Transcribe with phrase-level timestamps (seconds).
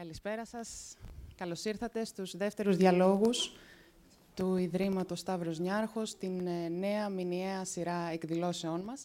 [0.00, 0.96] Καλησπέρα σας.
[1.34, 3.52] Καλώς ήρθατε στους δεύτερους διαλόγους
[4.34, 9.04] του Ιδρύματος Σταύρος Νιάρχος, την ε, νέα μηνιαία σειρά εκδηλώσεών μας.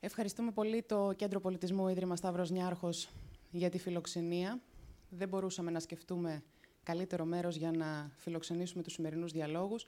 [0.00, 3.08] Ευχαριστούμε πολύ το Κέντρο Πολιτισμού Ίδρυμα Σταύρος Νιάρχος
[3.50, 4.60] για τη φιλοξενία.
[5.08, 6.42] Δεν μπορούσαμε να σκεφτούμε
[6.82, 9.86] καλύτερο μέρος για να φιλοξενήσουμε τους σημερινούς διαλόγους,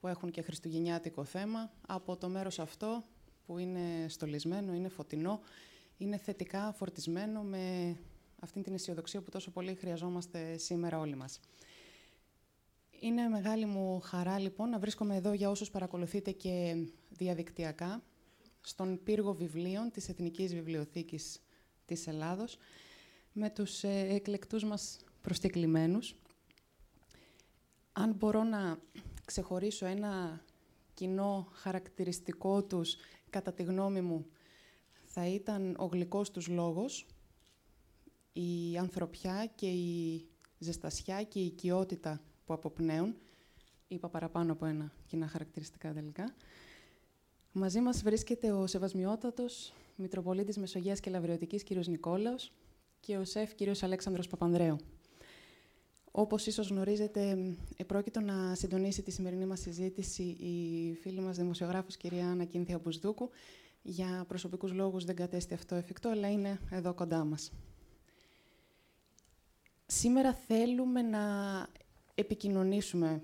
[0.00, 1.70] που έχουν και χριστουγεννιάτικο θέμα.
[1.86, 3.02] Από το μέρος αυτό,
[3.46, 5.40] που είναι στολισμένο, είναι φωτεινό,
[5.96, 7.96] είναι θετικά φορτισμένο με
[8.40, 11.40] αυτήν την αισιοδοξία που τόσο πολύ χρειαζόμαστε σήμερα όλοι μας.
[13.00, 16.76] Είναι μεγάλη μου χαρά, λοιπόν, να βρίσκομαι εδώ για όσους παρακολουθείτε και
[17.08, 18.02] διαδικτυακά,
[18.60, 21.42] στον πύργο βιβλίων της Εθνικής Βιβλιοθήκης
[21.86, 22.58] της Ελλάδος,
[23.32, 26.14] με τους ε, εκλεκτούς μας προσκεκλημένους.
[27.92, 28.78] Αν μπορώ να
[29.24, 30.44] ξεχωρίσω ένα
[30.94, 32.96] κοινό χαρακτηριστικό τους,
[33.30, 34.26] κατά τη γνώμη μου,
[35.04, 37.06] θα ήταν ο γλυκός τους λόγος,
[38.40, 40.26] η ανθρωπιά και η
[40.58, 43.14] ζεστασιά και η οικειότητα που αποπνέουν.
[43.88, 46.34] Είπα παραπάνω από ένα κοινά χαρακτηριστικά τελικά.
[47.52, 51.70] Μαζί μας βρίσκεται ο Σεβασμιότατος Μητροπολίτης Μεσογείας και Λαβριωτικής κ.
[51.86, 52.52] Νικόλαος
[53.00, 53.82] και ο ΣΕΦ κ.
[53.82, 54.76] Αλέξανδρος Παπανδρέου.
[56.10, 57.36] Όπως ίσως γνωρίζετε,
[57.76, 63.30] επρόκειτο να συντονίσει τη σημερινή μας συζήτηση η φίλη μας δημοσιογράφος κυρία Άννα Κίνθια Μπουσδούκου.
[63.82, 67.52] Για προσωπικούς λόγους δεν κατέστη αυτό εφικτό, αλλά είναι εδώ κοντά μας.
[69.90, 71.18] Σήμερα θέλουμε να
[72.14, 73.20] επικοινωνήσουμε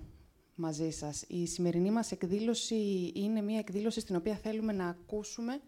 [0.55, 1.23] μαζί σας.
[1.27, 5.61] Η σημερινή μας εκδήλωση είναι μια εκδήλωση στην οποία θέλουμε να ακούσουμε,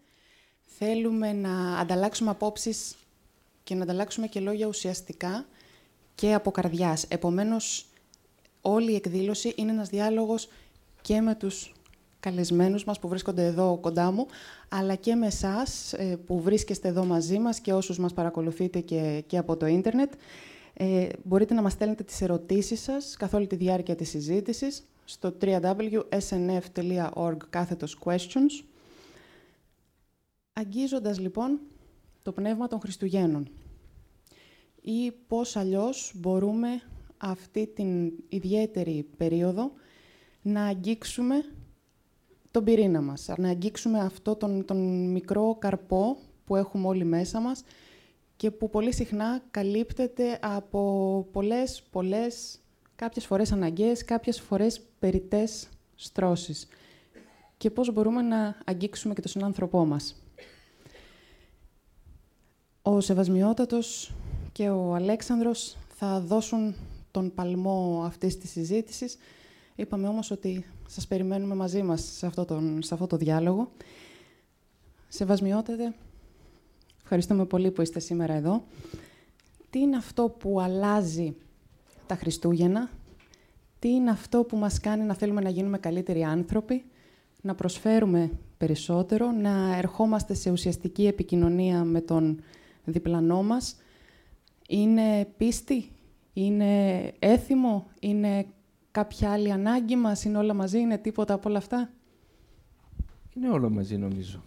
[0.64, 2.96] θέλουμε να ανταλλάξουμε απόψεις
[3.64, 5.46] και να ανταλλάξουμε και λόγια ουσιαστικά
[6.14, 7.04] και από καρδιάς.
[7.04, 7.86] Επομένως,
[8.60, 10.48] όλη η εκδήλωση είναι ένας διάλογος
[11.00, 11.72] και με τους
[12.20, 14.26] καλεσμένους μας που βρίσκονται εδώ κοντά μου,
[14.68, 19.24] αλλά και με εσάς ε, που βρίσκεστε εδώ μαζί μας και όσους μας παρακολουθείτε και,
[19.26, 20.12] και από το ίντερνετ.
[20.80, 25.36] Ε, μπορείτε να μας στέλνετε τις ερωτήσεις σας καθ' όλη τη διάρκεια της συζήτησης στο
[25.40, 28.64] www.snf.org κάθετος questions.
[30.52, 31.60] Αγγίζοντας λοιπόν
[32.22, 33.48] το πνεύμα των Χριστουγέννων
[34.80, 36.68] ή πώς αλλιώς μπορούμε
[37.16, 39.72] αυτή την ιδιαίτερη περίοδο
[40.42, 41.44] να αγγίξουμε
[42.50, 47.62] τον πυρήνα μας, να αγγίξουμε αυτό τον, τον μικρό καρπό που έχουμε όλοι μέσα μας
[48.38, 52.58] και που πολύ συχνά καλύπτεται από πολλές, πολλές,
[52.96, 56.68] κάποιες φορές αναγκαίες, κάποιες φορές περιτές στρώσεις.
[57.56, 60.22] Και πώς μπορούμε να αγγίξουμε και τον συνάνθρωπό μας.
[62.82, 64.12] Ο Σεβασμιότατος
[64.52, 66.74] και ο Αλέξανδρος θα δώσουν
[67.10, 69.16] τον παλμό αυτής της συζήτησης.
[69.74, 73.70] Είπαμε όμως ότι σας περιμένουμε μαζί μας σε αυτό, τον, σε αυτό το διάλογο.
[75.08, 75.94] Σεβασμιότατε,
[77.10, 78.64] ευχαριστούμε πολύ που είστε σήμερα εδώ.
[79.70, 81.36] Τι είναι αυτό που αλλάζει
[82.06, 82.90] τα Χριστούγεννα,
[83.78, 86.84] τι είναι αυτό που μας κάνει να θέλουμε να γίνουμε καλύτεροι άνθρωποι,
[87.40, 92.40] να προσφέρουμε περισσότερο, να ερχόμαστε σε ουσιαστική επικοινωνία με τον
[92.84, 93.76] διπλανό μας,
[94.68, 95.90] είναι πίστη,
[96.32, 98.46] είναι έθιμο, είναι
[98.90, 101.90] κάποια άλλη ανάγκη μας, είναι όλα μαζί, είναι τίποτα από όλα αυτά;
[103.36, 104.42] Είναι όλα μαζί νομίζω.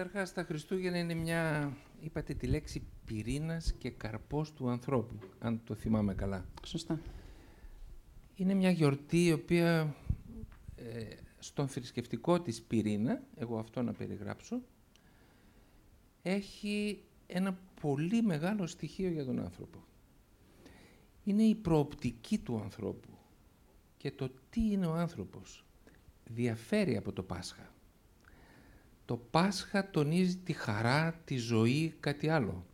[0.00, 5.74] Καταρχάς τα Χριστούγεννα είναι μια, είπατε τη λέξη πυρήνας και καρπός του ανθρώπου, αν το
[5.74, 6.44] θυμάμαι καλά.
[6.64, 7.00] Σωστά.
[8.34, 9.94] Είναι μια γιορτή η οποία
[10.76, 14.60] ε, στον θρησκευτικό της πυρήνα, εγώ αυτό να περιγράψω,
[16.22, 19.84] έχει ένα πολύ μεγάλο στοιχείο για τον άνθρωπο.
[21.24, 23.18] Είναι η προοπτική του ανθρώπου
[23.96, 25.64] και το τι είναι ο άνθρωπος
[26.24, 27.74] διαφέρει από το Πάσχα.
[29.10, 32.64] Το Πάσχα τονίζει τη χαρά, τη ζωή, κάτι άλλο.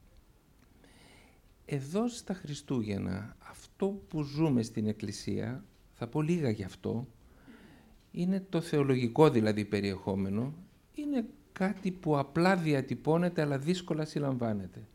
[1.65, 7.07] Εδώ στα Χριστούγεννα, αυτό που ζούμε στην Εκκλησία, θα πω λίγα γι' αυτό,
[8.11, 10.55] είναι το θεολογικό δηλαδή περιεχόμενο,
[10.95, 14.87] είναι κάτι που απλά διατυπώνεται αλλά δύσκολα συλλαμβάνεται.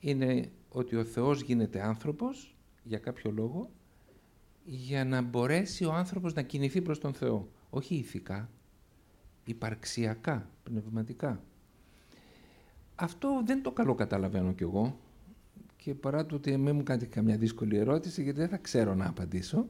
[0.00, 3.70] Είναι ότι ο Θεός γίνεται άνθρωπος, για κάποιο λόγο,
[4.64, 7.48] για να μπορέσει ο άνθρωπος να κινηθεί προς τον Θεό.
[7.70, 8.50] Όχι ηθικά,
[9.44, 11.42] υπαρξιακά, πνευματικά.
[12.94, 14.98] Αυτό δεν το καλό καταλαβαίνω κι εγώ
[15.76, 19.06] και παρά το ότι μην μου κάνετε καμιά δύσκολη ερώτηση γιατί δεν θα ξέρω να
[19.06, 19.66] απαντήσω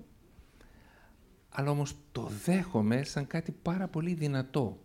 [1.50, 4.79] αλλά όμως το δέχομαι σαν κάτι πάρα πολύ δυνατό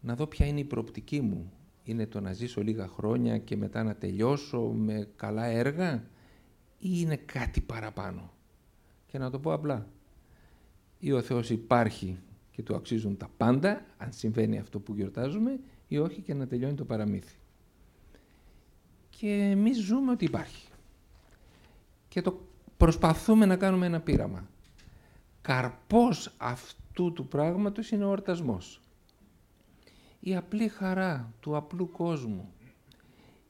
[0.00, 1.52] να δω ποια είναι η προοπτική μου.
[1.84, 5.94] Είναι το να ζήσω λίγα χρόνια και μετά να τελειώσω με καλά έργα
[6.78, 8.32] ή είναι κάτι παραπάνω.
[9.06, 9.86] Και να το πω απλά.
[10.98, 12.18] Ή ο Θεός υπάρχει
[12.58, 16.74] και του αξίζουν τα πάντα, αν συμβαίνει αυτό που γιορτάζουμε, ή όχι και να τελειώνει
[16.74, 17.36] το παραμύθι.
[19.10, 20.68] και εμείς ζούμε ότι υπάρχει.
[22.08, 22.40] Και το
[22.76, 24.48] προσπαθούμε να κάνουμε ένα πείραμα.
[25.40, 28.80] Καρπός αυτού του πράγματος είναι ο ορτασμός.
[30.20, 32.52] Η απλή χαρά του απλού κόσμου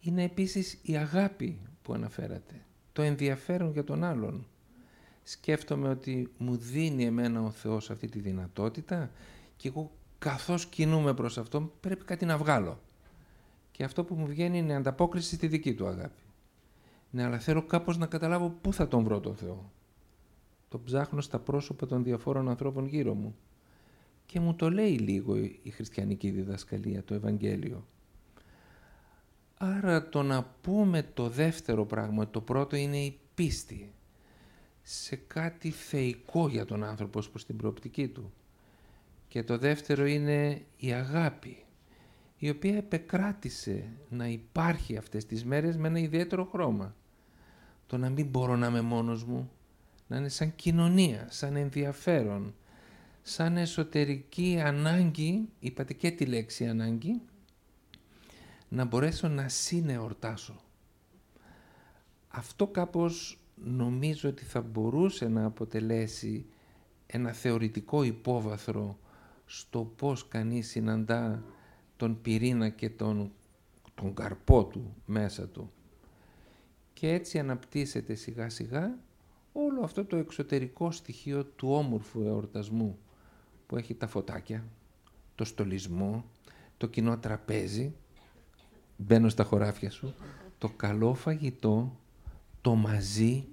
[0.00, 4.46] είναι επίσης η αγάπη που αναφέρατε, το ενδιαφέρον για τον άλλον.
[5.30, 9.10] Σκέφτομαι ότι μου δίνει εμένα ο Θεός αυτή τη δυνατότητα
[9.56, 12.80] και εγώ καθώς κινούμε προς αυτό πρέπει κάτι να βγάλω.
[13.70, 16.22] Και αυτό που μου βγαίνει είναι ανταπόκριση στη δική του αγάπη.
[17.10, 19.72] Ναι, αλλά θέλω κάπως να καταλάβω πού θα τον βρω τον Θεό.
[20.68, 23.36] Το ψάχνω στα πρόσωπα των διαφόρων ανθρώπων γύρω μου.
[24.26, 27.86] Και μου το λέει λίγο η χριστιανική διδασκαλία, το Ευαγγέλιο.
[29.58, 33.92] Άρα το να πούμε το δεύτερο πράγμα, το πρώτο είναι η πίστη
[34.90, 38.32] σε κάτι θεϊκό για τον άνθρωπο προς την προοπτική του.
[39.28, 41.64] Και το δεύτερο είναι η αγάπη,
[42.38, 46.94] η οποία επεκράτησε να υπάρχει αυτές τις μέρες με ένα ιδιαίτερο χρώμα.
[47.86, 49.50] Το να μην μπορώ να είμαι μόνος μου,
[50.06, 52.54] να είναι σαν κοινωνία, σαν ενδιαφέρον,
[53.22, 57.20] σαν εσωτερική ανάγκη, είπατε και τη λέξη ανάγκη,
[58.68, 60.60] να μπορέσω να συνεορτάσω.
[62.28, 66.46] Αυτό κάπως νομίζω ότι θα μπορούσε να αποτελέσει
[67.06, 68.98] ένα θεωρητικό υπόβαθρο
[69.46, 71.42] στο πώς κανείς συναντά
[71.96, 73.32] τον πυρήνα και τον,
[73.94, 75.70] τον καρπό του μέσα του.
[76.92, 78.98] Και έτσι αναπτύσσεται σιγά σιγά
[79.52, 82.98] όλο αυτό το εξωτερικό στοιχείο του όμορφου εορτασμού
[83.66, 84.64] που έχει τα φωτάκια,
[85.34, 86.24] το στολισμό,
[86.76, 87.94] το κοινό τραπέζι,
[88.96, 90.14] μπαίνω στα χωράφια σου,
[90.58, 91.96] το καλό φαγητό,
[92.60, 93.46] το μαζί,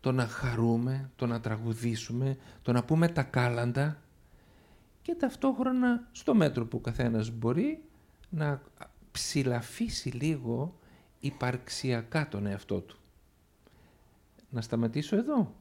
[0.00, 4.02] το να χαρούμε, το να τραγουδήσουμε, το να πούμε τα κάλαντα
[5.02, 7.82] και ταυτόχρονα στο μέτρο που ο καθένας μπορεί
[8.30, 8.62] να
[9.12, 10.74] ψηλαφίσει λίγο
[11.20, 12.98] υπαρξιακά τον εαυτό του.
[14.50, 15.54] Να σταματήσω εδώ.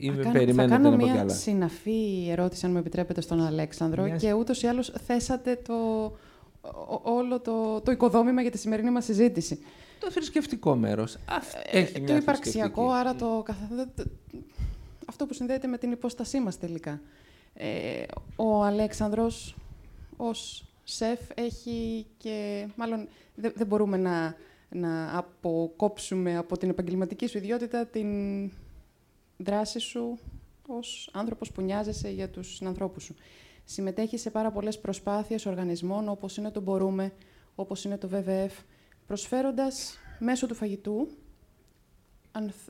[0.00, 4.62] Είμαι θα κάνω, θα κάνω μια συναφή ερώτηση, αν μου επιτρέπετε, στον Αλέξανδρο και ούτως
[4.62, 5.74] ή άλλως θέσατε το,
[7.02, 9.58] όλο το, το οικοδόμημα για τη σημερινή μας συζήτηση.
[10.00, 11.16] Το θρησκευτικό μέρος.
[11.70, 13.44] Ε, το υπαρξιακό, άρα το,
[15.06, 17.00] αυτό που συνδέεται με την υπόστασή μας τελικά.
[17.54, 18.02] Ε,
[18.36, 19.56] ο Αλέξανδρος
[20.16, 22.68] ως σεφ έχει και...
[22.76, 24.34] Μάλλον δεν, μπορούμε να,
[24.68, 28.08] να αποκόψουμε από την επαγγελματική σου ιδιότητα την
[29.36, 30.18] δράση σου
[30.66, 33.14] ως άνθρωπος που νοιάζεσαι για τους συνανθρώπους σου.
[33.64, 37.12] Συμμετέχει σε πάρα πολλές προσπάθειες οργανισμών, όπως είναι το Μπορούμε,
[37.54, 38.64] όπως είναι το WWF,
[39.10, 41.08] προσφέροντας μέσω του φαγητού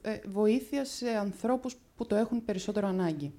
[0.03, 3.33] ε, βοήθεια σε ανθρώπους που το έχουν περισσότερο ανάγκη.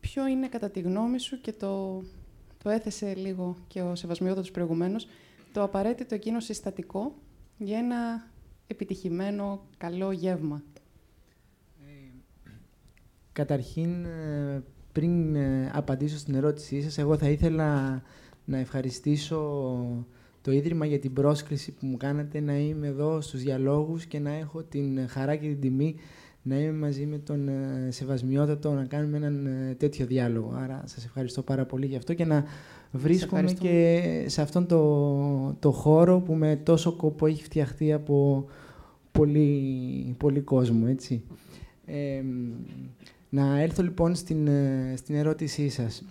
[0.00, 2.02] Ποιο είναι, κατά τη γνώμη σου, και το,
[2.62, 5.08] το έθεσε λίγο και ο Σεβασμιότατος προηγουμένως,
[5.52, 7.14] το απαραίτητο εκείνο συστατικό
[7.58, 8.30] για ένα
[8.66, 10.62] επιτυχημένο, καλό γεύμα;
[11.86, 11.92] Ε,
[13.32, 14.62] καταρχήν, ε,
[14.92, 15.36] πριν
[15.72, 18.02] απαντήσω στην ερώτησή σας, εγώ θα ήθελα
[18.44, 20.06] να ευχαριστήσω
[20.46, 24.30] το Ίδρυμα για την πρόσκληση που μου κάνατε να είμαι εδώ στους διαλόγους και να
[24.32, 25.94] έχω την χαρά και την τιμή
[26.42, 30.52] να είμαι μαζί με τον ε, Σεβασμιότατο να κάνουμε έναν ε, τέτοιο διάλογο.
[30.56, 32.44] Άρα σας ευχαριστώ πάρα πολύ γι' αυτό και να
[32.90, 38.46] βρίσκομαι και σε αυτόν το, το χώρο που με τόσο κόπο έχει φτιαχτεί από
[39.12, 40.86] πολύ, πολύ κόσμο.
[40.88, 41.22] Έτσι.
[43.28, 46.04] να έλθω λοιπόν στην, ε, στην ερώτησή σας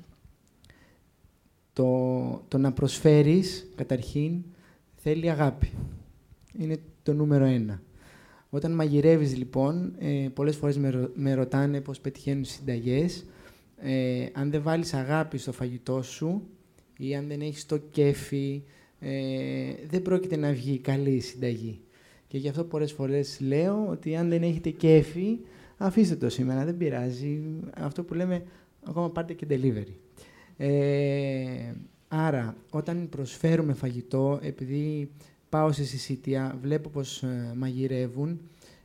[1.76, 4.44] το, το να προσφέρεις, καταρχήν,
[4.96, 5.72] θέλει αγάπη.
[6.58, 7.82] Είναι το νούμερο ένα.
[8.50, 13.26] Όταν μαγειρεύεις, λοιπόν, ε, πολλές φορές με, με ρωτάνε πώς πετυχαίνουν συνταγές.
[13.78, 16.42] Ε, αν δεν βάλεις αγάπη στο φαγητό σου
[16.98, 18.64] ή αν δεν έχεις το κέφι,
[19.00, 21.80] ε, δεν πρόκειται να βγει καλή συνταγή.
[22.28, 25.38] Και γι' αυτό πολλές φορές λέω ότι αν δεν έχετε κέφι,
[25.78, 27.42] αφήστε το σήμερα, δεν πειράζει.
[27.78, 28.44] Αυτό που λέμε,
[28.84, 30.05] ακόμα πάρτε και delivery.
[30.58, 31.74] Ε,
[32.08, 35.12] άρα, όταν προσφέρουμε φαγητό, επειδή
[35.50, 38.40] πάω σε συσίτια, βλέπω πως ε, μαγειρεύουν,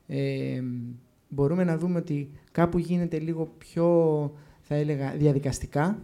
[0.07, 0.63] ε,
[1.29, 3.87] μπορούμε να δούμε ότι κάπου γίνεται λίγο πιο,
[4.61, 5.99] θα έλεγα, διαδικαστικά,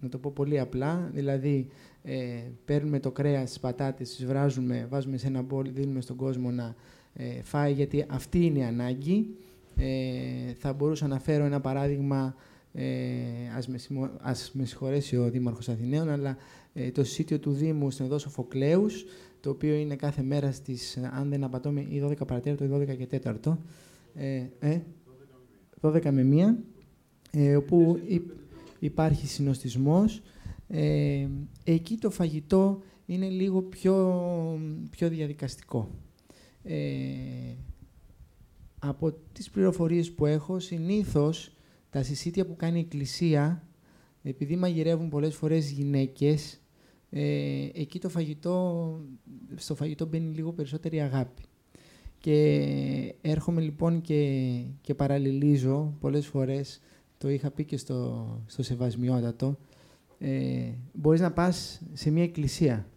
[0.00, 1.68] να το πω πολύ απλά, δηλαδή
[2.02, 6.50] ε, παίρνουμε το κρέας, τις πατάτες, τις βράζουμε, βάζουμε σε ένα μπολ, δίνουμε στον κόσμο
[6.50, 6.74] να
[7.14, 9.36] ε, φάει, γιατί αυτή είναι η ανάγκη.
[9.76, 12.34] Ε, θα μπορούσα να φέρω ένα παράδειγμα
[12.72, 12.86] ε,
[13.56, 13.78] ας, με
[14.20, 16.36] ας με συγχωρέσει ο Δήμαρχος Αθηναίων, αλλά
[16.72, 19.04] ε, το σítιο του Δήμου στην οδό Σοφοκλέους,
[19.40, 23.20] το οποίο είναι κάθε μέρα στις, αν δεν απατώμε, ή 12 παρατέταρτο ή 12 και
[23.44, 23.56] 4.
[24.14, 24.80] Ε, ε,
[25.80, 26.54] 12 με 1,
[27.30, 27.98] ε, όπου
[28.78, 30.22] υπάρχει συνοστισμός.
[30.68, 31.28] Ε,
[31.64, 34.20] εκεί το φαγητό είναι λίγο πιο,
[34.90, 35.90] πιο διαδικαστικό.
[36.62, 36.78] Ε,
[38.78, 41.56] από τις πληροφορίες που έχω, συνήθως
[41.90, 43.68] τα συσίτια που κάνει η Εκκλησία,
[44.22, 46.60] επειδή μαγειρεύουν πολλές φορές γυναίκες,
[47.10, 49.00] ε, εκεί το φαγητό,
[49.54, 51.42] στο φαγητό μπαίνει λίγο περισσότερη αγάπη.
[52.18, 54.42] Και έρχομαι λοιπόν και,
[54.80, 56.80] και παραλληλίζω πολλές φορές,
[57.18, 59.58] το είχα πει και στο, στο Σεβασμιότατο,
[60.18, 62.88] ε, μπορείς να πας σε μια εκκλησία,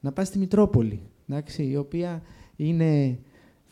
[0.00, 2.22] να πας στη Μητρόπολη, εντάξει, η οποία
[2.56, 3.18] είναι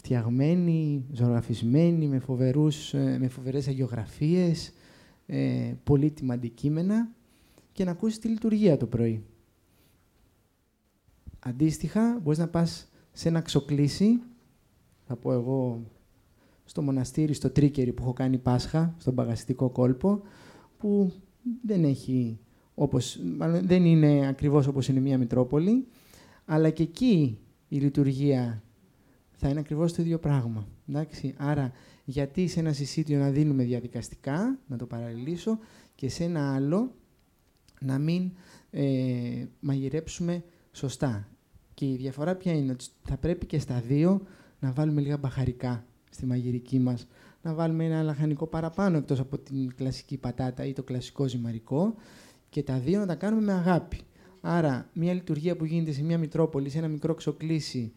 [0.05, 4.73] φτιαγμένη, ζωγραφισμένη, με, φοβερούς, ε, με φοβερές αγιογραφίες,
[5.27, 7.11] ε, πολύτιμα αντικείμενα
[7.73, 9.25] και να ακούσεις τη λειτουργία το πρωί.
[11.39, 14.21] Αντίστοιχα, μπορείς να πας σε ένα ξοκλήσι,
[15.07, 15.83] θα πω εγώ
[16.65, 20.23] στο μοναστήρι, στο Τρίκερι που έχω κάνει Πάσχα, στον παγαστικό κόλπο,
[20.79, 21.13] που
[21.63, 22.39] δεν έχει
[22.75, 23.21] όπως,
[23.63, 25.87] δεν είναι ακριβώς όπως είναι μια Μητρόπολη,
[26.45, 28.64] αλλά και εκεί η λειτουργία
[29.37, 30.69] θα είναι ακριβώς το ίδιο πράγμα.
[30.89, 31.73] Εντάξει; Άρα,
[32.05, 35.59] γιατί σε ένα συσίτιο να δίνουμε διαδικαστικά, να το παραλληλήσω,
[35.95, 36.95] και σε ένα άλλο
[37.81, 38.31] να μην
[38.71, 41.29] ε, μαγειρέψουμε σωστά.
[41.75, 44.23] Και η διαφορά ποια είναι, ότι θα πρέπει και στα δύο
[44.61, 47.07] να βάλουμε λίγα μπαχαρικά στη μαγειρική μας,
[47.43, 51.95] να βάλουμε ένα λαχανικό παραπάνω εκτός από την κλασική πατάτα ή το κλασικό ζυμαρικό
[52.49, 54.01] και τα δύο να τα κάνουμε με αγάπη.
[54.41, 57.93] Άρα, μια λειτουργία που γίνεται σε μια Μητρόπολη, σε ένα μικρό ξοκλήσι,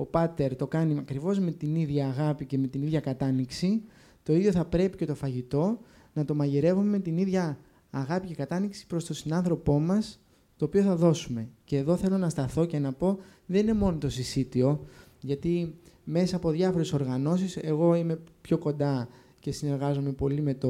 [0.00, 3.82] ο Πάτερ το κάνει ακριβώς με την ίδια αγάπη και με την ίδια κατάνοιξη,
[4.22, 5.78] το ίδιο θα πρέπει και το φαγητό
[6.12, 7.58] να το μαγειρεύουμε με την ίδια
[7.90, 10.20] αγάπη και κατάνοιξη προς τον συνάνθρωπό μας,
[10.56, 11.48] το οποίο θα δώσουμε.
[11.64, 14.84] Και εδώ θέλω να σταθώ και να πω, δεν είναι μόνο το συσίτιο,
[15.20, 20.68] γιατί μέσα από διάφορες οργανώσεις, εγώ είμαι πιο κοντά και συνεργάζομαι πολύ με, το,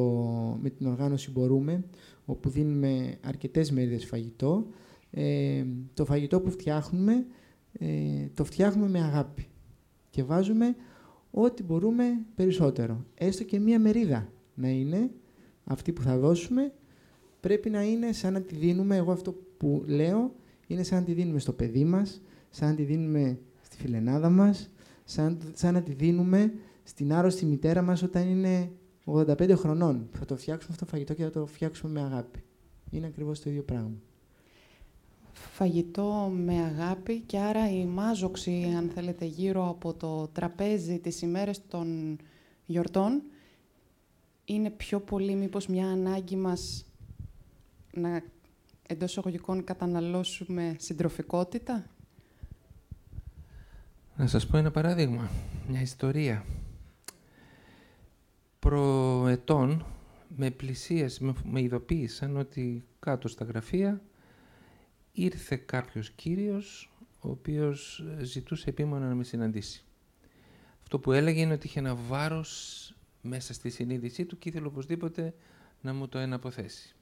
[0.63, 1.85] με την οργάνωση Μπορούμε,
[2.25, 4.67] όπου δίνουμε αρκετές μερίδες φαγητό.
[5.11, 7.27] Ε, το φαγητό που φτιάχνουμε,
[7.83, 9.47] ε, το φτιάχνουμε με αγάπη
[10.11, 10.77] και βάζουμε
[11.31, 13.05] ό,τι μπορούμε περισσότερο.
[13.15, 15.11] Έστω και μία μερίδα να είναι
[15.65, 16.73] αυτή που θα δώσουμε,
[17.41, 20.35] πρέπει να είναι σαν να τη δίνουμε, εγώ αυτό που λέω,
[20.67, 24.71] είναι σαν να τη δίνουμε στο παιδί μας, σαν να τη δίνουμε στη φιλενάδα μας,
[25.05, 28.73] σαν, σαν να τη δίνουμε στην άρρωστη μητέρα μας όταν είναι
[29.05, 30.09] 85 χρονών.
[30.13, 32.43] Θα το φτιάξουμε αυτό το φαγητό και θα το φτιάξουμε με αγάπη.
[32.91, 33.93] Είναι ακριβώς το ίδιο πράγμα.
[35.53, 41.67] Φαγητό με αγάπη και άρα η μάζοξη, αν θέλετε, γύρω από το τραπέζι τις ημέρες
[41.69, 42.19] των
[42.67, 43.23] γιορτών
[44.45, 46.85] είναι πιο πολύ μήπως μια ανάγκη μας
[47.93, 48.23] να
[48.87, 51.87] εντός εισαγωγικών καταναλώσουμε συντροφικότητα;
[54.17, 55.31] Να σας πω ένα παράδειγμα,
[55.69, 56.45] μια ιστορία
[58.59, 59.85] προετών
[60.37, 64.01] με πλησίες, με, με ειδοποίησαν ότι κάτω στα γραφεία
[65.23, 69.85] ήρθε κάποιος κύριος ο οποίος ζητούσε επίμονα να με συναντήσει.
[70.81, 75.35] Αυτό που έλεγε είναι ότι είχε ένα βάρος μέσα στη συνείδησή του και ήθελε οπωσδήποτε
[75.81, 76.95] να μου το εναποθέσει.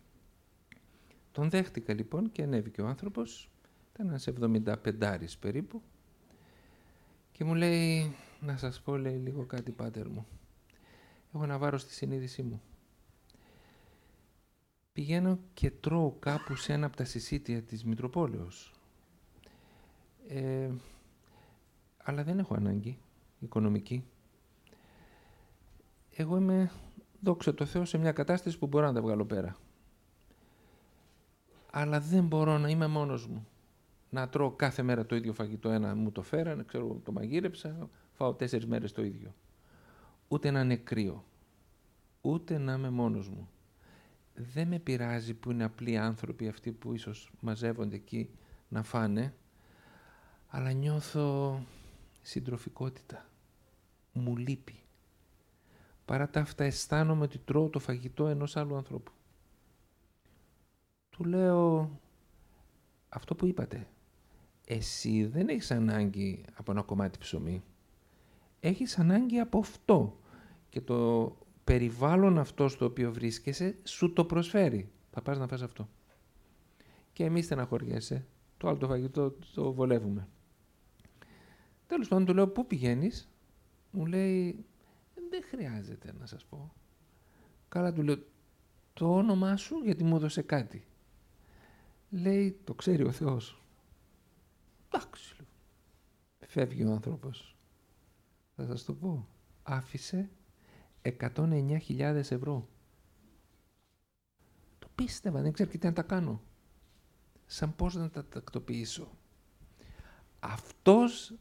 [1.33, 3.51] Τον δέχτηκα λοιπόν και ανέβηκε ο άνθρωπος,
[3.95, 5.83] ήταν ένας 75 περίπου
[7.33, 10.27] και μου λέει, να σας πω λέει λίγο κάτι πάτερ μου
[11.35, 12.63] έχω ένα βάρος στη συνείδησή μου.
[14.99, 18.73] Πηγαίνω και τρώω κάπου σε ένα από τα συσίτια της Μητροπόλεως.
[20.29, 20.71] Ε,
[22.03, 22.99] αλλά δεν έχω ανάγκη
[23.39, 24.05] οικονομική.
[26.15, 26.71] Εγώ είμαι,
[27.21, 29.57] δόξα τω Θεώ, σε μια κατάσταση που μπορώ να τα βγάλω πέρα.
[31.71, 33.47] Αλλά δεν μπορώ να είμαι μόνος μου.
[34.11, 35.69] Να τρώω κάθε μέρα το ίδιο φαγητό.
[35.69, 39.35] Ένα μου το φέρανε, ξέρω, το μαγείρεψα, φάω τέσσερις μέρες το ίδιο
[40.29, 41.25] ούτε να είναι κρύο,
[42.21, 43.49] ούτε να είμαι μόνος μου.
[44.41, 48.31] Δεν με πειράζει που είναι απλοί άνθρωποι αυτοί που ίσως μαζεύονται εκεί
[48.69, 49.35] να φάνε,
[50.49, 51.61] αλλά νιώθω
[52.23, 53.27] συντροφικότητα.
[54.13, 54.81] Μου λείπει.
[56.05, 59.13] Παρά τα αυτά αισθάνομαι ότι τρώω το φαγητό ενός άλλου ανθρώπου.
[61.11, 61.91] Του λέω
[63.09, 63.87] αυτό που είπατε.
[64.67, 67.63] Εσύ δεν έχεις ανάγκη από ένα κομμάτι ψωμί
[68.61, 70.19] έχεις ανάγκη από αυτό
[70.69, 71.37] και το
[71.69, 74.91] περιβάλλον αυτό στο οποίο βρίσκεσαι σου το προσφέρει.
[75.11, 75.89] Θα πας να φας αυτό.
[77.13, 78.27] Και εμείς στεναχωριέσαι.
[78.57, 80.29] Το άλλο το φαγητό το βολεύουμε.
[81.87, 83.29] Τέλος πάντων του λέω πού πηγαίνεις;
[83.91, 84.65] Μου λέει
[85.31, 86.73] δεν χρειάζεται να σας πω.
[87.69, 88.17] Καλά του λέω
[88.93, 90.87] το όνομά σου γιατί μου έδωσε κάτι.
[92.11, 93.63] Λέει το ξέρει ο Θεός.
[94.89, 95.37] Εντάξει.
[96.47, 97.57] Φεύγει ο άνθρωπος
[98.57, 99.29] θα σας το πω,
[99.63, 100.31] άφησε
[101.03, 102.69] 109.000 ευρώ.
[104.79, 106.43] Το πίστευα, δεν ξέρω τι να τα κάνω.
[107.47, 109.11] Σαν πώς να τα τακτοποιήσω.
[110.41, 111.35] Αυτός...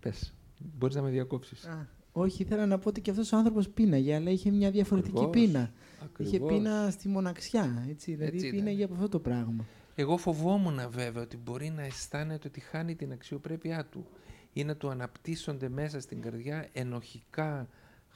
[0.00, 1.64] Πες, μπορείς να με διακόψεις.
[1.66, 5.24] Α, όχι, ήθελα να πω ότι και αυτός ο άνθρωπος πίναγε, αλλά είχε μια διαφορετική
[5.24, 5.72] Ακριβώς, πείνα.
[6.04, 6.32] ακριβώς.
[6.32, 8.58] Είχε πείνα στη μοναξιά, έτσι, δηλαδή Έτσι ήταν.
[8.58, 9.64] πίναγε από αυτό το πράγμα.
[9.94, 14.06] Εγώ φοβόμουν βέβαια ότι μπορεί να αισθάνεται ότι χάνει την αξιοπρέπειά του
[14.52, 17.68] ή να του αναπτύσσονται μέσα στην καρδιά ενοχικά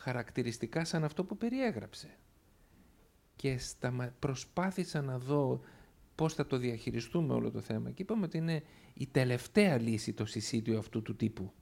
[0.03, 2.09] χαρακτηριστικά σαν αυτό που περιέγραψε.
[3.37, 4.15] Και σταμα...
[4.19, 5.61] προσπάθησα να δω
[6.15, 8.63] πώς θα το διαχειριστούμε όλο το θέμα και είπαμε ότι είναι
[8.95, 11.53] η τελευταία λύση το συσίτιο αυτού του τύπου.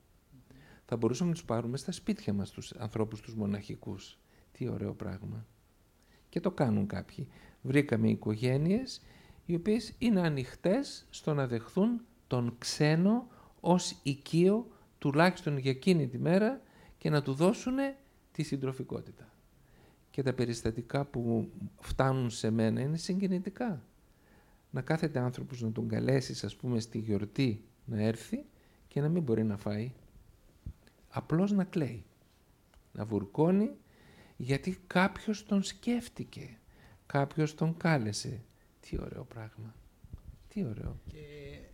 [0.85, 4.19] Θα μπορούσαμε να τους πάρουμε στα σπίτια μας τους ανθρώπους τους μοναχικούς.
[4.51, 5.45] Τι ωραίο πράγμα.
[6.29, 7.27] Και το κάνουν κάποιοι.
[7.61, 9.01] Βρήκαμε οικογένειες
[9.45, 13.27] οι οποίες είναι ανοιχτές στο να δεχθούν τον ξένο
[13.59, 14.67] ως οικείο
[14.97, 16.61] τουλάχιστον για εκείνη τη μέρα
[16.97, 17.77] και να του δώσουν
[18.31, 19.33] τη συντροφικότητα.
[20.09, 23.83] Και τα περιστατικά που φτάνουν σε μένα είναι συγκινητικά.
[24.69, 28.45] Να κάθεται άνθρωπος να τον καλέσεις, ας πούμε, στη γιορτή να έρθει
[28.87, 29.91] και να μην μπορεί να φάει.
[31.09, 32.03] Απλώς να κλαίει.
[32.91, 33.71] Να βουρκώνει
[34.37, 36.57] γιατί κάποιος τον σκέφτηκε.
[37.05, 38.41] Κάποιος τον κάλεσε.
[38.79, 39.75] Τι ωραίο πράγμα.
[40.47, 40.99] Τι ωραίο.
[41.07, 41.19] Και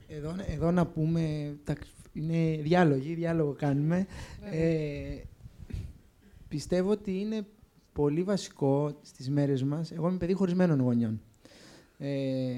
[0.07, 1.75] εδώ, εδώ να πούμε, τα,
[2.13, 4.07] είναι διάλογοι, διάλογο κάνουμε.
[4.51, 5.21] Ε,
[6.47, 7.45] πιστεύω ότι είναι
[7.93, 11.21] πολύ βασικό στις μέρες μας, εγώ είμαι παιδί χωρισμένων γονιών,
[11.97, 12.53] ε,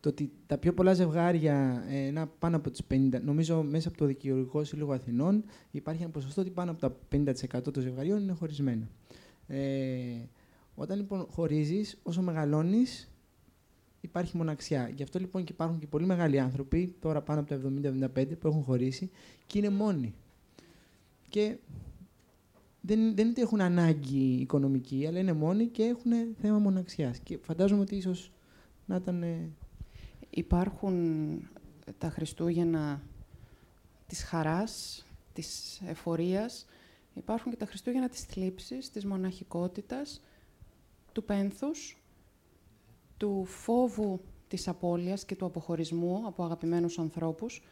[0.00, 3.98] το ότι τα πιο πολλά ζευγάρια, ε, ένα πάνω από τις 50, νομίζω μέσα από
[3.98, 8.32] το Δικαιολογικό Σύλλογο Αθηνών, υπάρχει ένα ποσοστό ότι πάνω από τα 50% των ζευγαριών είναι
[8.32, 8.88] χωρισμένα.
[9.46, 9.60] Ε,
[10.74, 13.10] όταν λοιπόν χωρίζεις, όσο μεγαλώνεις,
[14.00, 14.90] υπάρχει μοναξιά.
[14.94, 17.60] Γι' αυτό λοιπόν και υπάρχουν και πολύ μεγάλοι άνθρωποι, τώρα πάνω από τα
[18.14, 19.10] 70-75, που έχουν χωρίσει
[19.46, 20.14] και είναι μόνοι.
[21.28, 21.56] Και
[22.88, 27.18] δεν, δεν είναι ότι έχουν ανάγκη οικονομική, αλλά είναι μόνοι και έχουν θέμα μοναξιάς.
[27.18, 28.32] Και φαντάζομαι ότι ίσως
[28.86, 29.22] να ήταν...
[29.22, 29.50] ε,
[30.30, 31.38] Υπάρχουν
[31.98, 33.02] τα Χριστούγεννα
[34.06, 36.66] της χαράς, της εφορίας.
[37.14, 40.22] Υπάρχουν και τα Χριστούγεννα της θλίψης, της μοναχικότητας,
[41.12, 42.02] του πένθους,
[43.16, 47.62] του φόβου της απώλειας και του αποχωρισμού από αγαπημένους ανθρώπους,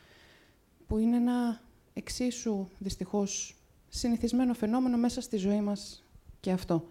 [0.86, 1.60] που είναι ένα
[1.92, 3.55] εξίσου δυστυχώς
[3.96, 6.04] συνηθισμένο φαινόμενο μέσα στη ζωή μας
[6.40, 6.88] και αυτό.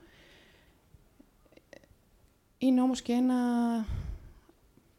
[2.58, 3.36] Είναι όμως και ένα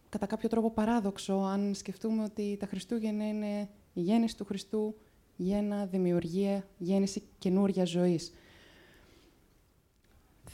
[0.08, 4.94] κατά κάποιο τρόπο παράδοξο αν σκεφτούμε ότι τα Χριστούγεννα είναι η γέννηση του Χριστού,
[5.36, 8.32] γέννα, δημιουργία, γέννηση καινούρια ζωής.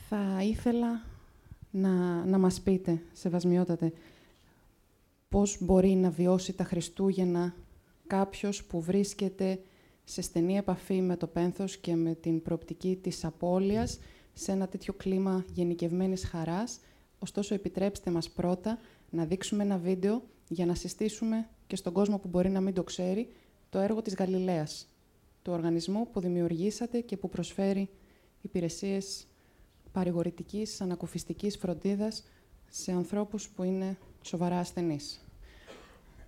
[0.08, 1.04] Θα ήθελα
[1.70, 3.92] να, να μας πείτε, σεβασμιότατε,
[5.28, 7.54] πώς μπορεί να βιώσει τα Χριστούγεννα
[8.06, 9.60] κάποιος που βρίσκεται
[10.04, 13.98] σε στενή επαφή με το πένθος και με την προοπτική της απώλειας
[14.32, 16.80] σε ένα τέτοιο κλίμα γενικευμένης χαράς.
[17.18, 18.78] Ωστόσο, επιτρέψτε μας πρώτα
[19.10, 22.82] να δείξουμε ένα βίντεο για να συστήσουμε και στον κόσμο που μπορεί να μην το
[22.82, 23.28] ξέρει
[23.70, 24.88] το έργο της Γαλιλαίας,
[25.42, 27.88] του οργανισμού που δημιουργήσατε και που προσφέρει
[28.42, 29.26] υπηρεσίες
[29.92, 32.24] παρηγορητικής, ανακουφιστικής φροντίδας
[32.70, 35.24] σε ανθρώπους που είναι σοβαρά ασθενείς.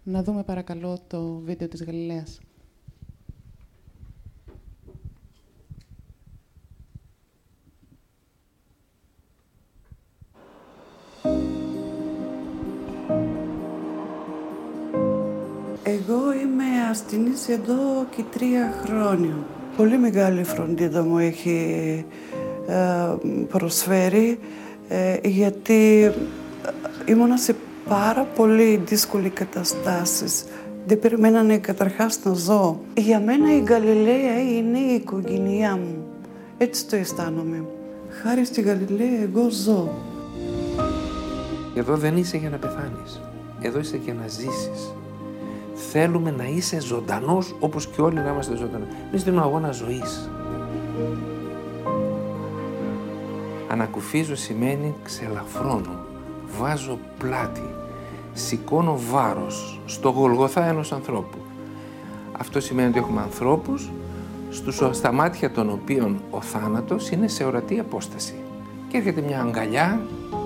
[0.02, 2.40] Να δούμε παρακαλώ το βίντεο της Γαλιλαίας.
[15.94, 19.36] Εγώ είμαι ασθενής εδώ και τρία χρόνια.
[19.76, 22.04] Πολύ μεγάλη φροντίδα μου έχει
[22.66, 23.14] ε,
[23.48, 24.38] προσφέρει
[24.88, 26.12] ε, γιατί
[27.06, 27.56] ήμουνα σε
[27.88, 30.44] πάρα πολύ δύσκολη καταστάσεις.
[30.86, 32.80] Δεν περιμένανε καταρχάς να ζω.
[32.96, 36.06] Για μένα η Γαλιλαία είναι η οικογένειά μου.
[36.58, 37.64] Έτσι το αισθάνομαι.
[38.22, 39.92] Χάρη στη Γαλιλαία εγώ ζω.
[41.74, 43.20] Εδώ δεν είσαι για να πεθάνεις.
[43.60, 44.94] Εδώ είσαι για να ζήσεις.
[45.96, 48.84] Θέλουμε να είσαι ζωντανός όπως και όλοι να είμαστε ζωντανοί.
[49.08, 50.30] Εμείς δίνουμε αγώνα ζωής.
[53.68, 56.04] Ανακουφίζω σημαίνει ξελαφρώνω,
[56.58, 57.74] βάζω πλάτη,
[58.32, 61.38] σηκώνω βάρος στο γολγοθά ενός ανθρώπου.
[62.32, 63.90] Αυτό σημαίνει ότι έχουμε ανθρώπους
[64.50, 68.34] στους, στα μάτια των οποίων ο θάνατος είναι σε ορατή απόσταση.
[68.88, 70.00] Και έρχεται μια αγκαλιά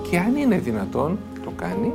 [0.09, 1.93] και αν είναι δυνατόν, το κάνει,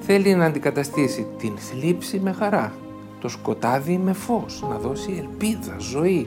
[0.00, 2.72] θέλει να αντικαταστήσει την θλίψη με χαρά,
[3.20, 6.26] το σκοτάδι με φως, να δώσει ελπίδα, ζωή.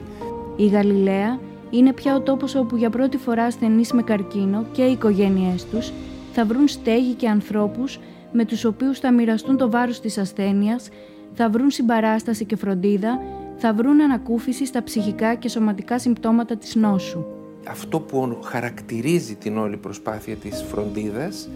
[0.56, 1.38] Η Γαλιλαία
[1.70, 5.92] είναι πια ο τόπος όπου για πρώτη φορά ασθενείς με καρκίνο και οι οικογένειές τους
[6.32, 7.98] θα βρουν στέγη και ανθρώπους
[8.32, 10.88] με τους οποίους θα μοιραστούν το βάρος της ασθένειας,
[11.34, 13.20] θα βρουν συμπαράσταση και φροντίδα,
[13.56, 17.24] θα βρουν ανακούφιση στα ψυχικά και σωματικά συμπτώματα της νόσου.
[17.68, 21.48] Αυτό που χαρακτηρίζει την όλη προσπάθεια της φροντίδας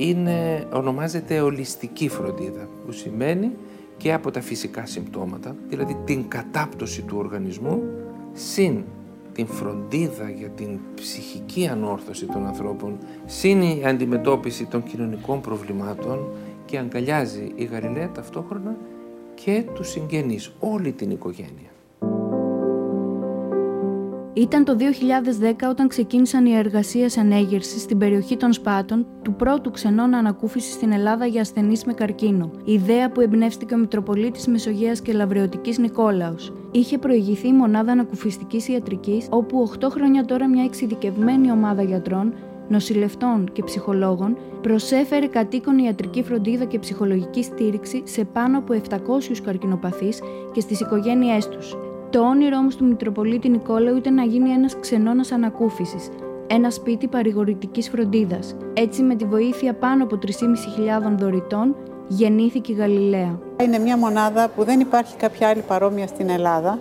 [0.00, 3.50] είναι, ονομάζεται ολιστική φροντίδα, που σημαίνει
[3.96, 7.82] και από τα φυσικά συμπτώματα, δηλαδή την κατάπτωση του οργανισμού,
[8.32, 8.84] συν
[9.32, 16.28] την φροντίδα για την ψυχική ανόρθωση των ανθρώπων, συν η αντιμετώπιση των κοινωνικών προβλημάτων
[16.64, 18.76] και αγκαλιάζει η Γαλιλαία ταυτόχρονα
[19.34, 21.69] και τους συγγενείς, όλη την οικογένεια.
[24.32, 24.76] Ήταν το
[25.40, 30.92] 2010 όταν ξεκίνησαν οι εργασίες ανέγερσης στην περιοχή των Σπάτων του πρώτου ξενών ανακούφισης στην
[30.92, 32.50] Ελλάδα για ασθενείς με καρκίνο.
[32.64, 36.52] Ιδέα που εμπνεύστηκε ο Μητροπολίτης Μεσογείας και Λαβρεωτικής Νικόλαος.
[36.70, 42.34] Είχε προηγηθεί η μονάδα ανακουφιστικής ιατρικής, όπου 8 χρόνια τώρα μια εξειδικευμένη ομάδα γιατρών
[42.68, 48.96] νοσηλευτών και ψυχολόγων προσέφερε κατοίκον ιατρική φροντίδα και ψυχολογική στήριξη σε πάνω από 700
[49.44, 50.20] καρκινοπαθείς
[50.52, 51.76] και στις οικογένειές τους.
[52.10, 56.08] Το όνειρο όμω του Μητροπολίτη Νικόλαου ήταν να γίνει ένας ξενώνας ανακούφισης,
[56.46, 58.56] ένα σπίτι παρηγορητικής φροντίδας.
[58.74, 61.76] Έτσι, με τη βοήθεια πάνω από 3.500 δωρητών,
[62.08, 63.38] γεννήθηκε η Γαλιλαία.
[63.62, 66.78] Είναι μια μονάδα που δεν υπάρχει κάποια άλλη παρόμοια στην Ελλάδα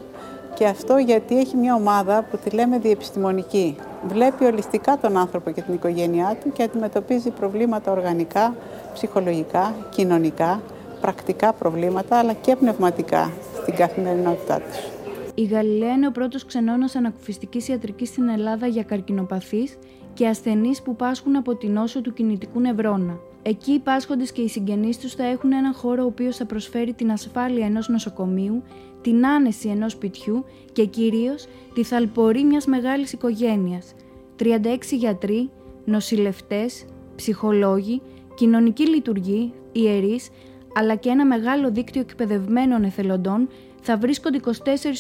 [0.54, 3.76] και αυτό γιατί έχει μια ομάδα που τη λέμε διεπιστημονική.
[4.08, 8.56] Βλέπει ολιστικά τον άνθρωπο και την οικογένειά του και αντιμετωπίζει προβλήματα οργανικά,
[8.94, 10.62] ψυχολογικά, κοινωνικά,
[11.02, 14.99] πρακτικά προβλήματα αλλά και πνευματικά στην καθημερινότητά τους.
[15.40, 19.78] Η Γαλιλαία είναι ο πρώτος ξενώνας ανακουφιστικής ιατρικής στην Ελλάδα για καρκινοπαθείς
[20.14, 23.20] και ασθενείς που πάσχουν από την νόσο του κινητικού νευρώνα.
[23.42, 26.94] Εκεί οι πάσχοντες και οι συγγενείς τους θα έχουν έναν χώρο ο οποίος θα προσφέρει
[26.94, 28.64] την ασφάλεια ενός νοσοκομείου,
[29.02, 33.94] την άνεση ενός σπιτιού και κυρίως τη θαλπορή μιας μεγάλης οικογένειας.
[34.36, 35.50] 36 γιατροί,
[35.86, 38.02] νοσηλευτές, ψυχολόγοι,
[38.36, 40.30] κοινωνικοί λειτουργοί, ιερείς,
[40.74, 43.48] αλλά και ένα μεγάλο δίκτυο εκπαιδευμένων εθελοντών
[43.82, 44.50] θα βρίσκονται 24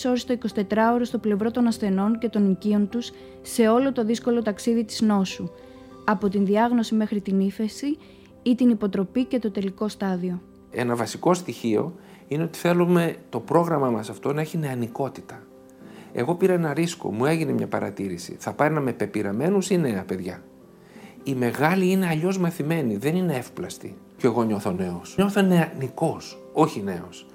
[0.06, 3.12] ώρες το 24ωρο στο πλευρό των ασθενών και των οικείων τους
[3.42, 5.50] σε όλο το δύσκολο ταξίδι της νόσου,
[6.06, 7.98] από την διάγνωση μέχρι την ύφεση
[8.44, 10.42] ή την υποτροπή και το τελικό στάδιο.
[10.72, 11.96] Ένα βασικό στοιχείο
[12.28, 15.44] είναι ότι θέλουμε το πρόγραμμα μας αυτό να έχει νεανικότητα.
[16.14, 18.36] Εγώ πήρα ένα ρίσκο, μου έγινε μια παρατήρηση.
[18.40, 20.44] Θα πάρει με πεπειραμένους ή νέα παιδιά;
[21.24, 23.98] Οι μεγάλοι είναι αλλιώς μαθημένοι, δεν είναι εύπλαστοι.
[24.18, 25.14] Και εγώ νιώθω νέος.
[25.18, 27.26] Νιώθω νεανικός, όχι νέος.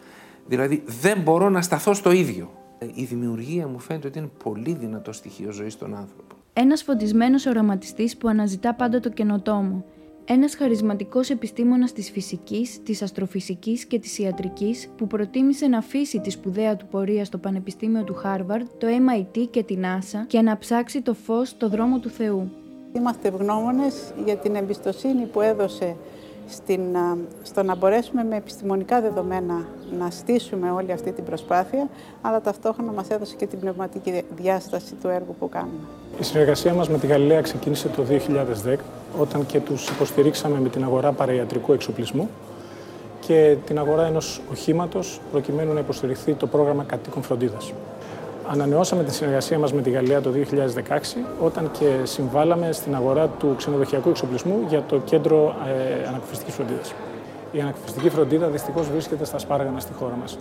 [0.47, 2.51] Δηλαδή δεν μπορώ να σταθώ στο ίδιο.
[2.95, 6.35] Η δημιουργία μου φαίνεται ότι είναι πολύ δυνατό στοιχείο ζωής στον άνθρωπο.
[6.53, 9.85] Ένας φωτισμένος οραματιστής που αναζητά πάντα το καινοτόμο.
[10.25, 16.31] Ένας χαρισματικός επιστήμονας της φυσικής, της αστροφυσικής και της ιατρικής που προτίμησε να αφήσει τη
[16.31, 21.03] σπουδαία του πορεία στο Πανεπιστήμιο του Χάρβαρντ, το MIT και την NASA και να ψάξει
[21.03, 22.51] το φως στο δρόμο του Θεού.
[22.93, 25.97] Είμαστε ευγνώμονες για την εμπιστοσύνη που έδωσε
[26.49, 26.81] στην,
[27.43, 29.67] στο να μπορέσουμε με επιστημονικά δεδομένα
[29.99, 31.89] να στήσουμε όλη αυτή την προσπάθεια,
[32.23, 35.79] αλλά ταυτόχρονα μας έδωσε και την πνευματική διάσταση του έργου που κάνουμε.
[36.21, 38.05] Η συνεργασία μας με τη Γαλλία ξεκίνησε το
[38.67, 38.77] 2010,
[39.19, 42.29] όταν και τους υποστηρίξαμε με την αγορά παραϊατρικού εξοπλισμού
[43.21, 47.73] και την αγορά ενός οχήματος προκειμένου να υποστηριχθεί το πρόγραμμα κατοίκων φροντίδας.
[48.49, 50.99] Ανανεώσαμε τη συνεργασία μας με τη Γαλλία το 2016
[51.41, 55.55] όταν και συμβάλαμε στην αγορά του ξενοδοχειακού εξοπλισμού για το κέντρο
[56.03, 56.95] ε, ανακουφιστικής φροντίδας.
[57.53, 60.39] Η ανακουφιστική φροντίδα δυστυχώς βρίσκεται στα σπάργανα στη χώρα μας.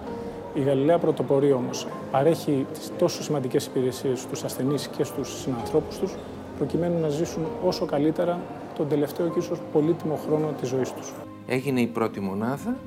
[0.53, 1.87] Η Γαλλία πρωτοπορεί όμως.
[2.11, 6.15] Παρέχει τις τόσο σημαντικές υπηρεσίες στους ασθενείς και στους συνανθρώπους τους,
[6.57, 8.39] προκειμένου να ζήσουν όσο καλύτερα
[8.75, 11.13] τον τελευταίο και ίσως πολύτιμο χρόνο της ζωής τους.
[11.47, 12.77] Έγινε η πρώτη μονάδα.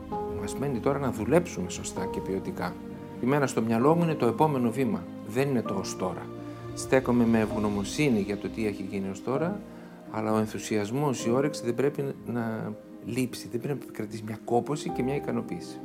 [0.40, 2.72] Μας μένει τώρα να δουλέψουμε σωστά και ποιοτικά.
[3.22, 5.02] Η μένα στο μυαλό μου είναι το επόμενο βήμα.
[5.29, 6.26] Δεν είναι το ως τώρα.
[6.74, 9.61] Στέκομαι με ευγνωμοσύνη για το τι έχει γίνει ως τώρα,
[10.11, 12.72] αλλά ο ενθουσιασμός, η όρεξη δεν πρέπει να
[13.07, 15.79] λείψει, δεν πρέπει να κρατήσει μια κόποση και μια ικανοποίηση.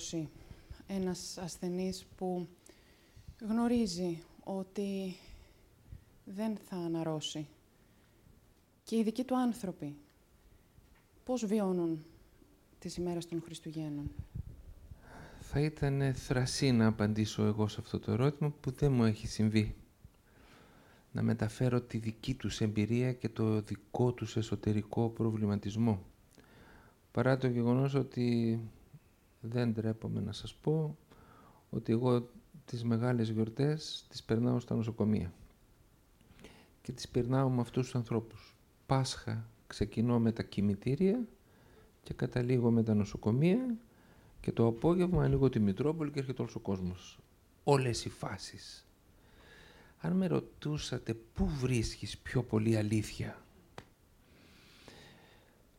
[0.00, 0.28] Μπορεί να βιώσει
[0.86, 2.48] ένας ασθενής που
[3.40, 5.16] γνωρίζει ότι
[6.24, 7.46] δεν θα αναρρώσει.
[8.84, 9.96] Και οι δικοί του άνθρωποι,
[11.24, 12.04] πώς βιώνουν
[12.78, 14.10] τις ημέρες των Χριστουγέννων;
[15.40, 19.74] Θα ήταν θρασί να απαντήσω εγώ σε αυτό το ερώτημα που δεν μου έχει συμβεί.
[21.12, 26.02] Να μεταφέρω τη δική τους εμπειρία και το δικό τους εσωτερικό προβληματισμό.
[27.12, 28.58] Παρά το γεγονός ότι
[29.40, 30.96] δεν τρέπομαι να σας πω
[31.70, 32.28] ότι εγώ
[32.64, 35.32] τις μεγάλες γιορτές τις περνάω στα νοσοκομεία.
[36.82, 38.56] Και τις περνάω με αυτούς τους ανθρώπους.
[38.86, 41.26] Πάσχα ξεκινώ με τα κημητήρια
[42.02, 43.76] και καταλήγω με τα νοσοκομεία
[44.40, 47.18] και το απόγευμα ανοίγω τη Μητρόπολη και έρχεται όλος ο κόσμος.
[47.64, 48.86] Όλες οι φάσεις.
[50.00, 53.42] Αν με ρωτούσατε πού βρίσκεις πιο πολύ αλήθεια,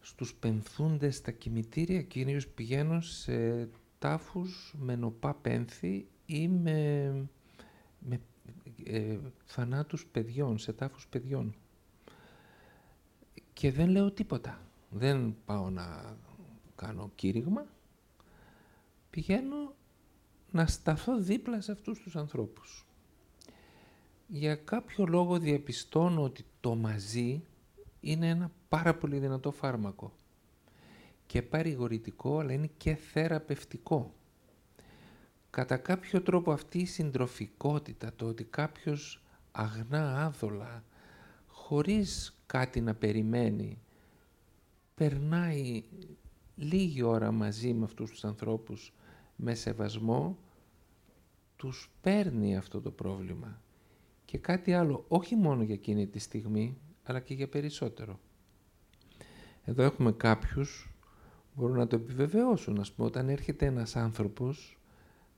[0.01, 7.11] στους πενθούντες στα κημητήρια κυρίως πηγαίνω σε τάφους με νοπά πένθη ή με,
[7.99, 8.19] με
[8.83, 11.55] ε, θανάτους παιδιών, σε τάφους παιδιών.
[13.53, 14.61] Και δεν λέω τίποτα.
[14.89, 16.17] Δεν πάω να
[16.75, 17.65] κάνω κήρυγμα.
[19.09, 19.75] Πηγαίνω
[20.51, 22.85] να σταθώ δίπλα σε αυτούς τους ανθρώπους.
[24.27, 27.43] Για κάποιο λόγο διαπιστώνω ότι το μαζί
[28.01, 30.13] είναι ένα πάρα πολύ δυνατό φάρμακο
[31.25, 34.13] και παρηγορητικό, αλλά είναι και θεραπευτικό.
[35.49, 40.83] Κατά κάποιο τρόπο αυτή η συντροφικότητα, το ότι κάποιος αγνά άδολα,
[41.47, 43.81] χωρίς κάτι να περιμένει,
[44.95, 45.83] περνάει
[46.55, 48.93] λίγη ώρα μαζί με αυτούς τους ανθρώπους
[49.35, 50.37] με σεβασμό,
[51.55, 53.61] τους παίρνει αυτό το πρόβλημα.
[54.25, 58.19] Και κάτι άλλο, όχι μόνο για εκείνη τη στιγμή, αλλά και για περισσότερο.
[59.63, 60.91] Εδώ έχουμε κάποιους
[61.53, 62.79] μπορούν να το επιβεβαιώσουν.
[62.79, 64.79] Ας πούμε, όταν έρχεται ένας άνθρωπος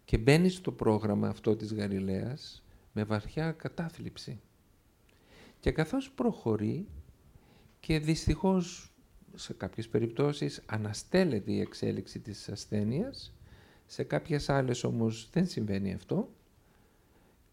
[0.05, 4.39] και μπαίνει στο πρόγραμμα αυτό της Γαλιλαίας με βαθιά κατάθλιψη.
[5.59, 6.87] Και καθώς προχωρεί
[7.79, 8.93] και δυστυχώς
[9.35, 13.35] σε κάποιες περιπτώσεις αναστέλλεται η εξέλιξη της ασθένειας,
[13.85, 16.29] σε κάποιες άλλες όμως δεν συμβαίνει αυτό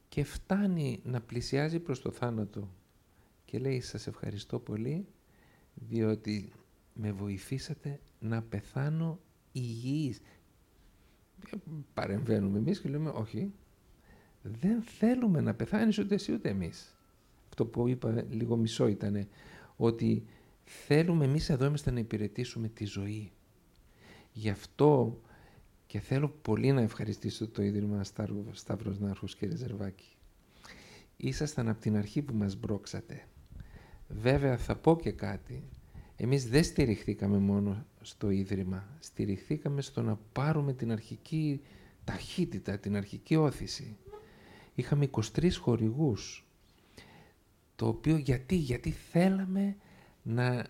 [0.09, 2.69] και φτάνει να πλησιάζει προς το θάνατο
[3.51, 5.07] και λέει σας ευχαριστώ πολύ
[5.75, 6.53] διότι
[6.95, 9.21] με βοηθήσατε να πεθάνω
[9.53, 10.21] υγιής.
[11.95, 13.53] Παρεμβαίνουμε εμείς και λέμε όχι,
[14.43, 16.97] δεν θέλουμε να πεθάνεις ούτε εσύ ούτε εμείς.
[17.49, 19.29] Αυτό που είπα λίγο μισό ήταν
[19.77, 20.25] ότι
[20.65, 23.33] θέλουμε εμείς εδώ είμαστε να υπηρετήσουμε τη ζωή.
[24.33, 25.21] Γι' αυτό
[25.87, 28.05] και θέλω πολύ να ευχαριστήσω το Ίδρυμα
[28.53, 30.17] Σταύρος Νάρχος και Ρεζερβάκη.
[31.17, 33.25] Ήσασταν από την αρχή που μας μπρόξατε.
[34.15, 35.63] Βέβαια θα πω και κάτι.
[36.17, 38.89] Εμείς δεν στηριχθήκαμε μόνο στο Ίδρυμα.
[39.01, 41.61] Στηριχθήκαμε στο να πάρουμε την αρχική
[42.05, 43.97] ταχύτητα, την αρχική όθηση.
[44.75, 46.45] Είχαμε 23 χορηγούς.
[47.77, 49.77] Το οποίο γιατί, γιατί θέλαμε
[50.23, 50.67] να,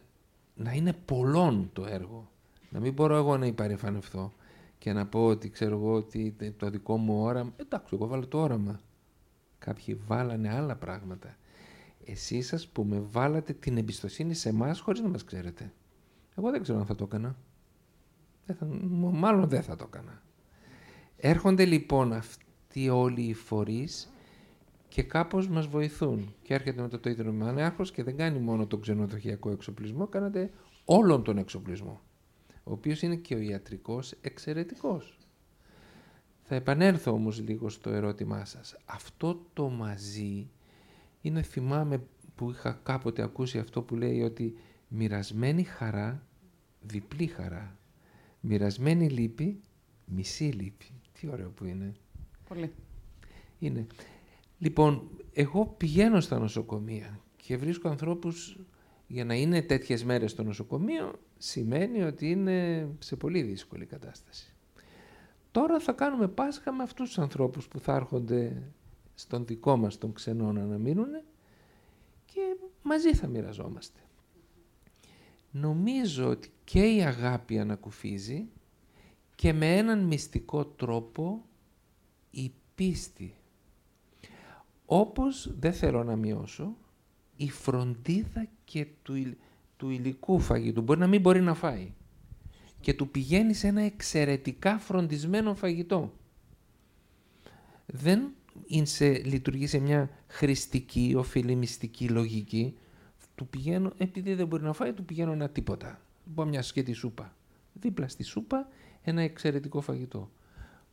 [0.55, 2.31] να είναι πολλών το έργο.
[2.71, 4.33] Να μην μπορώ εγώ να υπαρεφανευθώ
[4.79, 7.53] και να πω ότι ξέρω εγώ ότι το δικό μου όραμα...
[7.57, 8.81] Εντάξει, εγώ βάλω το όραμα.
[9.59, 11.37] Κάποιοι βάλανε άλλα πράγματα.
[12.05, 15.73] Εσείς ας πούμε βάλατε την εμπιστοσύνη σε εμάς χωρίς να μας ξέρετε.
[16.37, 17.37] Εγώ δεν ξέρω αν θα το έκανα.
[18.47, 18.67] Δεν θα,
[19.13, 20.23] μάλλον δεν θα το έκανα.
[21.17, 24.13] Έρχονται λοιπόν αυτοί όλοι οι φορείς
[24.89, 26.35] και κάπως μας βοηθούν.
[26.43, 30.51] Και έρχεται μετά το ίδιο Μανέαρχος και δεν κάνει μόνο τον ξενοδοχειακό εξοπλισμό, κάνατε
[30.85, 32.01] όλον τον εξοπλισμό,
[32.65, 35.19] ο οποίος είναι και ο ιατρικός εξαιρετικός.
[36.43, 38.77] Θα επανέλθω όμως λίγο στο ερώτημά σας.
[38.85, 40.51] Αυτό το μαζί
[41.21, 42.03] είναι θυμάμαι
[42.35, 44.55] που είχα κάποτε ακούσει αυτό που λέει ότι
[44.89, 46.27] μοιρασμένη χαρά,
[46.81, 47.79] διπλή χαρά.
[48.41, 49.61] Μοιρασμένη λύπη,
[50.05, 50.87] μισή λύπη.
[51.13, 51.93] Τι ωραίο που είναι.
[52.49, 52.73] Πολύ.
[53.59, 53.87] Είναι.
[54.59, 58.59] Λοιπόν, εγώ πηγαίνω στα νοσοκομεία και βρίσκω ανθρώπους
[59.07, 64.55] για να είναι τέτοιες μέρες στο νοσοκομείο σημαίνει ότι είναι σε πολύ δύσκολη κατάσταση.
[65.51, 68.63] Τώρα θα κάνουμε Πάσχα με αυτούς τους ανθρώπους που θα έρχονται
[69.21, 71.23] στον δικό μας τον ξενώνα να μείνουν
[72.25, 74.01] και μαζί θα μοιραζόμαστε.
[75.51, 78.49] Νομίζω ότι και η αγάπη ανακουφίζει
[79.35, 81.45] και με έναν μυστικό τρόπο
[82.31, 83.35] η πίστη.
[84.87, 86.77] Όπως, δεν θέλω να μειώσω,
[87.37, 89.37] η φροντίδα και του,
[89.77, 90.83] του υλικού φαγητού.
[90.83, 91.93] Μπορεί να μην μπορεί να φάει.
[92.81, 96.13] Και του πηγαίνει σε ένα εξαιρετικά φροντισμένο φαγητό.
[97.87, 98.35] Δεν
[98.83, 102.77] σε, λειτουργεί σε μια χρηστική, οφειλημιστική λογική,
[103.35, 106.01] του πηγαίνω, επειδή δεν μπορεί να φάει, του πηγαίνω ένα τίποτα.
[106.25, 107.37] Μπορώ μια σκέτη σούπα.
[107.73, 108.69] Δίπλα στη σούπα
[109.03, 110.31] ένα εξαιρετικό φαγητό.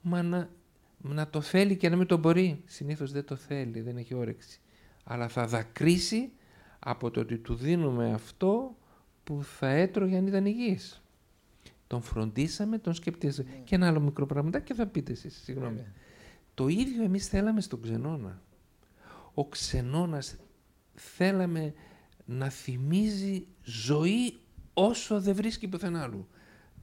[0.01, 0.49] Μα να,
[0.97, 2.62] να το θέλει και να μην το μπορεί.
[2.65, 4.60] Συνήθως δεν το θέλει, δεν έχει όρεξη.
[5.03, 6.32] Αλλά θα δακρύσει
[6.80, 8.75] από το ότι του δίνουμε αυτό
[9.23, 11.01] που θα έτρωγε αν ήταν υγιής.
[11.88, 13.49] Τον φροντίσαμε, τον σκεπτίζαμε.
[13.63, 15.86] Και ένα άλλο μικρό πραγματάκι και θα πείτε εσείς, συγγνώμη.
[16.58, 18.41] Το ίδιο εμείς θέλαμε στον ξενώνα.
[19.34, 20.36] Ο ξενώνας
[20.93, 21.74] θέλαμε
[22.26, 24.38] να θυμίζει ζωή
[24.74, 26.28] όσο δεν βρίσκει πουθενά άλλου.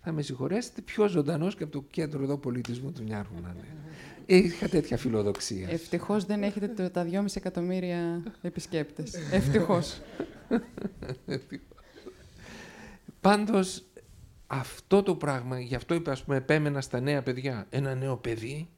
[0.00, 4.44] θα με συγχωρέσετε, πιο ζωντανός και από το κέντρο εδώ πολιτισμού του Νιάρχου να είναι.
[4.44, 5.68] Είχα τέτοια φιλοδοξία.
[5.68, 9.14] Ευτυχώς δεν έχετε τα 2,5 εκατομμύρια επισκέπτες.
[9.30, 10.00] Ευτυχώς.
[13.20, 13.84] Πάντως,
[14.46, 17.66] αυτό το πράγμα, γι' αυτό είπα, πούμε, επέμενα στα νέα παιδιά.
[17.70, 18.68] Ένα νέο παιδί,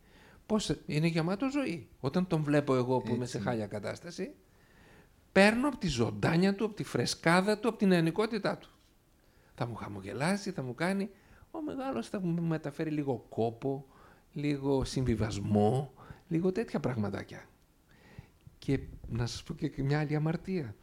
[0.47, 1.89] πώς είναι γεμάτο ζωή.
[2.01, 4.35] Όταν τον βλέπω εγώ που είμαι σε χάλια κατάσταση,
[5.33, 8.69] παίρνω από τη ζωντάνια του, από τη φρεσκάδα του, από την νεανικότητά του.
[9.55, 11.11] Θα μου χαμογελάσει, θα μου κάνει.
[11.51, 13.87] Ο μεγάλος θα μου μεταφέρει λίγο κόπο,
[14.33, 15.93] λίγο συμβιβασμό,
[16.29, 17.49] λίγο τέτοια πραγματάκια.
[18.59, 20.75] Και να σας πω και μια άλλη αμαρτία.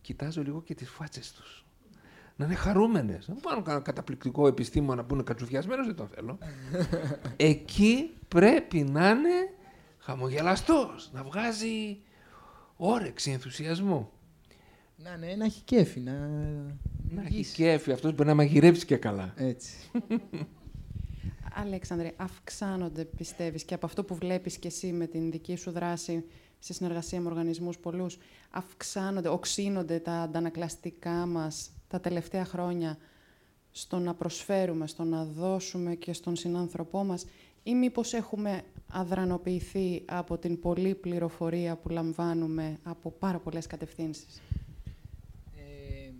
[0.00, 1.64] Κοιτάζω λίγο και τις φάτσες τους.
[2.42, 3.28] Να είναι χαρούμενες.
[3.28, 6.38] Να πάρω ένα καταπληκτικό επιστήμονα που είναι κατσουφιασμένος, δεν τον θέλω.
[7.36, 9.50] Εκεί πρέπει να είναι
[9.98, 12.00] χαμογελαστός, να βγάζει
[12.76, 14.12] όρεξη, ενθουσιασμό.
[14.96, 16.00] Να, ναι, να έχει κέφι.
[16.00, 16.12] Να,
[17.08, 17.92] να έχει κέφι.
[17.92, 19.32] Αυτός μπορεί να μαγειρέψει και καλά.
[19.36, 19.72] Έτσι.
[21.54, 26.24] Αλέξανδρε, αυξάνονται, πιστεύεις, και από αυτό που βλέπεις και εσύ με την δική σου δράση
[26.58, 28.18] σε συνεργασία με οργανισμούς πολλούς,
[28.50, 32.98] αυξάνονται, οξύνονται τα αντανακλαστικά μας τα τελευταία χρόνια
[33.70, 37.26] στο να προσφέρουμε, στο να δώσουμε και στον συνάνθρωπό μας
[37.62, 44.42] ή μήπως έχουμε αδρανοποιηθεί από την πολλή πληροφορία που λαμβάνουμε από πάρα πολλές κατευθύνσεις;
[45.56, 46.10] Ε,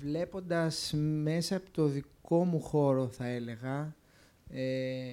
[0.00, 3.96] βλέποντας μέσα από το δικό μου χώρο, θα έλεγα,
[4.50, 5.12] ε,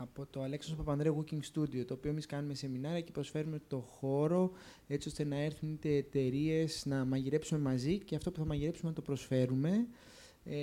[0.00, 4.50] από το Αλέξανδρο Παπανδρέου Walking Studio, το οποίο εμείς κάνουμε σεμινάρια και προσφέρουμε το χώρο
[4.86, 8.94] έτσι ώστε να έρθουν είτε εταιρείες να μαγειρέψουμε μαζί και αυτό που θα μαγειρέψουμε να
[8.94, 9.86] το προσφέρουμε.
[10.44, 10.56] Ε,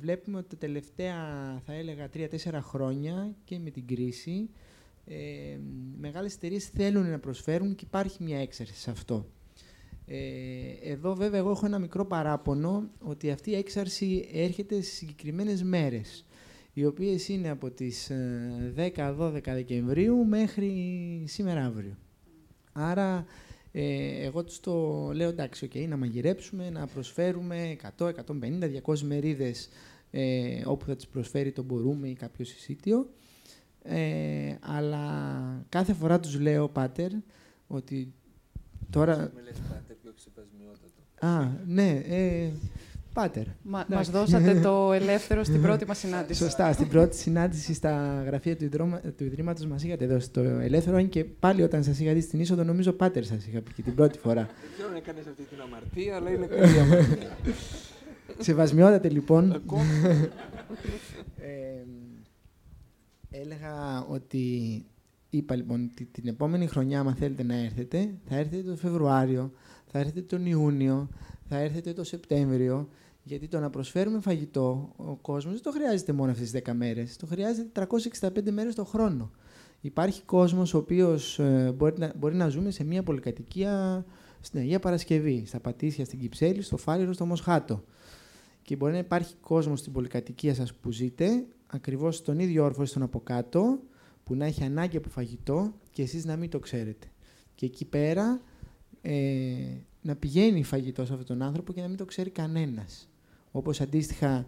[0.00, 1.16] βλέπουμε ότι τα τελευταία,
[1.64, 4.50] θα έλεγα, τρία-τέσσερα χρόνια και με την κρίση,
[5.04, 5.58] ε,
[5.98, 9.26] μεγάλες εταιρείες θέλουν να προσφέρουν και υπάρχει μια έξαρση σε αυτό.
[10.06, 10.18] Ε,
[10.82, 16.24] εδώ βέβαια εγώ έχω ένα μικρό παράπονο ότι αυτή η έξαρση έρχεται στις συγκεκριμένες μέρες
[16.76, 18.10] οι οποίες είναι από τις
[18.76, 20.72] 10-12 ε, Δεκεμβρίου μέχρι
[21.26, 21.96] σήμερα αύριο.
[22.72, 23.24] Άρα
[23.72, 28.12] ε, εγώ τους το λέω εντάξει, okay, να μαγειρέψουμε, να προσφέρουμε 100, 150,
[28.84, 29.68] 200 μερίδες
[30.10, 33.10] ε, όπου θα τις προσφέρει το μπορούμε ή κάποιος εισίτιο.
[33.82, 37.10] Ε, αλλά κάθε φορά τους λέω, Πάτερ,
[37.66, 38.12] ότι
[38.90, 39.16] τώρα...
[39.34, 40.12] Με λες, Πάτερ, πιο
[41.28, 42.02] Α, ναι.
[43.16, 43.44] Ε, Πάτερ.
[43.62, 46.42] Μα, μας δώσατε το ελεύθερο στην πρώτη μας συνάντηση.
[46.42, 46.72] Σωστά.
[46.72, 51.08] Στην πρώτη συνάντηση στα γραφεία του, Ιδρώμα, του Ιδρύματος μας είχατε δώσει το ελεύθερο, αν
[51.08, 53.94] και πάλι όταν σας είχα δει στην είσοδο, νομίζω Πάτερ σας είχα πει και την
[53.94, 54.42] πρώτη φορά.
[54.42, 57.36] Δεν ξέρω αν έκανες αυτή την αμαρτία, αλλά είναι καλή αμαρτία.
[58.38, 59.52] Σεβασμιότατε λοιπόν.
[61.40, 61.84] ε,
[63.30, 64.84] έλεγα ότι
[65.30, 69.52] είπα λοιπόν ότι την επόμενη χρονιά, αν θέλετε να έρθετε, θα έρθετε το Φεβρουάριο,
[69.86, 71.08] θα έρθετε τον Ιούνιο,
[71.48, 72.88] θα έρθετε το Σεπτέμβριο
[73.26, 77.16] γιατί το να προσφέρουμε φαγητό, ο κόσμος δεν το χρειάζεται μόνο αυτές τις 10 μέρες.
[77.16, 77.86] Το χρειάζεται
[78.20, 79.30] 365 μέρες το χρόνο.
[79.80, 84.04] Υπάρχει κόσμος ο οποίος ε, μπορεί, να, μπορεί να ζούμε σε μια πολυκατοικία
[84.40, 87.84] στην Αγία Παρασκευή, στα Πατήσια, στην Κυψέλη, στο Φάληρο, στο Μοσχάτο.
[88.62, 92.86] Και μπορεί να υπάρχει κόσμος στην πολυκατοικία σας που ζείτε, ακριβώς στον ίδιο όρφο ή
[92.86, 93.78] στον από κάτω,
[94.24, 97.06] που να έχει ανάγκη από φαγητό και εσείς να μην το ξέρετε.
[97.54, 98.40] Και εκεί πέρα
[99.02, 99.14] ε,
[100.02, 103.08] να πηγαίνει φαγητό σε αυτόν τον άνθρωπο και να μην το ξέρει κανένας.
[103.56, 104.46] Όπως αντίστοιχα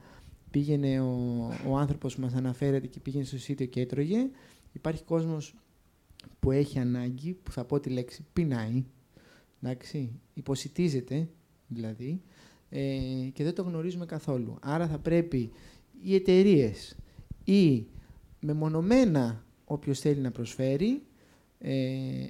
[0.50, 1.14] πήγαινε ο,
[1.68, 4.30] ο άνθρωπος που μας αναφέρεται και πήγαινε στο σίτιο και έτρωγε,
[4.72, 5.54] υπάρχει κόσμος
[6.40, 8.84] που έχει ανάγκη, που θα πω τη λέξη πεινάει,
[9.62, 11.28] εντάξει, υποσυτίζεται
[11.68, 12.22] δηλαδή,
[12.68, 12.80] ε,
[13.32, 14.56] και δεν το γνωρίζουμε καθόλου.
[14.60, 15.50] Άρα θα πρέπει
[16.02, 16.96] οι εταιρείες
[17.44, 17.86] ή
[18.40, 21.02] μεμονωμένα όποιος θέλει να προσφέρει,
[21.58, 21.72] ε,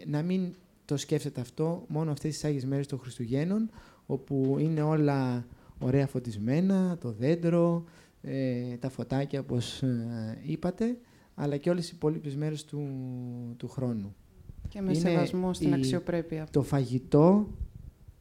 [0.07, 3.71] να μην το σκέφτεται αυτό μόνο αυτές τις Άγιες μέρες των Χριστουγέννων,
[4.07, 5.47] όπου είναι όλα
[5.79, 7.85] ωραία φωτισμένα, το δέντρο,
[8.23, 10.97] ε, τα φωτάκια όπως ε, είπατε,
[11.35, 12.89] αλλά και όλες οι υπόλοιπες μέρες του,
[13.57, 14.15] του χρόνου.
[14.69, 16.47] Και με είναι σεβασμό στην αξιοπρέπεια.
[16.51, 17.49] Το φαγητό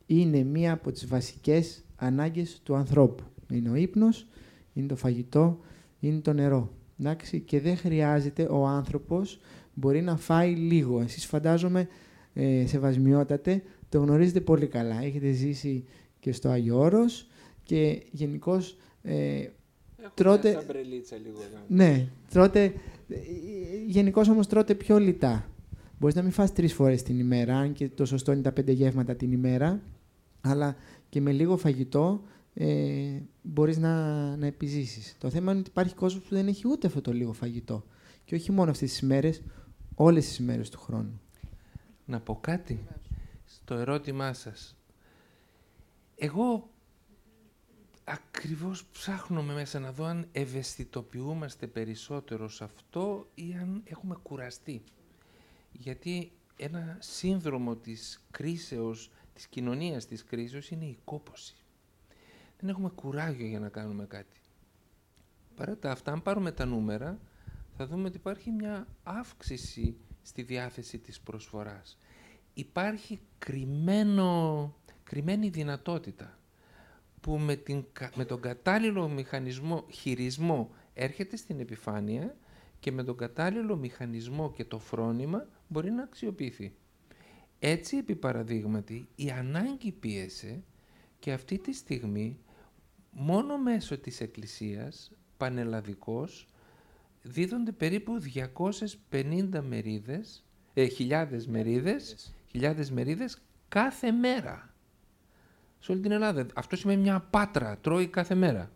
[0.06, 3.24] είναι μία από τις βασικές ανάγκες του ανθρώπου.
[3.52, 4.28] Είναι ο ύπνος,
[4.74, 5.60] είναι το φαγητό,
[6.00, 6.72] είναι το νερό.
[7.00, 9.40] Εντάξει, και δεν χρειάζεται ο άνθρωπος
[9.74, 11.02] μπορεί να φάει λίγο.
[11.02, 11.88] Εσείς φαντάζομαι
[12.34, 15.04] ε, σεβασμιότατε, το γνωρίζετε πολύ καλά.
[15.04, 15.86] Έχετε ζήσει
[16.20, 17.28] και στο Άγιο Όρος
[17.68, 19.48] και γενικώς ε,
[20.14, 20.66] τρώτε...
[21.24, 21.40] λίγο.
[21.68, 22.64] Ναι, τρώτε...
[23.10, 23.16] Ε,
[23.86, 25.50] γενικώς όμως τρώτε πιο λιτά.
[26.00, 28.72] Μπορείς να μην φας τρεις φορές την ημέρα, αν και το σωστό είναι τα πέντε
[28.72, 29.82] γεύματα την ημέρα,
[30.42, 30.76] αλλά
[31.10, 35.16] και με λίγο φαγητό ε, μπορείς να, να επιζήσεις.
[35.18, 37.84] Το θέμα είναι ότι υπάρχει κόσμος που δεν έχει ούτε αυτό το λίγο φαγητό.
[38.26, 39.42] Και όχι μόνο αυτές τις ημέρες,
[39.96, 41.22] όλες τις ημέρες του χρόνου
[42.06, 42.80] να πω κάτι
[43.46, 44.76] στο ερώτημά σας.
[46.16, 46.70] Εγώ
[48.10, 54.84] ακριβώς ψάχνουμε μέσα να δω αν ευαισθητοποιούμαστε περισσότερο σε αυτό ή αν έχουμε κουραστεί.
[55.72, 61.56] Γιατί ένα σύνδρομο της κρίσεως, της κοινωνίας της κρίσεως είναι η κόπωση.
[62.60, 64.40] Δεν έχουμε κουράγιο για να κάνουμε κάτι.
[65.56, 67.20] Παρά τα αυτά, αν πάρουμε τα νούμερα,
[67.78, 71.98] θα δούμε ότι υπάρχει μια αύξηση στη διάθεση της προσφοράς.
[72.54, 76.37] Υπάρχει κρυμμένο, κρυμμένη δυνατότητα
[77.22, 82.36] που με, την, με τον κατάλληλο μηχανισμό χειρισμό έρχεται στην επιφάνεια
[82.80, 86.76] και με τον κατάλληλο μηχανισμό και το φρόνημα μπορεί να αξιοποιηθεί.
[87.60, 90.64] Έτσι, επί παραδείγματι, η ανάγκη πίεσε
[91.20, 92.38] και αυτή τη στιγμή
[93.12, 96.48] μόνο μέσω της Εκκλησίας, πανελλαδικός,
[97.22, 98.20] δίδονται περίπου
[99.12, 104.76] 250 μερίδες, ε, χιλιάδες μερίδες, χιλιάδες μερίδες κάθε μέρα.
[105.80, 106.46] Σε όλη την Ελλάδα.
[106.54, 108.72] Αυτό σημαίνει μια πάτρα, τρώει κάθε μέρα.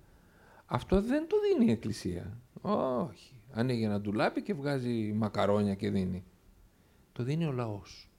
[0.65, 2.37] Αυτό δεν το δίνει η Εκκλησία.
[2.61, 3.33] Όχι.
[3.53, 6.23] Ανοίγει ένα ντουλάπι και βγάζει μακαρόνια και δίνει.
[7.11, 8.09] Το δίνει ο λαός.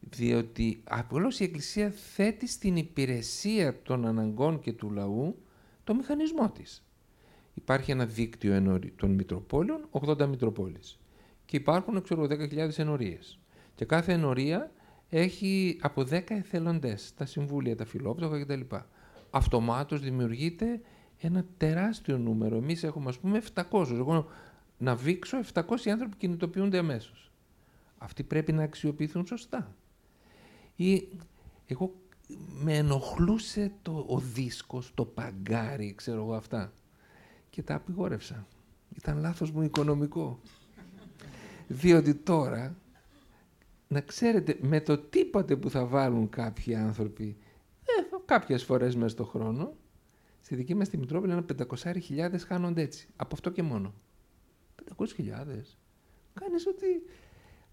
[0.00, 5.42] Διότι απλώς η Εκκλησία θέτει στην υπηρεσία των αναγκών και του λαού
[5.84, 6.84] το μηχανισμό της.
[7.54, 10.98] Υπάρχει ένα δίκτυο των Μητροπόλεων, 80 Μητροπόλεις.
[11.44, 13.38] Και υπάρχουν, ξέρω, 10.000 ενορίες.
[13.74, 14.72] Και κάθε ενορία
[15.18, 18.60] έχει από 10 εθελοντές, τα συμβούλια, τα φιλόπτωχα κτλ.
[19.30, 20.80] Αυτομάτως δημιουργείται
[21.18, 22.56] ένα τεράστιο νούμερο.
[22.56, 23.90] Εμείς έχουμε ας πούμε 700.
[23.90, 24.26] Εγώ
[24.78, 27.32] να βήξω 700 άνθρωποι κινητοποιούνται αμέσως.
[27.98, 29.74] Αυτοί πρέπει να αξιοποιηθούν σωστά.
[30.76, 31.08] Ή
[31.66, 31.94] εγώ
[32.62, 36.72] με ενοχλούσε το, ο δίσκος, το παγκάρι, ξέρω εγώ αυτά.
[37.50, 38.46] Και τα απειγόρευσα.
[38.96, 40.40] Ήταν λάθος μου οικονομικό.
[41.68, 42.76] Διότι τώρα
[43.94, 47.36] να ξέρετε, με το τίποτε που θα βάλουν κάποιοι άνθρωποι,
[47.80, 49.76] ε, κάποιες φορές μέσα στον χρόνο,
[50.40, 53.08] στη δική μας τη Μητρόπολη ένα 500.000 χάνονται έτσι.
[53.16, 53.94] Από αυτό και μόνο.
[54.96, 55.76] 500.000.
[56.34, 56.86] Κάνεις ότι...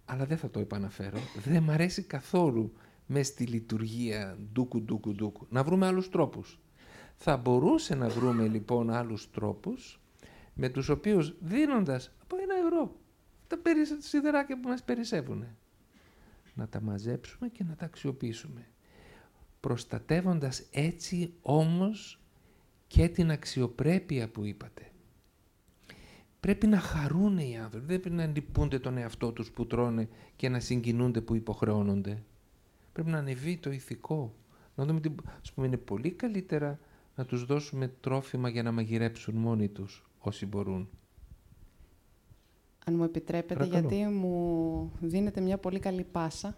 [0.06, 1.18] Αλλά δεν θα το επαναφέρω.
[1.44, 2.74] δεν μ' αρέσει καθόλου
[3.06, 5.48] μες στη λειτουργία ντούκου ντούκου ντούκου.
[5.50, 6.60] Να βρούμε άλλους τρόπους.
[7.16, 10.02] Θα μπορούσε να βρούμε λοιπόν άλλους τρόπους
[10.54, 13.00] με τους οποίους δίνοντας από ένα ευρώ
[13.48, 13.58] τα
[14.00, 15.46] σιδεράκια που μας περισσεύουν
[16.62, 18.68] να τα μαζέψουμε και να τα αξιοποιήσουμε.
[19.60, 22.20] Προστατεύοντας έτσι όμως
[22.88, 24.92] και την αξιοπρέπεια που είπατε.
[26.40, 30.50] Πρέπει να χαρούν οι άνθρωποι, δεν πρέπει να λυπούνται τον εαυτό τους που τρώνε και
[30.50, 32.24] να συγκινούνται που υποχρεώνονται.
[32.94, 34.34] Πρέπει να ανεβεί το ηθικό.
[34.76, 35.02] Να δούμε,
[35.42, 36.80] ας πούμε, είναι πολύ καλύτερα
[37.16, 40.90] να τους δώσουμε τρόφιμα για να μαγειρέψουν μόνοι τους όσοι μπορούν
[42.92, 46.58] αν μου επιτρέπετε, γιατί μου δίνετε μια πολύ καλή πάσα.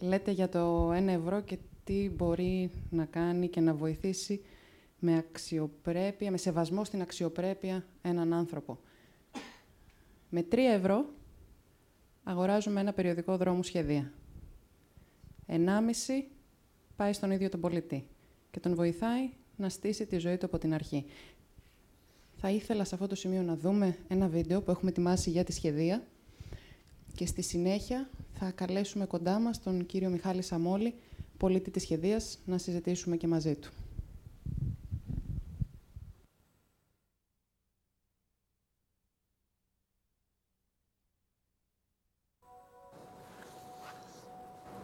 [0.00, 4.44] Λέτε για το 1 ευρώ και τι μπορεί να κάνει και να βοηθήσει
[4.98, 8.78] με αξιοπρέπεια, με σεβασμό στην αξιοπρέπεια έναν άνθρωπο.
[10.28, 11.04] Με 3 ευρώ
[12.24, 14.12] αγοράζουμε ένα περιοδικό δρόμου σχεδία.
[15.46, 15.56] 1,5
[16.96, 18.06] πάει στον ίδιο τον πολιτή
[18.50, 21.04] και τον βοηθάει να στήσει τη ζωή του από την αρχή.
[22.36, 25.52] Θα ήθελα σε αυτό το σημείο να δούμε ένα βίντεο που έχουμε ετοιμάσει για τη
[25.52, 26.02] σχεδία
[27.14, 30.94] και στη συνέχεια θα καλέσουμε κοντά μας τον κύριο Μιχάλη Σαμόλη,
[31.36, 33.70] πολίτη της σχεδίας, να συζητήσουμε και μαζί του.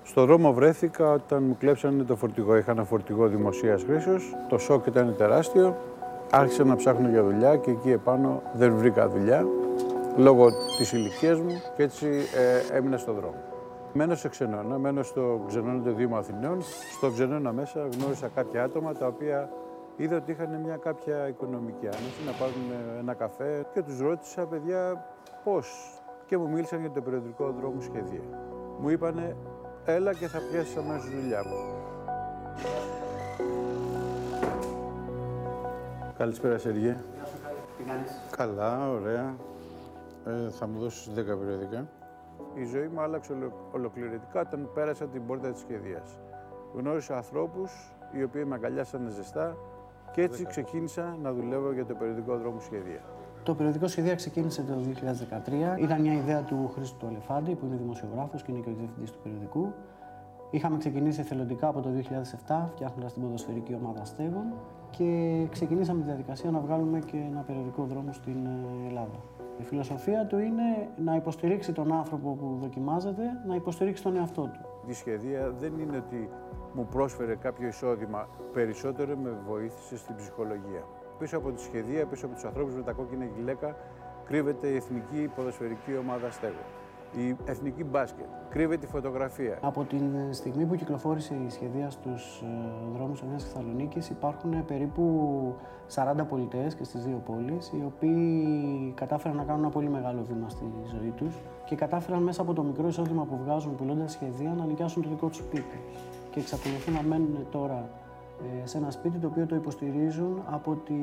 [0.03, 2.57] Στο δρόμο βρέθηκα όταν μου κλέψανε το φορτηγό.
[2.57, 4.35] Είχα ένα φορτηγό δημοσίας χρήσεως.
[4.49, 5.92] Το σοκ ήταν τεράστιο.
[6.35, 9.47] Άρχισα να ψάχνω για δουλειά και εκεί επάνω δεν βρήκα δουλειά
[10.17, 12.07] λόγω της ηλικίας μου και έτσι
[12.71, 13.35] ε, έμεινα στο δρόμο.
[13.93, 16.63] Μένω σε ξενώνα, μένω στο ξενώνα του Δήμου Αθηνών.
[16.97, 19.51] Στο ξενώνα μέσα γνώρισα κάποια άτομα τα οποία
[19.97, 25.05] είδα ότι είχαν μια κάποια οικονομική άνεση να πάρουν ένα καφέ και τους ρώτησα παιδιά
[25.45, 25.67] πώς;
[26.27, 28.25] Και μου μίλησαν για το περιοδικό δρόμο σχεδία.
[28.79, 29.37] Μου είπανε
[29.85, 31.72] έλα και θα πιάσεις αμέσως δουλειά μου.
[36.23, 36.97] Καλησπέρα, Σεργέ.
[37.77, 39.35] Τι κάνεις; Καλά, ωραία.
[40.27, 41.89] Ε, θα μου δώσεις 10 περιοδικά.
[42.55, 43.33] Η ζωή μου άλλαξε
[43.73, 46.19] ολοκληρωτικά όταν πέρασα την πόρτα της σχεδίας.
[46.75, 49.57] Γνώρισα ανθρώπους οι οποίοι με αγκαλιάσανε ζεστά
[50.13, 53.01] και έτσι ξεκίνησα να δουλεύω για το περιοδικό δρόμο σχεδία.
[53.43, 55.79] Το περιοδικό σχεδία ξεκίνησε το 2013.
[55.79, 59.11] Ήταν μια ιδέα του Χρήστου του Ελεφάντη, που είναι δημοσιογράφος και είναι και ο διευθυντής
[59.11, 59.73] του περιοδικού.
[60.51, 61.89] Είχαμε ξεκινήσει εθελοντικά από το
[62.47, 64.45] 2007, φτιάχνοντας την ποδοσφαιρική ομάδα Στέγων
[64.97, 69.19] και ξεκινήσαμε τη διαδικασία να βγάλουμε και ένα περιοδικό δρόμο στην ε, Ελλάδα.
[69.61, 74.61] Η φιλοσοφία του είναι να υποστηρίξει τον άνθρωπο που δοκιμάζεται, να υποστηρίξει τον εαυτό του.
[74.87, 76.29] Η σχεδία δεν είναι ότι
[76.73, 80.83] μου πρόσφερε κάποιο εισόδημα περισσότερο, με βοήθησε στην ψυχολογία.
[81.19, 83.77] Πίσω από τη σχεδία, πίσω από τους ανθρώπους με τα κόκκινα γυλαίκα,
[84.25, 86.82] κρύβεται η Εθνική Ποδοσφαιρική Ομάδα Στέγο
[87.17, 89.59] η εθνική μπάσκετ, κρύβεται η φωτογραφία.
[89.61, 92.47] Από την στιγμή που κυκλοφόρησε η σχεδία στους ε,
[92.95, 95.55] δρόμους Νέας Θεσσαλονίκης υπάρχουν περίπου
[95.95, 100.49] 40 πολιτές και στις δύο πόλεις οι οποίοι κατάφεραν να κάνουν ένα πολύ μεγάλο βήμα
[100.49, 101.35] στη ζωή τους
[101.65, 105.27] και κατάφεραν μέσα από το μικρό εισόδημα που βγάζουν πουλώντας σχεδία να νοικιάσουν το δικό
[105.27, 105.81] τους σπίτι
[106.31, 108.12] και εξακολουθούν να μένουν τώρα ε,
[108.65, 110.95] σε ένα σπίτι το οποίο το υποστηρίζουν από, τη,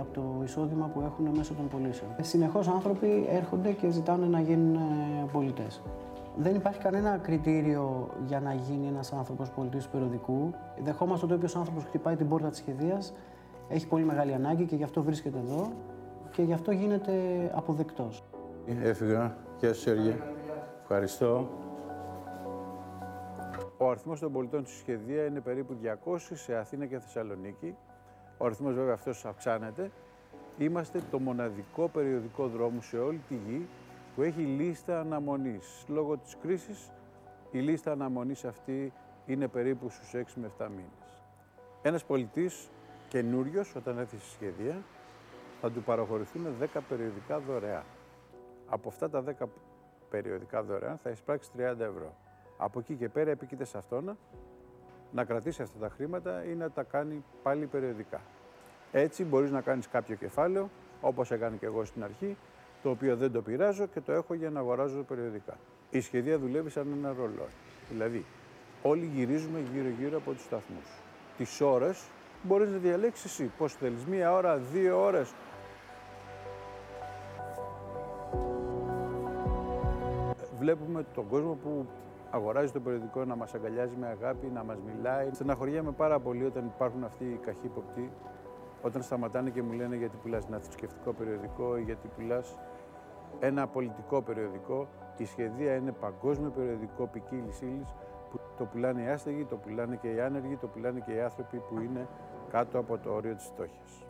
[0.00, 2.10] από το εισόδημα που έχουν μέσω των πωλήσεων.
[2.16, 4.78] Ε, συνεχώς άνθρωποι έρχονται και ζητάνε να γίνουν ε,
[5.32, 5.82] πολιτές.
[6.36, 10.50] Δεν υπάρχει κανένα κριτήριο για να γίνει ένας άνθρωπος πολιτής του περιοδικού.
[10.82, 13.14] Δεχόμαστε ότι όποιος άνθρωπος χτυπάει την πόρτα της σχεδίας
[13.68, 15.72] έχει πολύ μεγάλη ανάγκη και γι' αυτό βρίσκεται εδώ
[16.30, 17.12] και γι' αυτό γίνεται
[17.54, 18.24] αποδεκτός.
[18.82, 19.36] Έφυγα.
[19.60, 20.16] Γεια σου Σέργη.
[20.80, 21.48] Ευχαριστώ.
[23.80, 27.76] Ο αριθμός των πολιτών στη σχεδία είναι περίπου 200 σε Αθήνα και Θεσσαλονίκη.
[28.38, 29.90] Ο αριθμός βέβαια αυτός αυξάνεται.
[30.58, 33.68] Είμαστε το μοναδικό περιοδικό δρόμο σε όλη τη γη
[34.14, 35.84] που έχει λίστα αναμονής.
[35.88, 36.90] Λόγω της κρίσης,
[37.50, 38.92] η λίστα αναμονής αυτή
[39.26, 41.22] είναι περίπου στους 6 με 7 μήνες.
[41.82, 42.70] Ένας πολιτής
[43.08, 44.82] καινούριος, όταν έρθει στη σχεδία,
[45.60, 47.84] θα του παραχωρηθούν 10 περιοδικά δωρεάν.
[48.68, 49.48] Από αυτά τα 10
[50.10, 52.14] περιοδικά δωρεάν θα εισπράξει 30 ευρώ.
[52.60, 54.16] Από εκεί και πέρα επίκειται σε αυτόν
[55.12, 58.20] να κρατήσει αυτά τα χρήματα ή να τα κάνει πάλι περιοδικά.
[58.92, 62.36] Έτσι μπορείς να κάνεις κάποιο κεφάλαιο, όπως έκανε και εγώ στην αρχή,
[62.82, 65.56] το οποίο δεν το πειράζω και το έχω για να αγοράζω περιοδικά.
[65.90, 67.46] Η σχεδία δουλεύει σαν ένα ρολόι.
[67.90, 68.24] Δηλαδή,
[68.82, 70.86] όλοι γυρίζουμε γύρω-γύρω από τους σταθμούς.
[71.36, 72.08] Τις ώρες
[72.42, 75.34] μπορείς να διαλέξεις εσύ πώς θέλεις, μία ώρα, δύο ώρες.
[80.58, 81.86] Βλέπουμε τον κόσμο που
[82.30, 85.28] αγοράζει το περιοδικό να μας αγκαλιάζει με αγάπη, να μας μιλάει.
[85.32, 88.12] Στεναχωριέμαι πάρα πολύ όταν υπάρχουν αυτοί οι καχύποπτοι,
[88.82, 92.58] όταν σταματάνε και μου λένε γιατί πουλάς ένα θρησκευτικό περιοδικό ή γιατί πουλάς
[93.38, 94.88] ένα πολιτικό περιοδικό.
[95.16, 97.94] Η σχεδία είναι παγκόσμιο περιοδικό ποικίλης ύλης
[98.30, 101.58] που το πουλάνε οι άστεγοι, το πουλάνε και οι άνεργοι, το πουλάνε και οι άνθρωποι
[101.58, 102.08] που είναι
[102.50, 104.06] κάτω από το όριο της φτώχειας.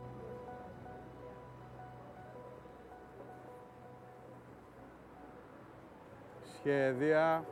[6.58, 7.44] Σχέδια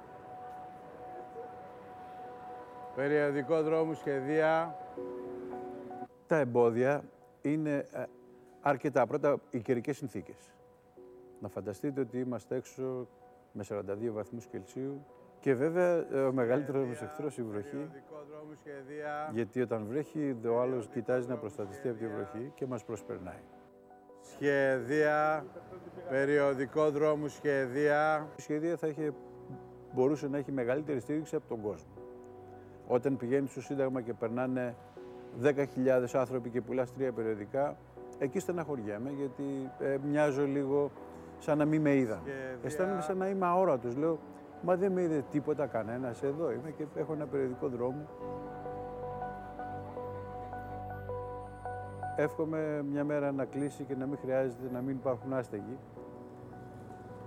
[2.96, 4.78] περιοδικό δρόμου, σχεδία.
[6.26, 7.04] Τα εμπόδια
[7.42, 8.02] είναι ε,
[8.60, 9.06] αρκετά.
[9.06, 10.50] Πρώτα, οι καιρικές συνθήκες.
[11.40, 13.08] Να φανταστείτε ότι είμαστε έξω
[13.52, 15.04] με 42 βαθμούς Κελσίου
[15.40, 17.88] και βέβαια ε, ο μεγαλύτερος μα εχθρός η βροχή.
[18.60, 19.30] σχεδία.
[19.32, 23.42] Γιατί όταν βρέχει, ο άλλος κοιτάζει να προστατευτεί από τη βροχή και μας προσπερνάει.
[24.20, 25.46] Σχέδια,
[26.08, 28.28] περιοδικό δρόμου, σχέδια.
[28.36, 29.12] Η σχέδια θα είχε,
[29.92, 31.95] μπορούσε να έχει μεγαλύτερη στήριξη από τον κόσμο.
[32.86, 34.74] Όταν πηγαίνεις στο Σύνταγμα και περνάνε
[35.42, 35.52] 10.000
[36.12, 37.76] άνθρωποι και πουλάς τρία περιοδικά,
[38.18, 40.90] εκεί στεναχωριέμαι γιατί ε, μοιάζω λίγο
[41.38, 42.20] σαν να μην με είδαν.
[42.64, 43.96] Αισθάνομαι σαν να είμαι αόρατος.
[43.96, 44.18] Λέω,
[44.62, 48.06] μα δεν με είδε τίποτα κανένας εδώ είμαι και έχω ένα περιοδικό δρόμο.
[52.16, 55.78] Εύχομαι μια μέρα να κλείσει και να μην χρειάζεται να μην υπάρχουν άστεγοι.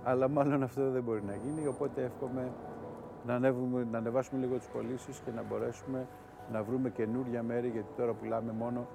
[0.04, 2.52] Αλλά μάλλον αυτό δεν μπορεί να γίνει, οπότε εύχομαι
[3.26, 6.06] να, ανέβουμε, να ανεβάσουμε λίγο τις πωλήσεις και να μπορέσουμε
[6.52, 8.86] να βρούμε καινούρια μέρη, γιατί τώρα πουλάμε μόνο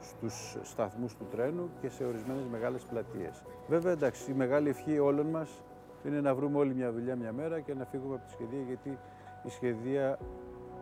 [0.00, 3.42] στους σταθμούς του τρένου και σε ορισμένες μεγάλες πλατείες.
[3.68, 5.62] Βέβαια, εντάξει, η μεγάλη ευχή όλων μας
[6.04, 8.98] είναι να βρούμε όλη μια δουλειά μια μέρα και να φύγουμε από τη σχεδία, γιατί
[9.44, 10.18] η σχεδία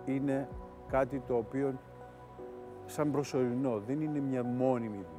[0.05, 0.49] είναι
[0.89, 1.79] κάτι το οποίο
[2.87, 5.18] σαν προσωρινό, δεν είναι μια μόνιμη δουλειά.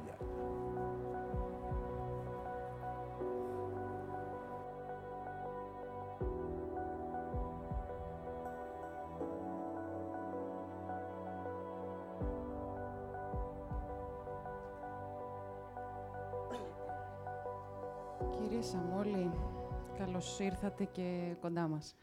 [20.44, 21.94] Ήρθατε και κοντά μας.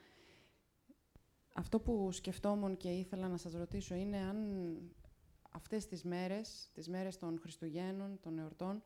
[1.54, 4.38] Αυτό που σκεφτόμουν και ήθελα να σας ρωτήσω είναι αν
[5.52, 8.84] αυτές τις μέρες, τις μέρες των Χριστουγέννων, των εορτών,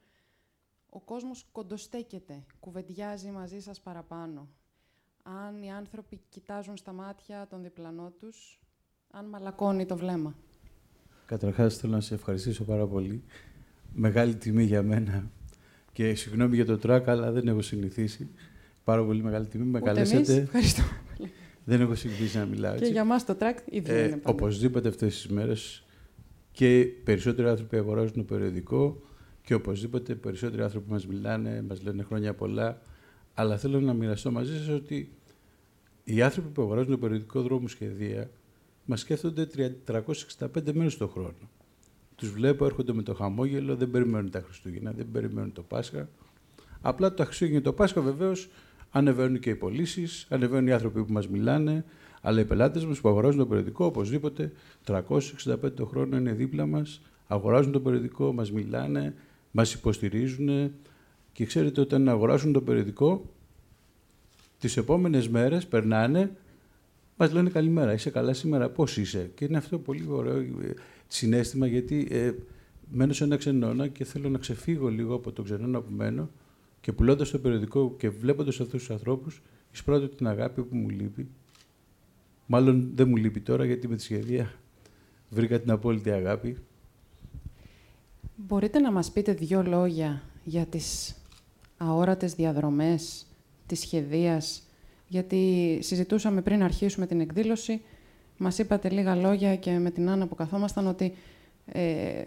[0.90, 4.48] ο κόσμος κοντοστέκεται, κουβεντιάζει μαζί σας παραπάνω.
[5.24, 8.62] Αν οι άνθρωποι κοιτάζουν στα μάτια τον διπλανό τους,
[9.12, 10.36] αν μαλακώνει το βλέμμα.
[11.26, 13.24] Καταρχάς θέλω να σε ευχαριστήσω πάρα πολύ.
[13.94, 15.32] Μεγάλη τιμή για μένα
[15.92, 18.30] και συγγνώμη για το τρακ, αλλά δεν έχω συνηθίσει
[18.84, 20.36] πάρα πολύ μεγάλη τιμή με καλέσατε.
[20.36, 20.82] Ευχαριστώ
[21.18, 21.32] πολύ.
[21.64, 22.86] Δεν έχω συνηθίσει να μιλάω έτσι.
[22.86, 24.30] Και για μας το track ίδιο ε, είναι πάντα.
[24.30, 25.86] Οπωσδήποτε αυτές τις μέρες
[26.52, 29.02] και περισσότεροι άνθρωποι αγοράζουν το περιοδικό
[29.44, 32.82] και οπωσδήποτε περισσότεροι άνθρωποι μας μιλάνε, μας λένε χρόνια πολλά.
[33.34, 35.12] Αλλά θέλω να μοιραστώ μαζί σας ότι
[36.04, 38.30] οι άνθρωποι που αγοράζουν το περιοδικό δρόμο σχεδία
[38.86, 39.48] μας σκέφτονται
[39.88, 41.50] 365 μέρες το χρόνο.
[42.16, 46.10] Τους βλέπω, έρχονται με το χαμόγελο, δεν περιμένουν τα Χριστούγεννα, δεν περιμένουν το Πάσχα.
[46.82, 48.50] Απλά το Χριστούγεννα και το Πάσχα βεβαίως
[48.92, 51.86] ανεβαίνουν και οι πωλήσεις, ανεβαίνουν οι άνθρωποι που μας μιλάνε,
[52.22, 54.52] αλλά οι πελάτες μας που αγοράζουν το περιοδικό, οπωσδήποτε
[54.86, 59.14] 365 το χρόνο είναι δίπλα μας, αγοράζουν το περιοδικό, μας μιλάνε,
[59.52, 60.72] μας υποστηρίζουν.
[61.32, 63.26] Και ξέρετε, όταν αγοράσουν το περιοδικό,
[64.60, 66.32] τις επόμενες μέρες περνάνε,
[67.18, 69.32] μας λένε καλημέρα, είσαι καλά σήμερα, πώς είσαι.
[69.36, 70.74] Και είναι αυτό πολύ ωραίο ε,
[71.08, 72.32] συνέστημα, γιατί ε,
[72.92, 76.30] μένω σε ένα ξενώνα και θέλω να ξεφύγω λίγο από το ξενώνα που μένω
[76.82, 79.42] και πουλώντας το περιοδικό και βλέποντας αυτούς τους ανθρώπους,
[79.74, 81.28] εισπράττω την αγάπη που μου λείπει.
[82.46, 84.54] Μάλλον δεν μου λείπει τώρα, γιατί με τη σχεδία
[85.30, 86.58] βρήκα την απόλυτη αγάπη.
[88.36, 91.16] Μπορείτε να μας πείτε δύο λόγια για τις
[91.78, 93.26] αόρατες διαδρομές
[93.66, 94.64] της σχεδίας,
[95.08, 97.82] γιατί συζητούσαμε πριν αρχίσουμε την εκδήλωση,
[98.38, 101.14] μας είπατε λίγα λόγια και με την Άννα που καθόμασταν ότι
[101.66, 102.22] ε,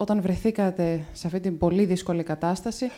[0.00, 2.90] όταν βρεθήκατε σε αυτή την πολύ δύσκολη κατάσταση,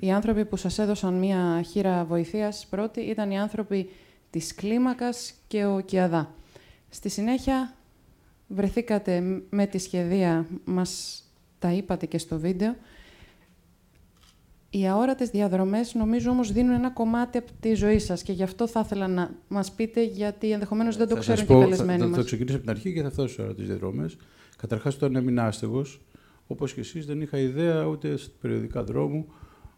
[0.00, 3.90] οι άνθρωποι που σας έδωσαν μία χείρα βοηθείας πρώτη ήταν οι άνθρωποι
[4.30, 6.34] της κλίμακας και ο Κιαδά.
[6.88, 7.74] Στη συνέχεια
[8.46, 11.22] βρεθήκατε με τη σχεδία, μας
[11.58, 12.76] τα είπατε και στο βίντεο.
[14.70, 18.66] Οι αόρατες διαδρομές νομίζω όμως δίνουν ένα κομμάτι από τη ζωή σας και γι' αυτό
[18.66, 22.16] θα ήθελα να μας πείτε γιατί ενδεχομένως δεν το ξέρουν και οι καλεσμένοι μας.
[22.16, 24.16] Θα, ξεκινήσω από την αρχή και θα φτάσω στις αόρατες διαδρομές.
[24.56, 26.00] Καταρχάς, όταν έμεινα άστεγος,
[26.50, 29.32] όπως και εσείς, δεν είχα ιδέα ούτε στα περιοδικά δρόμου,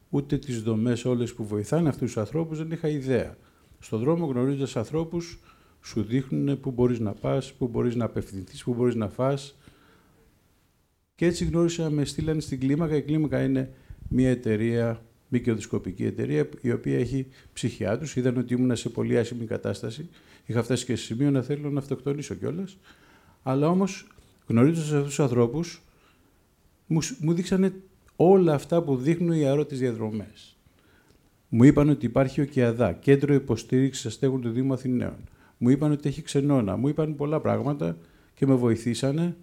[0.08, 3.36] ούτε τις δομές όλες που βοηθάνε αυτούς τους ανθρώπους, δεν είχα ιδέα.
[3.78, 5.40] Στον δρόμο γνωρίζοντας ανθρώπους,
[5.82, 9.58] σου δείχνουν πού μπορείς να πας, πού μπορείς να απευθυνθείς, πού μπορείς να φας.
[11.14, 12.96] Και έτσι γνώρισα, με στείλανε στην Κλίμακα.
[12.96, 13.72] Η Κλίμακα είναι
[14.08, 18.16] μια εταιρεία, μη κερδοσκοπική εταιρεία, η οποία έχει ψυχιάτρους.
[18.16, 20.08] Είδαν ότι ήμουν σε πολύ άσχημη κατάσταση.
[20.46, 22.76] Είχα φτάσει και σε σημείο να θέλω να αυτοκτονήσω κιόλας.
[23.42, 24.06] Αλλά όμως,
[24.46, 25.82] γνωρίζοντας αυτούς τους ανθρώπους,
[26.86, 27.72] μου, μου δείξανε
[28.16, 30.56] όλα αυτά που δείχνουν οι αερότες διαδρομές.
[31.48, 35.16] Μου είπαν ότι υπάρχει ο ΚΙΑΔΑ, κέντρο υποστήριξης αστέγων του Δήμου Αθηναίων.
[35.58, 36.76] Μου είπαν ότι έχει ξενώνα.
[36.76, 37.96] Μου είπαν πολλά πράγματα
[38.34, 39.36] και με βοηθήσανε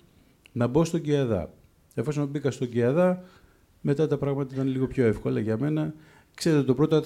[0.51, 1.53] να μπω στον ΚΙΑΔΑ.
[1.95, 3.23] Εφόσον μπήκα στον ΚΙΑΔΑ,
[3.81, 5.93] μετά τα πράγματα ήταν λίγο πιο εύκολα για μένα.
[6.35, 7.01] Ξέρετε, το πρώτο,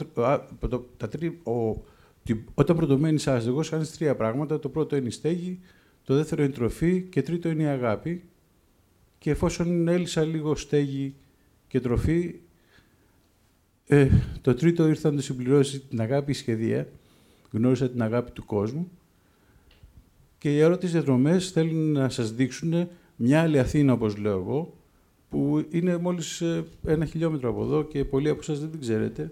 [0.69, 1.83] το, τα τρί, ο,
[2.53, 4.59] όταν πρωτομένει άστεγος, κάνεις τρία πράγματα.
[4.59, 5.59] Το πρώτο είναι η στέγη,
[6.03, 8.23] το δεύτερο είναι η τροφή και τρίτο είναι η αγάπη.
[9.23, 11.13] Και εφόσον έλυσα λίγο στέγη
[11.67, 12.35] και τροφή,
[13.87, 14.09] ε,
[14.41, 16.87] το τρίτο ήρθε να το συμπληρώσει την αγάπη η σχεδία.
[17.51, 18.91] Γνώρισα την αγάπη του κόσμου.
[20.37, 24.73] Και οι ερώτες διαδρομές θέλουν να σας δείξουν μια άλλη Αθήνα, όπως λέω εγώ,
[25.29, 29.31] που είναι μόλις ε, ένα χιλιόμετρο από εδώ και πολλοί από εσάς δεν την ξέρετε.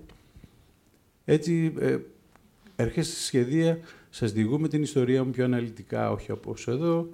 [1.25, 1.97] Έτσι, ε,
[2.75, 3.79] έρχεστε στη σχεδία,
[4.09, 7.09] σας διηγούμε την ιστορία μου πιο αναλυτικά, όχι από εδώ.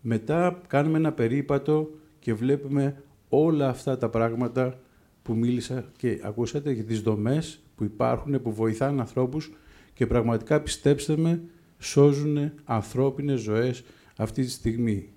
[0.00, 1.90] Μετά κάνουμε ένα περίπατο
[2.20, 4.80] και βλέπουμε όλα αυτά τα πράγματα
[5.22, 9.52] που μίλησα και ακούσατε για τις δομές που υπάρχουν, που βοηθάνε ανθρώπους
[9.92, 11.42] και πραγματικά πιστέψτε με,
[11.78, 13.84] σώζουν ανθρώπινες ζωές
[14.16, 15.08] αυτή τη στιγμή.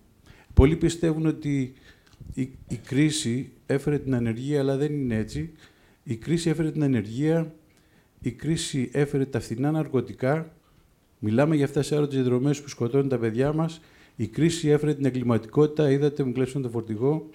[0.54, 1.74] Πολλοί πιστεύουν ότι
[2.34, 5.52] η, η κρίση έφερε την ανεργία, αλλά δεν είναι έτσι.
[6.04, 7.56] Η κρίση έφερε την ανεργία,
[8.20, 10.56] η κρίση έφερε τα φθηνά ναρκωτικά.
[11.20, 13.82] Μιλάμε για αυτές τις έρωτες δρομές που σκοτώνουν τα παιδιά μας.
[14.16, 15.92] Η κρίση έφερε την εγκληματικότητα.
[15.92, 17.30] Είδατε, μου κλέψαν το φορτηγό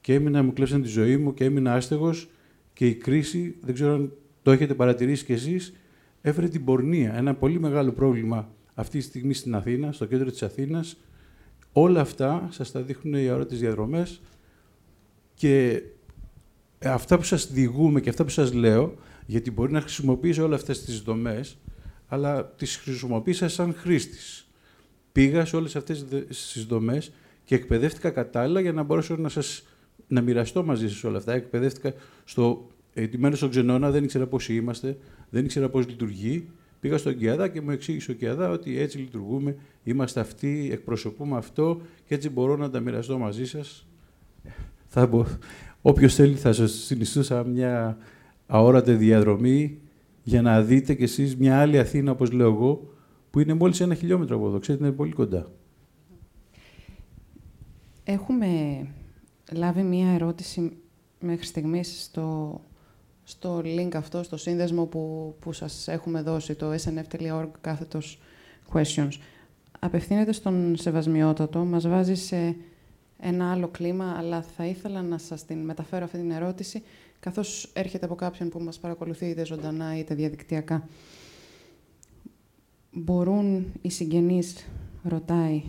[0.00, 2.30] και έμεινα, μου κλέψαν τη ζωή μου και έμεινα άστεγος
[2.72, 4.12] και η κρίση, δεν ξέρω αν
[4.42, 5.72] το έχετε παρατηρήσει κι εσείς,
[6.20, 7.14] έφερε την πορνεία.
[7.14, 10.96] Ένα πολύ μεγάλο πρόβλημα αυτή τη στιγμή στην Αθήνα, στο κέντρο της Αθήνας.
[11.72, 14.20] Όλα αυτά σας τα δείχνουν οι αόρατες διαδρομές
[15.34, 15.82] και
[16.84, 18.94] αυτά που σας διηγούμε και αυτά που σας λέω,
[19.26, 21.58] γιατί μπορεί να χρησιμοποιήσω όλα αυτές τις δομές,
[22.06, 24.49] αλλά τις χρησιμοποίησα σαν χρήστης.
[25.12, 27.12] Πήγα σε όλες αυτές τις δομές
[27.44, 29.62] και εκπαιδεύτηκα κατάλληλα για να μπορέσω να σας
[30.08, 31.32] να μοιραστώ μαζί σας όλα αυτά.
[31.32, 31.92] Εκπαιδεύτηκα
[32.24, 34.96] στο εντυμένο στον ξενώνα, δεν ήξερα πόσοι είμαστε,
[35.30, 36.48] δεν ήξερα πώς λειτουργεί.
[36.80, 41.80] Πήγα στον Κιαδά και μου εξήγησε ο Κιαδά ότι έτσι λειτουργούμε, είμαστε αυτοί, εκπροσωπούμε αυτό
[42.06, 43.86] και έτσι μπορώ να τα μοιραστώ μαζί σας.
[44.86, 45.26] Θα μπο...
[45.82, 47.98] Όποιος θέλει θα σας συνιστούσα μια
[48.46, 49.78] αόρατη διαδρομή
[50.22, 52.94] για να δείτε κι εσείς μια άλλη Αθήνα, όπως λέω εγώ,
[53.30, 54.58] που είναι μόλις ένα χιλιόμετρο από εδώ.
[54.58, 55.50] Ξέρετε, είναι πολύ κοντά.
[58.04, 58.86] Έχουμε
[59.52, 60.76] λάβει μία ερώτηση
[61.20, 62.60] μέχρι στιγμής στο,
[63.24, 68.20] στο link αυτό, στο σύνδεσμο που, που σας έχουμε δώσει, το snf.org κάθετος
[68.72, 69.12] questions.
[69.78, 72.56] Απευθύνεται στον Σεβασμιότατο, μας βάζει σε
[73.18, 76.82] ένα άλλο κλίμα, αλλά θα ήθελα να σας την μεταφέρω αυτή την ερώτηση,
[77.20, 80.88] καθώς έρχεται από κάποιον που μας παρακολουθεί είτε ζωντανά είτε διαδικτυακά.
[82.92, 84.66] Μπορούν οι συγγενείς
[85.02, 85.62] ρωτάει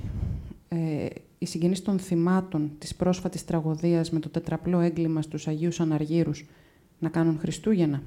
[0.68, 1.08] ε,
[1.38, 6.46] οι συγγενείς των θυμάτων της πρόσφατης τραγωδίας με το τετραπλό έγκλημα στους Αγίους Αναργύρους
[7.00, 8.04] να κάνουν Χριστούγεννα;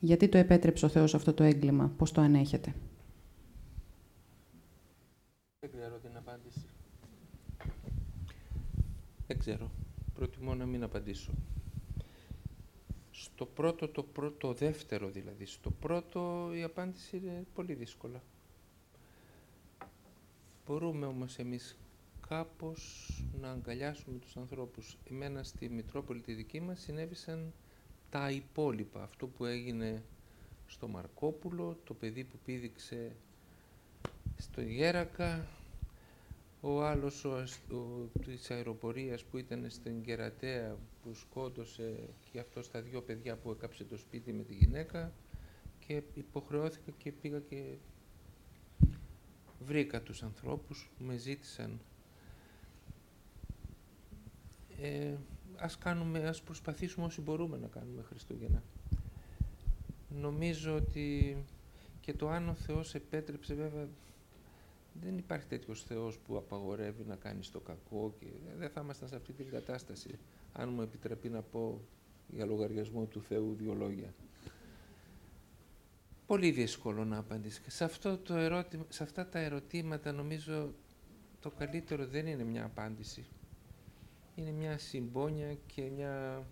[0.00, 2.74] Γιατί το επέτρεψε ο Θεός αυτό το έγκλημα, πώς το ανέχεται;
[5.60, 6.64] Δεν ξέρω την απάντηση.
[9.26, 9.70] Δεν ξέρω.
[10.14, 11.32] Προτιμώ να μην απαντήσω.
[13.42, 15.46] Στο πρώτο, το πρώτο, δεύτερο δηλαδή.
[15.46, 18.22] Στο πρώτο η απάντηση είναι πολύ δύσκολα.
[20.66, 21.76] Μπορούμε όμως εμείς
[22.28, 23.08] κάπως
[23.40, 24.96] να αγκαλιάσουμε τους ανθρώπους.
[25.10, 27.52] Εμένα στη Μητρόπολη τη δική μας συνέβησαν
[28.10, 29.02] τα υπόλοιπα.
[29.02, 30.02] Αυτό που έγινε
[30.66, 33.12] στο Μαρκόπουλο, το παιδί που πήδηξε
[34.36, 35.46] στο Γέρακα,
[36.64, 37.44] ο άλλος ο,
[37.74, 43.50] ο, της αεροπορίας που ήταν στην Κερατέα που σκότωσε και αυτός τα δύο παιδιά που
[43.50, 45.12] έκαψε το σπίτι με τη γυναίκα
[45.86, 47.76] και υποχρεώθηκα και πήγα και
[49.66, 51.80] βρήκα τους ανθρώπους που με ζήτησαν
[54.80, 55.14] ε,
[55.56, 58.62] ας, κάνουμε, ας προσπαθήσουμε όσοι μπορούμε να κάνουμε Χριστούγεννα.
[60.08, 61.36] Νομίζω ότι
[62.00, 63.88] και το αν ο Θεός επέτρεψε βέβαια
[65.00, 68.26] δεν υπάρχει τέτοιος Θεός που απαγορεύει να κάνεις το κακό και
[68.58, 70.18] δεν θα ήμασταν σε αυτή την κατάσταση
[70.52, 71.80] αν μου επιτραπεί να πω
[72.28, 74.14] για λογαριασμό του Θεού δύο λόγια.
[76.26, 77.62] Πολύ δύσκολο να απαντήσεις.
[77.66, 80.74] Σε, αυτό το ερώτημα, σε αυτά τα ερωτήματα νομίζω
[81.40, 83.24] το καλύτερο δεν είναι μια απάντηση.
[84.34, 86.46] Είναι μια συμπόνια και μια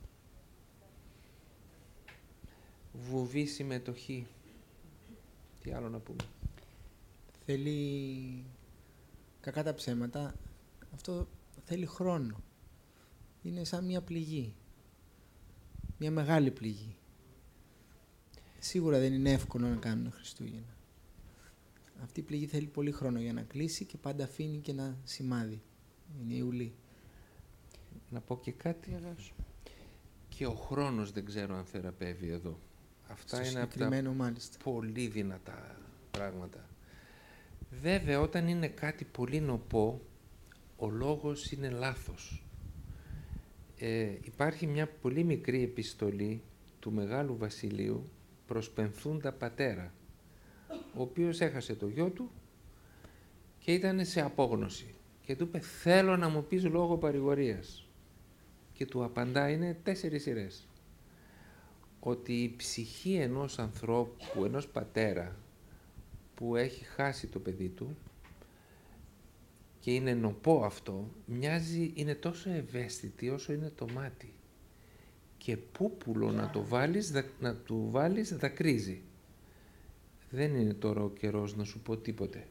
[2.93, 4.27] βουβή συμμετοχή.
[5.61, 6.25] Τι άλλο να πούμε.
[7.51, 8.45] Θέλει
[9.41, 10.35] κακά τα ψέματα.
[10.95, 11.29] Αυτό
[11.65, 12.43] θέλει χρόνο.
[13.43, 14.55] Είναι σαν μια πληγή.
[15.99, 16.97] Μια μεγάλη πληγή.
[18.59, 20.77] Σίγουρα δεν είναι εύκολο να κάνουν Χριστούγεννα.
[22.03, 25.63] Αυτή η πληγή θέλει πολύ χρόνο για να κλείσει και πάντα αφήνει και ένα σημάδι.
[26.23, 26.75] Είναι η ουλή.
[28.11, 28.99] Να πω και κάτι.
[30.29, 32.59] Και ο χρόνος δεν ξέρω αν θεραπεύει εδώ.
[33.09, 34.59] Αυτά είναι από τα μάλιστα.
[34.65, 35.77] πολύ δυνατά
[36.11, 36.70] πράγματα.
[37.71, 40.01] Βέβαια, όταν είναι κάτι πολύ νοπό,
[40.77, 42.45] ο λόγος είναι λάθος.
[43.79, 46.43] Ε, υπάρχει μια πολύ μικρή επιστολή
[46.81, 48.11] του Μεγάλου Βασιλείου
[48.47, 49.93] προς Πενθούντα πατέρα,
[50.69, 52.31] ο οποίος έχασε το γιο του
[53.59, 54.95] και ήταν σε απόγνωση.
[55.23, 57.89] Και του είπε, θέλω να μου πεις λόγο παρηγορίας.
[58.73, 60.69] Και του απαντά, είναι τέσσερις σειρές.
[62.01, 65.37] Ότι η ψυχή ενός ανθρώπου, ενός πατέρα,
[66.41, 67.97] που έχει χάσει το παιδί του
[69.81, 74.33] και είναι νοπό αυτό, μοιάζει, είναι τόσο ευαίσθητη όσο είναι το μάτι.
[75.39, 79.03] Και πούπουλο να το βάλεις, να του βάλεις, δακρύζει.
[80.31, 82.47] Δεν είναι τώρα ο καιρός να σου πω τίποτε.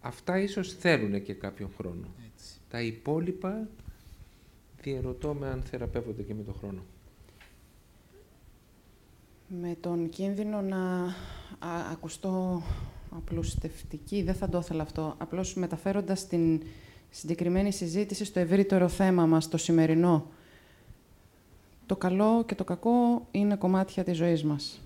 [0.00, 2.14] Αυτά ίσως θέλουν και κάποιον χρόνο.
[2.68, 3.68] Τα υπόλοιπα
[4.82, 6.84] διαρωτώ με αν θεραπεύονται και με τον χρόνο.
[9.58, 11.14] Με τον κίνδυνο να
[11.92, 12.62] ακουστώ
[13.16, 16.62] απλουστευτική, δεν θα το ήθελα αυτό, απλώς μεταφέροντας την
[17.10, 20.26] συγκεκριμένη συζήτηση στο ευρύτερο θέμα μας, το σημερινό.
[21.86, 24.80] Το καλό και το κακό είναι κομμάτια της ζωής μας.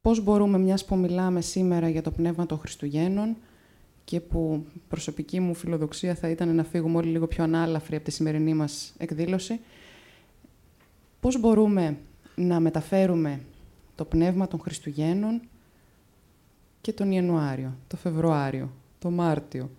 [0.00, 3.36] Πώς μπορούμε, μιας που μιλάμε σήμερα για το πνεύμα των Χριστουγέννων
[4.04, 8.10] και που προσωπική μου φιλοδοξία θα ήταν να φύγουμε όλοι λίγο πιο ανάλαφροι από τη
[8.10, 9.60] σημερινή μας εκδήλωση,
[11.22, 11.96] πώς μπορούμε
[12.34, 13.40] να μεταφέρουμε
[13.94, 15.40] το πνεύμα των Χριστουγέννων
[16.80, 19.70] και τον Ιανουάριο, το Φεβρουάριο, το Μάρτιο.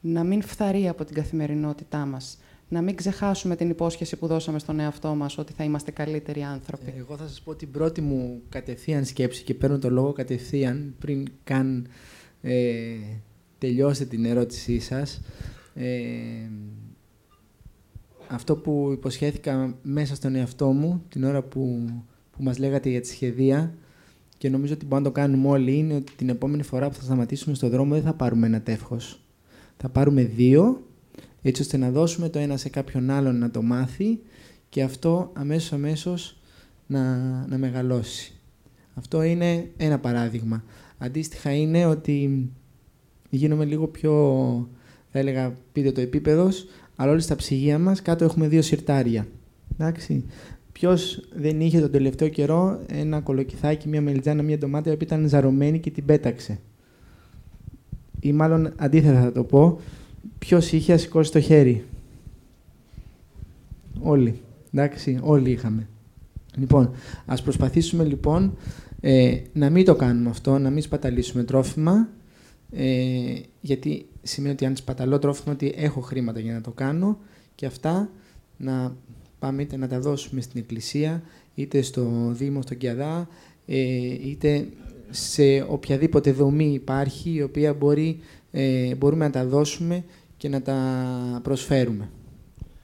[0.00, 2.38] Να μην φθαρεί από την καθημερινότητά μας.
[2.68, 6.94] Να μην ξεχάσουμε την υπόσχεση που δώσαμε στον εαυτό μας ότι θα είμαστε καλύτεροι άνθρωποι.
[6.96, 11.26] Εγώ θα σας πω την πρώτη μου κατευθείαν σκέψη και παίρνω το λόγο κατευθείαν πριν
[11.44, 11.88] καν
[12.42, 12.96] ε,
[13.58, 15.20] τελειώσετε την ερώτησή σας.
[15.74, 15.88] Ε,
[18.30, 21.90] αυτό που υποσχέθηκα μέσα στον εαυτό μου την ώρα που,
[22.30, 23.74] που μας λέγατε για τη σχεδία
[24.38, 27.02] και νομίζω ότι μπορούμε να το κάνουμε όλοι είναι ότι την επόμενη φορά που θα
[27.02, 29.20] σταματήσουμε στον δρόμο δεν θα πάρουμε ένα τεύχος.
[29.76, 30.86] Θα πάρουμε δύο,
[31.42, 34.20] έτσι ώστε να δώσουμε το ένα σε κάποιον άλλον να το μάθει
[34.68, 36.40] και αυτό αμέσως αμέσως
[36.86, 37.16] να,
[37.46, 38.32] να μεγαλώσει.
[38.94, 40.64] Αυτό είναι ένα παράδειγμα.
[40.98, 42.48] Αντίστοιχα είναι ότι
[43.30, 44.12] γίνομαι λίγο πιο,
[45.12, 46.66] θα έλεγα, πείτε το επίπεδος,
[47.00, 49.26] αλλά όλοι στα ψυγεία μας κάτω έχουμε δύο σιρτάρια.
[49.72, 50.24] Εντάξει.
[50.72, 55.78] Ποιος δεν είχε τον τελευταίο καιρό ένα κολοκυθάκι, μια μελιτζάνα, μια ντομάτα που ήταν ζαρωμένη
[55.78, 56.60] και την πέταξε.
[58.20, 59.80] Ή μάλλον αντίθετα θα το πω,
[60.38, 61.84] ποιος είχε σηκώσει το χέρι.
[64.00, 64.40] Όλοι.
[64.72, 65.88] Εντάξει, όλοι είχαμε.
[66.56, 66.90] Λοιπόν,
[67.26, 68.56] ας προσπαθήσουμε λοιπόν
[69.00, 72.08] ε, να μην το κάνουμε αυτό, να μην σπαταλήσουμε τρόφιμα,
[72.72, 77.18] Ε, γιατί σημαίνει ότι αν σπαταλώ τρόφιμα ότι έχω χρήματα για να το κάνω
[77.54, 78.10] και αυτά
[78.56, 78.96] να
[79.38, 81.22] πάμε είτε να τα δώσουμε στην εκκλησία,
[81.54, 83.28] είτε στο Δήμο, στον Κιαδά,
[83.66, 83.76] ε,
[84.28, 84.68] είτε
[85.10, 90.04] σε οποιαδήποτε δομή υπάρχει η οποία μπορεί, ε, μπορούμε να τα δώσουμε
[90.36, 92.10] και να τα προσφέρουμε.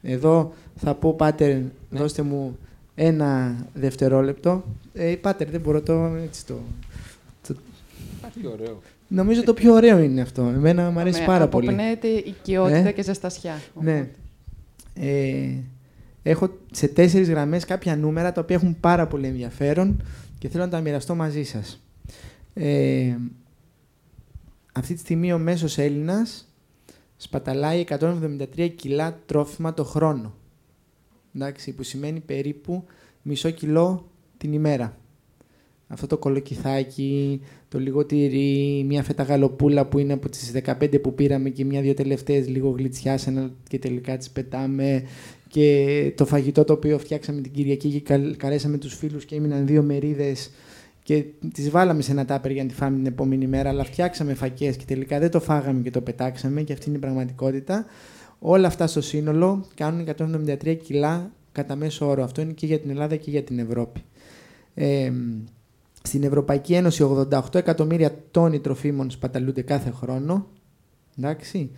[0.03, 1.70] Εδώ θα πω, Πάτερ, ναι.
[1.91, 2.59] δώστε μου
[2.95, 4.64] ένα δευτερόλεπτο.
[4.93, 6.05] Ε, πάτερ, δεν μπορώ το...
[6.24, 6.55] Έτσι το,
[8.43, 8.49] το...
[8.49, 8.80] Υπάρχει ωραίο.
[9.09, 10.43] Νομίζω το πιο ωραίο είναι αυτό.
[10.43, 11.68] Εμένα μου αρέσει πάρα πολύ.
[11.68, 13.61] Αποπνέεται οικειότητα ε; και ζεστασιά.
[13.80, 14.09] Ναι.
[14.95, 15.49] Ε,
[16.22, 20.03] έχω σε τέσσερις γραμμές κάποια νούμερα τα οποία έχουν πάρα πολύ ενδιαφέρον
[20.39, 21.80] και θέλω να τα μοιραστώ μαζί σας.
[22.55, 23.16] Ε,
[24.72, 26.49] αυτή τη στιγμή ο μέσος Έλληνας
[27.16, 30.34] σπαταλάει 173 κιλά τρόφιμα το χρόνο.
[31.34, 32.84] Εντάξει, που σημαίνει περίπου
[33.22, 34.97] μισό κιλό την ημέρα.
[35.89, 41.14] Αυτό το κολοκυθάκι, το λίγο τυρί, μια φέτα γαλοπούλα που είναι από τις 15 που
[41.14, 45.03] πήραμε και μια-δυο τελευταίες λίγο γλυτσιάσανε και τελικά τις πετάμε
[45.49, 49.82] και το φαγητό το οποίο φτιάξαμε την Κυριακή και καλέσαμε τους φίλους και έμειναν δύο
[49.82, 50.51] μερίδες
[51.03, 54.34] και τις βάλαμε σε ένα τάπερ για να τη φάμε την επόμενη μέρα, αλλά φτιάξαμε
[54.34, 57.87] φακές και τελικά δεν το φάγαμε και το πετάξαμε και αυτή είναι η πραγματικότητα.
[58.39, 62.24] Όλα αυτά στο σύνολο κάνουν 173 κιλά κατά μέσο όρο.
[62.24, 64.03] Αυτό είναι και για την Ελλάδα και για την Ευρώπη.
[64.74, 65.12] Ε,
[66.07, 70.47] στην Ευρωπαϊκή Ένωση 88 εκατομμύρια τόνοι τροφίμων σπαταλούνται κάθε χρόνο.
[71.19, 71.71] Εντάξει.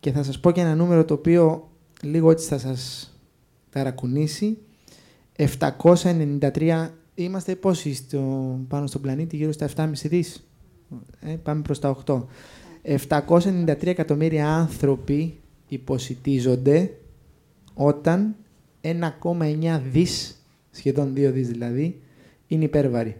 [0.00, 1.70] Και θα σας πω και ένα νούμερο το οποίο
[2.02, 3.10] λίγο έτσι θα σας
[3.70, 4.58] ταρακουνήσει.
[5.36, 8.20] 793 είμαστε πόσοι στο,
[8.68, 10.48] πάνω στον πλανήτη, γύρω στα 7,5 δις;
[11.20, 12.26] Ε, πάμε προς τα 8.
[12.82, 16.96] 793 εκατομμύρια άνθρωποι υποσυτίζονται
[17.74, 18.36] όταν
[18.80, 22.00] 1,9 δις, σχεδόν 2 δις δηλαδή,
[22.46, 23.16] είναι υπέρβαροι.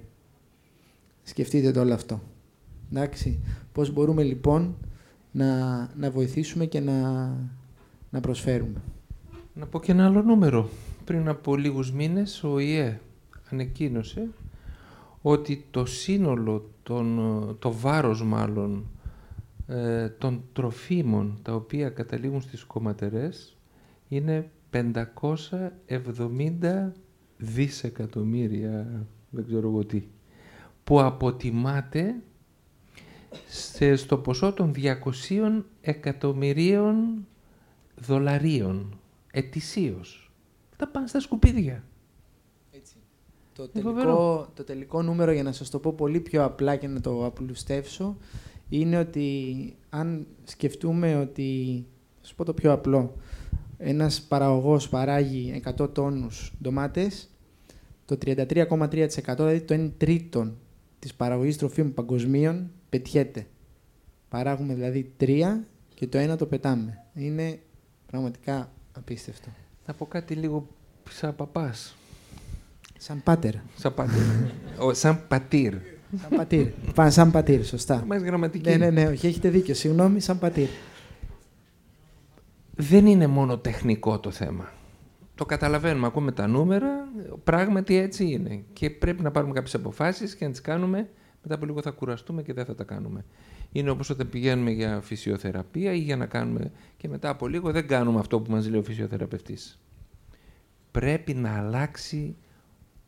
[1.29, 2.23] Σκεφτείτε το όλο αυτό.
[2.91, 3.41] Εντάξει.
[3.73, 4.77] Πώς μπορούμε λοιπόν
[5.33, 7.27] να, να βοηθήσουμε και να,
[8.11, 8.83] να προσφέρουμε.
[9.55, 10.69] Να πω και ένα άλλο νούμερο.
[11.05, 13.01] Πριν από λίγους μήνες ο ΙΕ
[13.51, 14.29] ανεκκίνωσε
[15.23, 18.87] ότι το σύνολο, των, το βάρος μάλλον,
[19.67, 23.57] ε, των τροφίμων τα οποία καταλήγουν στις κομματερές
[24.09, 26.93] είναι 570
[27.37, 30.03] δισεκατομμύρια, δεν ξέρω εγώ τι,
[30.87, 32.15] που αποτιμάται
[33.97, 37.27] στο ποσό των 200 εκατομμυρίων
[37.97, 38.99] δολαρίων
[39.33, 40.33] ετησίως.
[40.77, 41.85] Τα πάνε στα σκουπίδια.
[43.53, 47.01] Το τελικό, το τελικό νούμερο, για να σας το πω πολύ πιο απλά και να
[47.01, 48.17] το απλουστεύσω,
[48.69, 51.85] είναι ότι αν σκεφτούμε ότι,
[52.21, 53.15] θα σου πω το πιο απλό,
[53.79, 57.31] ένας παραγωγός παράγει 100 τόνους ντομάτες,
[58.05, 60.57] το 33,3% δηλαδή το 1 τρίτον
[60.99, 63.47] της παραγωγής τροφίμων παγκοσμίων πετιέται.
[64.29, 65.43] Παράγουμε δηλαδή 3
[65.95, 67.05] και το ένα το πετάμε.
[67.15, 67.59] Είναι
[68.07, 69.49] πραγματικά απίστευτο.
[69.85, 70.67] Θα πω κάτι λίγο
[71.11, 71.97] σαν παπάς.
[72.99, 73.55] Σαν πάτερ.
[73.77, 74.23] Σαν πάτερ.
[74.79, 75.75] Ο, σαν πατήρ.
[76.21, 76.67] Σαν πατήρ.
[76.95, 78.05] Πα, σαν πατήρ, σωστά.
[78.07, 78.69] Μα γραμματική.
[78.69, 79.75] Ναι, ναι, ναι, όχι, έχετε δίκιο.
[79.75, 80.69] Συγγνώμη, σαν πατήρ.
[82.77, 84.73] Δεν είναι μόνο τεχνικό το θέμα.
[85.35, 87.06] Το καταλαβαίνουμε, ακούμε τα νούμερα,
[87.45, 88.65] πράγματι έτσι είναι.
[88.73, 91.09] Και πρέπει να πάρουμε κάποιες αποφάσεις και να τις κάνουμε.
[91.43, 93.25] Μετά από λίγο θα κουραστούμε και δεν θα τα κάνουμε.
[93.73, 96.73] Είναι όπως όταν πηγαίνουμε για φυσιοθεραπεία ή για να κάνουμε.
[96.97, 99.81] και μετά από λίγο δεν κάνουμε αυτό που μας λέει ο φυσιοθεραπευτής.
[100.91, 102.37] Πρέπει να αλλάξει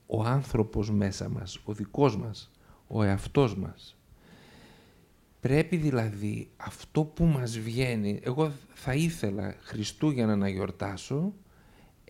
[0.07, 2.51] ο άνθρωπος μέσα μας, ο δικός μας,
[2.87, 3.97] ο εαυτός μας.
[5.41, 11.33] Πρέπει δηλαδή αυτό που μας βγαίνει, εγώ θα ήθελα Χριστούγεννα να γιορτάσω,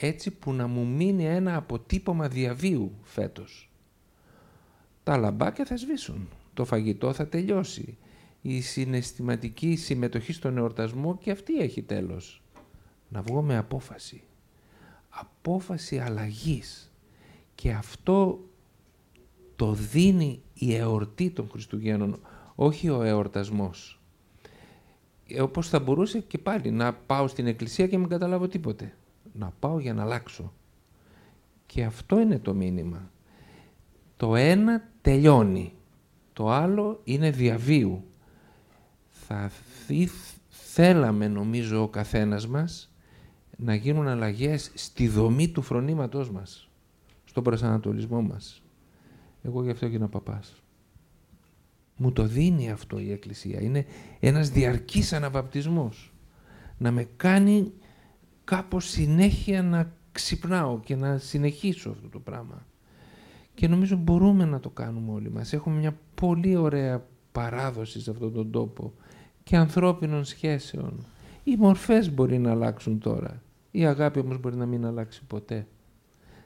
[0.00, 3.70] έτσι που να μου μείνει ένα αποτύπωμα διαβίου φέτος.
[5.02, 7.96] Τα λαμπάκια θα σβήσουν, το φαγητό θα τελειώσει,
[8.42, 12.42] η συναισθηματική συμμετοχή στον εορτασμό και αυτή έχει τέλος.
[13.08, 14.22] Να βγω με απόφαση.
[15.08, 16.92] Απόφαση αλλαγής
[17.54, 18.40] και αυτό
[19.56, 22.20] το δίνει η εορτή των Χριστουγέννων,
[22.54, 24.00] όχι ο εορτασμός.
[25.28, 28.96] Ε, όπως θα μπορούσε και πάλι να πάω στην εκκλησία και μην καταλάβω τίποτε.
[29.38, 30.52] Να πάω για να αλλάξω.
[31.66, 33.10] Και αυτό είναι το μήνυμα.
[34.16, 35.72] Το ένα τελειώνει.
[36.32, 38.04] Το άλλο είναι διαβίου.
[39.08, 39.50] Θα
[40.48, 42.92] θέλαμε νομίζω ο καθένας μας
[43.56, 46.68] να γίνουν αλλαγές στη δομή του φρονήματός μας
[47.24, 48.62] στον προσανατολισμό μας.
[49.42, 50.62] Εγώ γι' αυτό έγινα παπάς.
[51.96, 53.60] Μου το δίνει αυτό η Εκκλησία.
[53.60, 53.86] Είναι
[54.20, 56.12] ένας διαρκής αναβαπτισμός.
[56.78, 57.72] Να με κάνει
[58.48, 62.66] κάπως συνέχεια να ξυπνάω και να συνεχίσω αυτό το πράγμα.
[63.54, 65.52] Και νομίζω μπορούμε να το κάνουμε όλοι μας.
[65.52, 68.92] Έχουμε μια πολύ ωραία παράδοσης σε αυτόν τον τόπο
[69.42, 71.06] και ανθρώπινων σχέσεων.
[71.44, 73.42] Οι μορφές μπορεί να αλλάξουν τώρα.
[73.70, 75.66] Η αγάπη όμως μπορεί να μην αλλάξει ποτέ.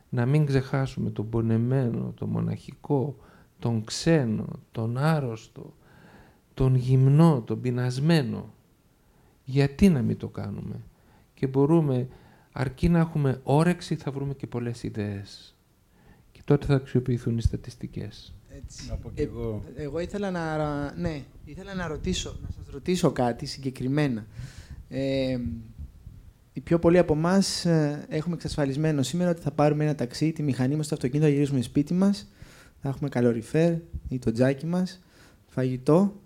[0.09, 3.17] Να μην ξεχάσουμε τον πονεμένο, τον μοναχικό,
[3.59, 5.75] τον ξένο, τον άρρωστο,
[6.55, 8.53] τον γυμνό, τον πεινασμένο.
[9.45, 10.81] Γιατί να μην το κάνουμε;
[11.43, 12.09] Και μπορούμε,
[12.53, 15.57] αρκεί να έχουμε όρεξη, θα βρούμε και πολλές ιδέες.
[16.33, 18.35] Και τότε θα αξιοποιηθούν οι στατιστικές.
[18.49, 18.89] Έτσι.
[18.89, 19.65] Να πω και ε, εγώ.
[19.75, 24.27] εγώ ήθελα να, ναι, ήθελα να, ρωτήσω, να σας ρωτήσω κάτι συγκεκριμένα.
[24.89, 25.39] Ε,
[26.53, 27.65] οι πιο πολλοί από εμάς
[28.09, 31.63] έχουμε εξασφαλισμένο σήμερα ότι θα πάρουμε ένα ταξί, τη μηχανή μας, το αυτοκίνητο, θα γυρίσουμε
[31.63, 32.31] σπίτι μας,
[32.83, 33.75] θα έχουμε καλοριφέρ
[34.09, 35.03] ή το τζάκι μας,
[35.47, 36.21] φαγητό,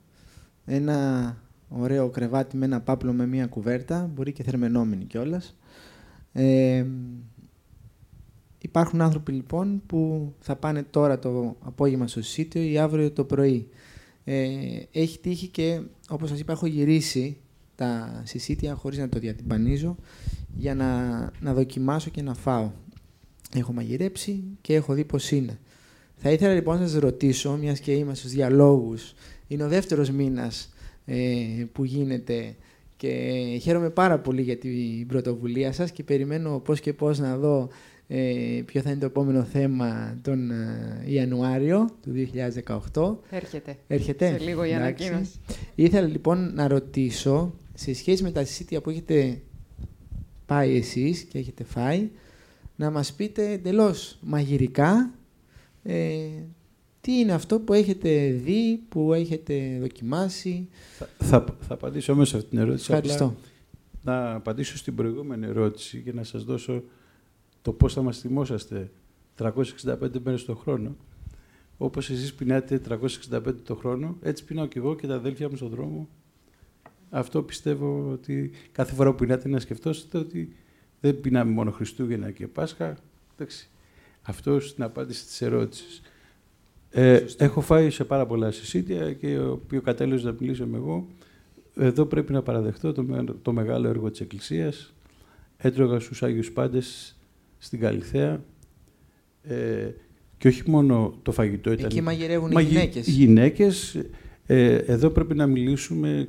[0.64, 1.36] ένα
[1.68, 5.56] ωραίο κρεβάτι με ένα πάπλο με μία κουβέρτα, μπορεί και θερμενόμενη κιόλας.
[6.32, 6.86] Ε,
[8.58, 13.68] υπάρχουν άνθρωποι λοιπόν που θα πάνε τώρα το απόγευμα στο σίτιο ή αύριο το πρωί.
[14.24, 14.46] Ε,
[14.92, 17.36] έχει τύχει και, όπως σας είπα, έχω γυρίσει
[17.74, 19.96] τα συσίτια χωρίς να το διατυμπανίζω
[20.56, 22.70] για να, να δοκιμάσω και να φάω.
[23.54, 25.58] Έχω μαγειρέψει και έχω δει πώς είναι.
[26.16, 29.14] Θα ήθελα λοιπόν να σας ρωτήσω, μιας και είμαστε στους διαλόγους,
[29.46, 30.75] είναι ο δεύτερος μήνας ε,
[31.72, 32.54] που γίνεται
[32.96, 33.08] και
[33.62, 37.68] χαίρομαι πάρα πολύ για την πρωτοβουλία σας και περιμένω πώς και πώς να δω
[38.08, 42.28] ε, ποιο θα είναι το επόμενο θέμα τον ε, Ιανουάριο του
[42.92, 43.16] 2018.
[43.30, 43.76] Έρχεται.
[43.86, 45.40] Έρχεται; Σε λίγο η ανακοίνωση.
[45.74, 49.40] Ήθελα λοιπόν να ρωτήσω, σε σχέση με τα συσίτια που έχετε
[50.46, 52.08] πάει εσείς και έχετε φάει,
[52.76, 55.10] να μας πείτε εντελώς μαγειρικά
[55.82, 56.16] ε,
[57.06, 62.36] τι είναι αυτό που έχετε δει, που έχετε δοκιμάσει; Θα, θα, θα απαντήσω όμως σε
[62.36, 62.92] αυτή την ερώτηση.
[62.92, 63.34] Ευχαριστώ.
[64.02, 66.82] να απαντήσω στην προηγούμενη ερώτηση και να σας δώσω
[67.62, 68.90] το πώς θα μας θυμόσαστε
[69.38, 69.52] 365
[70.22, 70.96] μέρες το χρόνο.
[71.76, 75.68] Όπως εσείς πεινάτε 365 το χρόνο, έτσι πεινάω και εγώ και τα αδέλφια μου στον
[75.68, 76.08] δρόμο.
[77.10, 80.56] Αυτό πιστεύω ότι κάθε φορά που πεινάτε να σκεφτόσετε ότι
[81.00, 82.96] δεν πεινάμε μόνο Χριστούγεννα και Πάσχα.
[83.34, 83.68] Εντάξει.
[84.22, 86.02] Αυτό στην απάντηση της ερώτησης.
[86.90, 91.06] Ε, έχω φάει σε πάρα πολλά συσίτια και ο οποίος κατέληξε να μιλήσω με εγώ.
[91.76, 93.04] Εδώ πρέπει να παραδεχτώ το,
[93.42, 94.94] το μεγάλο έργο της Εκκλησίας.
[95.56, 97.16] Έτρωγα στους Άγιους Πάντες
[97.58, 98.44] στην Καλυθέα.
[99.42, 99.88] Ε,
[100.38, 101.84] και όχι μόνο το φαγητό ήταν...
[101.84, 103.06] Εκεί μαγειρεύουν οι γυναίκες.
[103.06, 103.98] Οι γυναίκες.
[104.46, 106.28] Ε, εδώ πρέπει να μιλήσουμε...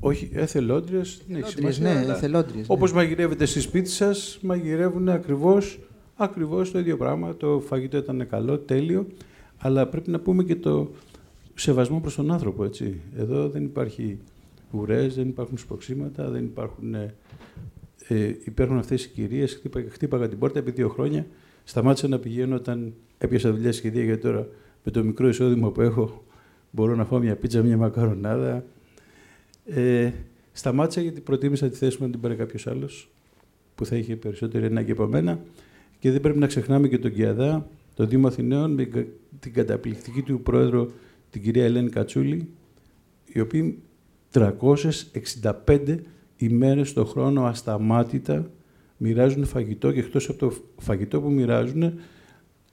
[0.00, 1.20] Όχι, εθελόντριες.
[1.26, 1.38] Ναι,
[1.80, 2.68] ναι, εθελόντριες.
[2.68, 2.74] Ναι.
[2.74, 5.78] Όπως μαγειρεύετε στη σπίτι σας, μαγειρεύουν ακριβώς,
[6.24, 7.36] ακριβώς το ίδιο πράγμα.
[7.36, 9.06] Το φαγητό ήταν καλό, τέλειο.
[9.58, 10.90] Αλλά πρέπει να πούμε και το
[11.54, 13.00] σεβασμό προς τον άνθρωπο, έτσι.
[13.16, 14.18] Εδώ δεν υπάρχει
[14.70, 16.94] ουρές, δεν υπάρχουν σποξίματα, δεν υπάρχουν...
[16.94, 17.14] Ε,
[18.08, 21.26] ε, υπάρχουν αυτές οι κυρίες, χτύπα, χτύπαγα την πόρτα επί δύο χρόνια.
[21.64, 24.48] Σταμάτησα να πηγαίνω όταν έπιασα δουλειά σχεδία, γιατί τώρα
[24.84, 26.24] με το μικρό εισόδημα που έχω
[26.70, 28.64] μπορώ να φάω μια πίτσα, μια μακαρονάδα.
[29.64, 30.10] Ε,
[30.52, 33.10] σταμάτησα γιατί προτίμησα τη θέση μου να την πάρει κάποιος άλλος
[33.74, 35.40] που θα είχε περισσότερη ανάγκη από μένα.
[36.00, 38.88] Και δεν πρέπει να ξεχνάμε και τον Κιαδά, το Δήμο Αθηναίων, με
[39.40, 40.90] την καταπληκτική του πρόεδρο,
[41.30, 42.48] την κυρία Ελένη Κατσούλη,
[43.26, 43.78] οι οποίοι
[44.32, 45.96] 365
[46.36, 48.50] ημέρες το χρόνο ασταμάτητα
[48.96, 51.92] μοιράζουν φαγητό και εκτός από το φαγητό που μοιράζουν,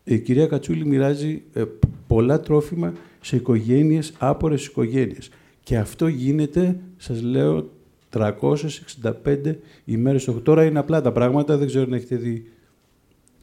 [0.03, 1.63] η κυρία Κατσούλη μοιράζει ε,
[2.07, 5.29] πολλά τρόφιμα σε οικογένειες, άπορες οικογένειες.
[5.63, 7.69] Και αυτό γίνεται, σας λέω,
[8.09, 9.55] 365
[9.85, 10.45] ημέρες το χρόνο.
[10.45, 12.45] Τώρα είναι απλά τα πράγματα, δεν ξέρω αν έχετε δει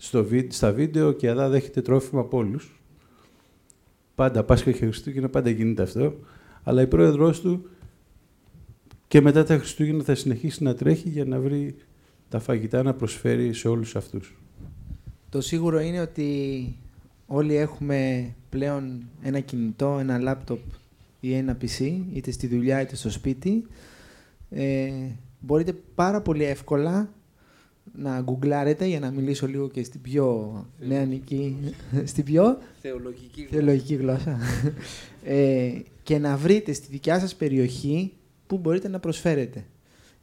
[0.05, 2.81] στο, στα βίντεο και εδώ δέχεται τρόφιμα από όλους.
[4.15, 6.15] Πάντα Πάσχα και Χριστούγεννα, πάντα γίνεται αυτό.
[6.63, 7.69] Αλλά η πρόεδρός του
[9.09, 11.75] και μετά τα Χριστούγεννα θα συνεχίσει να τρέχει για να βρει
[12.29, 14.35] τα φαγητά να προσφέρει σε όλους αυτούς.
[15.29, 16.29] Το σίγουρο είναι ότι
[17.27, 20.61] όλοι έχουμε πλέον ένα κινητό, ένα λάπτοπ
[21.21, 23.67] ή ένα PC, είτε στη δουλειά είτε στο σπίτι.
[24.51, 24.91] Ε,
[25.41, 27.13] μπορείτε πάρα πολύ εύκολα
[27.93, 31.75] να γκουγκλάρετε για να μιλήσω λίγο και στην πιο νεανική,
[32.05, 34.39] στην πιο θεολογική, θεολογική γλώσσα,
[35.25, 35.73] ε,
[36.03, 38.13] και να βρείτε στη δικιά σας περιοχή
[38.47, 39.65] που μπορείτε να προσφέρετε.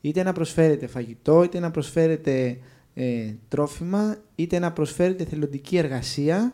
[0.01, 2.57] Είτε να προσφέρετε φαγητό, είτε να προσφέρετε
[2.93, 6.53] ε, τρόφιμα, είτε να προσφέρετε θελοντική εργασία,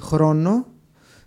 [0.00, 0.76] χρόνο, ε,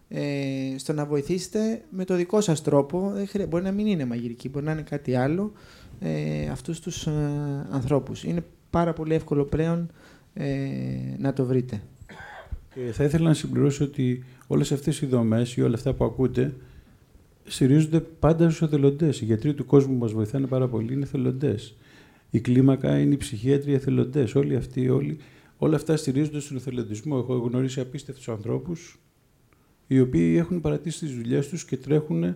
[0.10, 3.14] ε, στο να βοηθήσετε με το δικό σας τρόπο.
[3.50, 5.52] Μπορεί να μην είναι μαγειρική, μπορεί να είναι κάτι άλλο,
[6.00, 7.12] ε, αυτούς τους ε,
[7.72, 8.24] ανθρώπους.
[8.24, 9.92] Είναι πάρα πολύ εύκολο πλέον
[10.34, 10.48] ε,
[11.18, 11.82] να το βρείτε.
[12.74, 16.56] Και θα ήθελα να συμπληρώσω ότι όλες αυτές οι δομές ή όλα αυτά που ακούτε
[17.44, 19.22] στηρίζονται πάντα στους εθελοντές.
[19.22, 21.76] Οι γιατροί του κόσμου που μας βοηθάνε πάρα πολύ είναι εθελοντές.
[22.30, 24.36] Η κλίμακα είναι οι ψυχίατροι εθελοντές.
[24.36, 25.18] Όλοι αυτοί, όλοι,
[25.58, 27.20] όλα αυτά στηρίζονται στον εθελοντισμό.
[27.24, 29.00] Έχω γνωρίσει απίστευτους ανθρώπους
[29.88, 32.36] οι οποίοι έχουν παρατήσει τις δουλειές τους και τρέχουν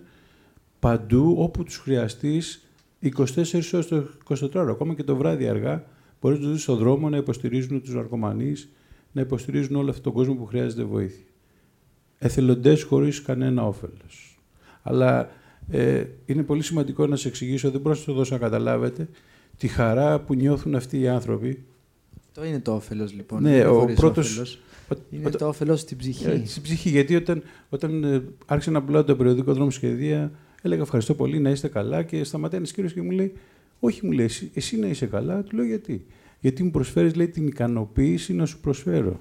[0.79, 2.65] παντού όπου τους χρειαστείς
[3.01, 5.85] 24 ώρες το 24 ακόμα και το βράδυ αργά,
[6.23, 8.69] μπορεί να δεις στον δρόμο να υποστηρίζουν τους ναρκωμανείς,
[9.11, 11.25] να υποστηρίζουν όλο αυτόν τον κόσμο που χρειάζεται βοήθεια.
[12.19, 14.39] Εθελοντές χωρίς κανένα όφελος.
[14.81, 15.29] Αλλά
[15.69, 19.09] ε, είναι πολύ σημαντικό να σε εξηγήσω, δεν μπορώ να το δώσω να καταλάβετε,
[19.57, 21.63] τη χαρά που νιώθουν αυτοί οι άνθρωποι.
[22.27, 23.41] Αυτό είναι το όφελος λοιπόν.
[23.41, 24.59] Ναι, ο πρώτος...
[25.09, 26.25] Είναι το όφελος στην ψυχή.
[26.25, 30.81] Ε, στην ψυχή, γιατί όταν, όταν ε, άρχισα να πουλάω το περιοδικό δρόμο σχεδία, έλεγα
[30.81, 33.33] ευχαριστώ πολύ, να είστε καλά και σταματάει ένας κύριος και μου λέει,
[33.85, 36.05] όχι μου λέει, εσύ, εσύ να είσαι καλά, του λέω γιατί;
[36.39, 39.19] Γιατί μου προσφέρεις, λέει, την ικανοποίηση να σου προσφέρω.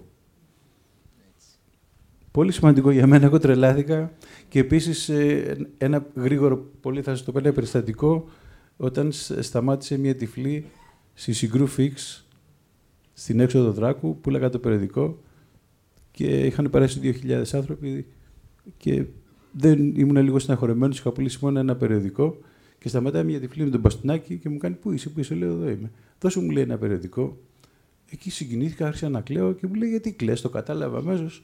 [2.31, 4.13] Πολύ σημαντικό για μένα, εγώ τρελάθηκα.
[4.49, 8.29] Και επίσης ε, ένα γρήγορο, πολύ θα σας το πω, ένα περιστατικό,
[8.77, 10.65] όταν σταμάτησε μια τυφλή
[11.15, 12.27] στη Συγκρού Φίξ,
[13.13, 15.23] στην έξοδο Δράκου, που έλεγα το περιοδικό
[16.11, 18.07] και είχαν περάσει 2.000 άνθρωποι
[18.77, 19.05] και
[19.53, 20.93] δεν ήμουν λίγο στεναχωρεμένο.
[20.97, 22.39] Είχα πουλήσει μόνο ένα περιοδικό
[22.83, 25.51] και σταματάει μια τυφλή με τον μπαστούνάκι και μου κάνει Πού είσαι, Πού είσαι, λέω
[25.51, 25.91] Εδώ είμαι.
[26.21, 27.39] Δώσε μου λέει ένα περιοδικό.
[28.11, 31.43] Εκεί συγκινήθηκα, άρχισα να κλαίω και μου λέει Γιατί κλαις, το κατάλαβα αμέσως.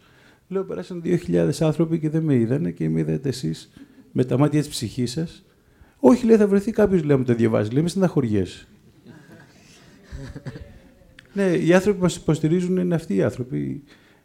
[0.49, 3.71] Λέω: Περάσαν 2.000 άνθρωποι και δεν με είδανε και με είδατε εσείς
[4.13, 5.45] με τα μάτια της ψυχής σας.
[5.99, 7.71] Όχι, λέει, θα βρεθεί κάποιος λέει, μου το διαβάζει.
[7.71, 8.67] Λέει: Με στεναχωριέσαι.
[11.35, 13.83] ναι, οι άνθρωποι που μας υποστηρίζουν είναι αυτοί οι άνθρωποι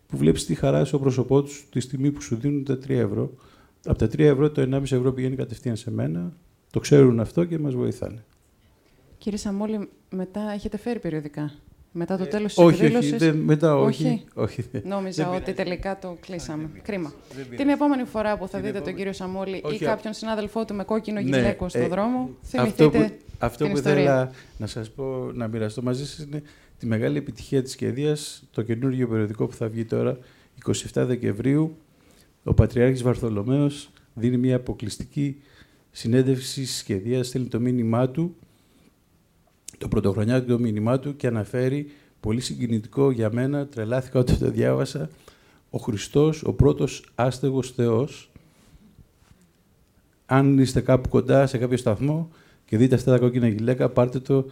[0.08, 3.34] που βλέπεις τη χαρά στο πρόσωπό τους τη στιγμή που σου δίνουν τα 3 ευρώ.
[3.86, 6.34] Από τα 3 ευρώ το 1,5 ευρώ πηγαίνει κατευθείαν σε μένα.
[6.74, 8.24] Το ξέρουν αυτό και μας βοηθάνε.
[9.18, 11.52] Κύριε Σαμόλη, μετά έχετε φέρει περιοδικά;
[11.92, 14.24] Μετά το ε, τέλος της όχι, όχι, δεν, μετά όχι.
[14.34, 16.70] όχι; Νόμιζα δεν ότι τελικά το κλείσαμε.
[16.82, 17.14] Κρίμα.
[17.56, 21.20] Την επόμενη φορά που θα δείτε τον κύριο Σαμόλη ή κάποιον συνάδελφό του με κόκκινο
[21.20, 25.32] ναι, γυλαίκο στον ε, δρόμο, θυμηθείτε Αυτό που, αυτό την που ήθελα να σας πω,
[25.34, 26.42] να μοιραστώ μαζί σας είναι
[26.80, 30.18] τη μεγάλη επιτυχία της σχεδίας, το καινούργιο περιοδικό που θα βγει τώρα,
[30.66, 31.78] 27 Δεκεμβρίου,
[32.44, 35.42] ο Πατριάρχης Βαρθολομέος δίνει μια αποκλειστική
[35.96, 38.36] συνέντευξης σχεδίας, στέλνει το μήνυμά του,
[39.78, 45.10] το πρωτοχρονιάτικο μήνυμά του και αναφέρει πολύ συγκινητικό για μένα, τρελάθηκα όταν το διάβασα,
[45.70, 48.32] ο Χριστός, ο πρώτος άστεγος Θεός.
[50.26, 52.30] Αν είστε κάπου κοντά σε κάποιο σταθμό
[52.66, 54.46] και δείτε αυτά τα κόκκινα γυλαίκα, πάρτε το.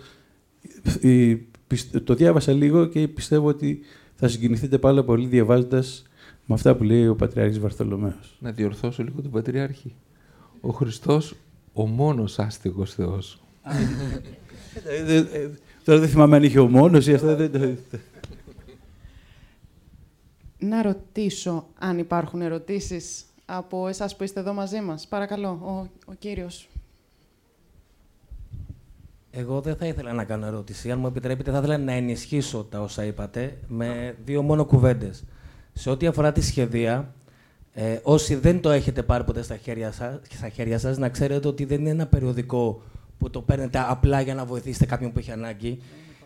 [2.04, 3.80] Το διάβασα λίγο και πιστεύω ότι
[4.16, 6.04] θα συγκινηθείτε πάρα πολύ διαβάζοντας
[6.46, 8.38] με αυτά που λέει ο Πατριάρχης Βαρθολομέος.
[8.40, 9.94] Να διορθώσω λίγο τον Πατριάρχη.
[10.62, 11.36] Ο Χριστός,
[11.74, 13.42] ο μόνος άστεγος Θεός.
[14.86, 15.50] Ε, ε,
[15.84, 17.50] τώρα δεν θυμάμαι αν είχε ο μόνος ή αυτά.
[20.58, 25.08] Να ρωτήσω αν υπάρχουν ερωτήσεις από εσάς που είστε εδώ μαζί μας.
[25.08, 26.70] Παρακαλώ, ο, ο κύριος.
[29.32, 30.92] Εγώ δεν θα ήθελα να κάνω ερώτηση.
[30.92, 35.24] Αν μου επιτρέπετε, θα ήθελα να ενισχύσω τα όσα είπατε με δύο μόνο κουβέντες.
[35.74, 37.14] Σε ό,τι αφορά τη σχεδία,
[37.74, 41.48] ε, όσοι δεν το έχετε πάρει ποτέ στα χέρια, σας, στα χέρια σας, να ξέρετε
[41.48, 42.82] ότι δεν είναι ένα περιοδικό
[43.18, 45.80] που το παίρνετε απλά για να βοηθήσετε κάποιον που έχει ανάγκη.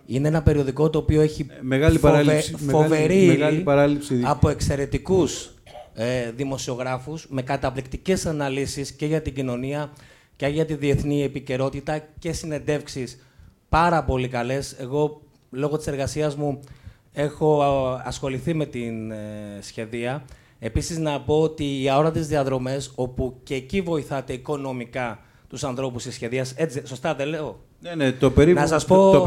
[0.05, 4.21] Είναι ένα περιοδικό το οποίο έχει ε, μεγάλη παράληψη, φοβερή μεγάλη, παράληψη.
[4.25, 5.53] από εξαιρετικούς
[5.93, 9.91] ε, δημοσιογράφους με καταπληκτικές αναλύσεις και για την κοινωνία
[10.35, 13.25] και για τη διεθνή επικαιρότητα και συνεντεύξεις
[13.69, 14.75] πάρα πολύ καλές.
[14.79, 15.21] Εγώ,
[15.51, 16.59] λόγω της εργασίας μου,
[17.13, 17.63] έχω
[18.03, 19.17] ασχοληθεί με την ε,
[19.61, 20.25] σχεδία.
[20.59, 25.19] Επίσης, να πω ότι οι αόρατες διαδρομές, όπου και εκεί βοηθάτε οικονομικά
[25.49, 29.11] τους ανθρώπους της σχεδίας, έτσι, σωστά δεν λέω; Ναι, ναι, το, περίπου, να σας πω,
[29.11, 29.23] το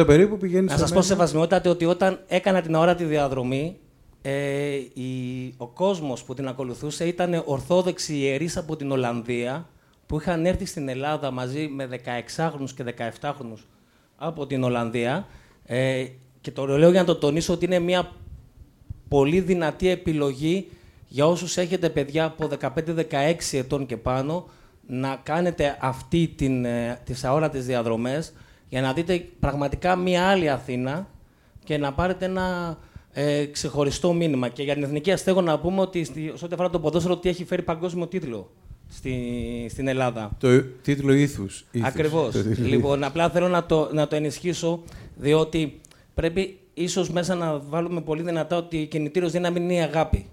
[0.00, 3.76] 50% περίπου πηγαίνει Να σας πω σεβασμιότατα ότι όταν έκανα την αόρατη διαδρομή,
[4.22, 9.68] ε, η, ο κόσμος που την ακολουθούσε ήταν ορθόδοξοι ιερείς από την Ολλανδία,
[10.06, 12.84] που είχαν έρθει στην Ελλάδα μαζί με 16χρονους και
[13.20, 13.66] 17χρονους
[14.16, 15.26] από την Ολλανδία
[15.64, 16.04] ε,
[16.40, 18.12] και το λέω για να το τονίσω ότι είναι μια
[19.10, 20.68] πολύ δυνατή επιλογή
[21.08, 23.04] για όσους έχετε παιδιά από 15-16
[23.52, 24.48] ετών και πάνω
[24.86, 28.32] να κάνετε αυτή την, ε, τις αόρατες διαδρομές
[28.68, 31.08] για να δείτε πραγματικά μια άλλη Αθήνα
[31.64, 32.78] και να πάρετε ένα
[33.12, 34.48] ε, ξεχωριστό μήνυμα.
[34.48, 37.44] Και για την Εθνική Αστέγο να πούμε ότι σε ό,τι αφορά το ποδόσφαιρο ότι έχει
[37.44, 38.50] φέρει παγκόσμιο τίτλο
[38.88, 40.30] στη, στην Ελλάδα.
[40.38, 41.64] Το τίτλο ήθους.
[41.82, 42.34] Ακριβώς.
[42.72, 44.82] λοιπόν, απλά θέλω να το, να το ενισχύσω,
[45.16, 45.80] διότι
[46.14, 50.26] πρέπει ίσως μέσα να βάλουμε πολύ δυνατά ότι η κινητήριος δύναμη είναι η αγάπη.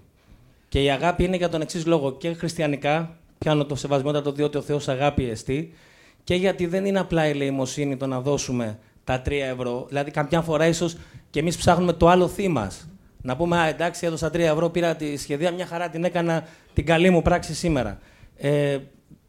[0.68, 4.60] Και η αγάπη είναι για τον εξής λόγο και χριστιανικά, πιάνω το σεβασμιότατο διότι ο
[4.60, 5.72] Θεός αγάπη εστί,
[6.24, 9.84] και γιατί δεν είναι απλά η ελεημοσύνη το να δώσουμε τα 3 ευρώ.
[9.88, 10.96] Δηλαδή, καμιά φορά ίσως
[11.30, 12.70] και εμείς ψάχνουμε το άλλο θύμα.
[13.22, 16.86] Να πούμε, Α, εντάξει, έδωσα 3 ευρώ, πήρα τη σχεδία, μια χαρά την έκανα την
[16.86, 17.98] καλή μου πράξη σήμερα.
[18.36, 18.78] Ε,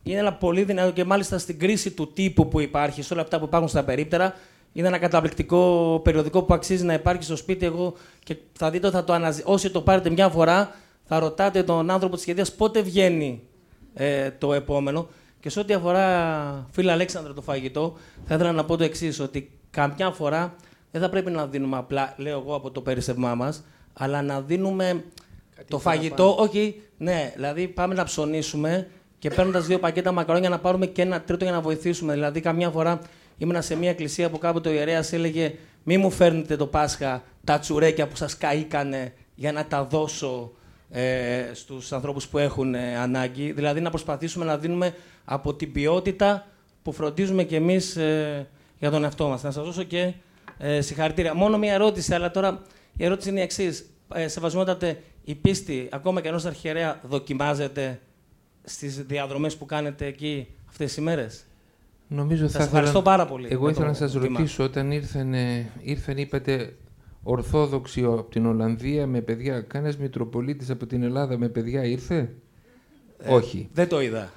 [0.04, 3.40] είναι ένα πολύ δυνατό και μάλιστα στην κρίση του τύπου που υπάρχει, σε όλα αυτά
[3.40, 4.34] που υπάρχουν στα περίπτερα,
[4.74, 7.66] είναι ένα καταπληκτικό περιοδικό που αξίζει να υπάρχει στο σπίτι.
[7.66, 7.94] Εγώ
[8.24, 9.42] και θα δείτε, θα το αναζη...
[9.46, 13.42] όσοι το πάρετε μια φορά, θα ρωτάτε τον άνθρωπο της σχεδίας πότε βγαίνει
[13.94, 15.08] ε, το επόμενο.
[15.40, 19.52] Και σε ό,τι αφορά, φίλε Αλέξανδρο, το φαγητό, θα ήθελα να πω το εξής: Ότι
[19.72, 20.56] καμιά φορά
[20.92, 23.64] δεν θα πρέπει να δίνουμε απλά, λέω εγώ, από το περίσσευμά μας,
[23.94, 25.04] αλλά να δίνουμε
[25.68, 26.36] το φαγητό.
[26.40, 28.88] Όχι, ναι, δηλαδή πάμε να ψωνίσουμε
[29.20, 32.14] και παίρνοντας δύο πακέτα μακαρόνια να πάρουμε και ένα τρίτο για να βοηθήσουμε.
[32.14, 33.02] Δηλαδή, καμιά φορά
[33.40, 35.54] ήμουνα σε μια εκκλησία που κάποτε ο ιερέας έλεγε:
[35.84, 40.52] Μη μου φέρνετε το Πάσχα τα τσουρέκια που σας καήκανε για να τα δώσω
[40.90, 43.52] ε, στους ανθρώπους που έχουν ε, ανάγκη.
[43.52, 44.96] Δηλαδή να προσπαθήσουμε να δίνουμε
[45.26, 46.48] από την ποιότητα
[46.84, 48.48] που φροντίζουμε κι εμείς ε,
[48.80, 49.44] για τον εαυτό μας.
[49.44, 50.14] Να σας δώσω και
[50.58, 51.34] ε, συγχαρητήρια.
[51.34, 52.62] Μόνο μία ερώτηση, αλλά τώρα
[52.98, 53.90] η ερώτηση είναι η εξής.
[54.14, 58.00] Ε, σεβασμότατε, η πίστη ακόμα και ενός αρχιερέα δοκιμάζεται
[58.64, 61.46] στις διαδρομές που κάνετε εκεί αυτές τις ημέρες;
[62.12, 63.48] Νομίζω σας θα ευχαριστώ πάρα πολύ.
[63.50, 65.34] Εγώ ήθελα να σας ρωτήσω, όταν ήρθαν,
[65.82, 66.74] ήρθαν είπατε,
[67.24, 69.62] Ορθόδοξοι από την Ολλανδία με παιδιά.
[69.62, 72.30] Κανένας Μητροπολίτης από την Ελλάδα με παιδιά ήρθε;
[73.18, 73.70] Ε, Όχι.
[73.74, 74.30] Δεν το είδα.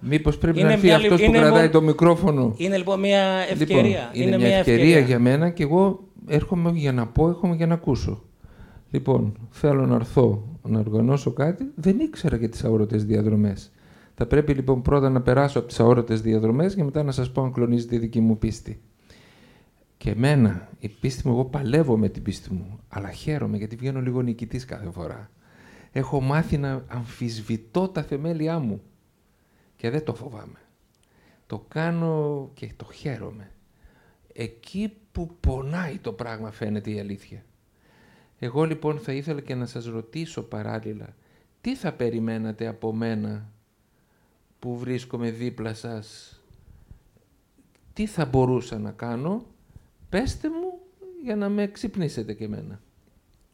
[0.00, 4.10] Μήπως πρέπει να έρθει αυτός που κρατάει το μικρόφωνο; Είναι λοιπόν μια ευκαιρία.
[4.12, 7.74] Λοιπόν, είναι, μια ευκαιρία, για μένα και εγώ έρχομαι για να πω, έρχομαι για να
[7.74, 8.22] ακούσω.
[8.90, 11.64] Λοιπόν, θέλω να έρθω να οργανώσω κάτι.
[11.74, 13.70] Δεν ήξερα για τις αόρωτε διαδρομές.
[14.22, 17.42] Θα πρέπει λοιπόν πρώτα να περάσω από τις αόρωτε διαδρομές και μετά να σας πω
[17.42, 18.80] αν κλονίζεται η δική μου πίστη.
[19.96, 24.00] Και εμένα, η πίστη μου, εγώ παλεύω με την πίστη μου, αλλά χαίρομαι γιατί βγαίνω
[24.00, 25.30] λίγο νικητής κάθε φορά.
[25.92, 28.82] Έχω μάθει να αμφισβητώ τα θεμέλια μου
[29.76, 30.58] και δεν το φοβάμαι.
[31.46, 33.50] Το κάνω και το χαίρομαι.
[34.32, 37.44] Εκεί που πονάει το πράγμα φαίνεται η αλήθεια.
[38.38, 41.14] Εγώ λοιπόν θα ήθελα και να σας ρωτήσω παράλληλα,
[41.60, 43.50] τι θα περιμένατε από μένα
[44.60, 46.38] που βρίσκομαι δίπλα σας,
[47.92, 49.44] τι θα μπορούσα να κάνω;
[50.08, 50.78] Πέστε μου
[51.22, 52.80] για να με ξυπνήσετε και εμένα.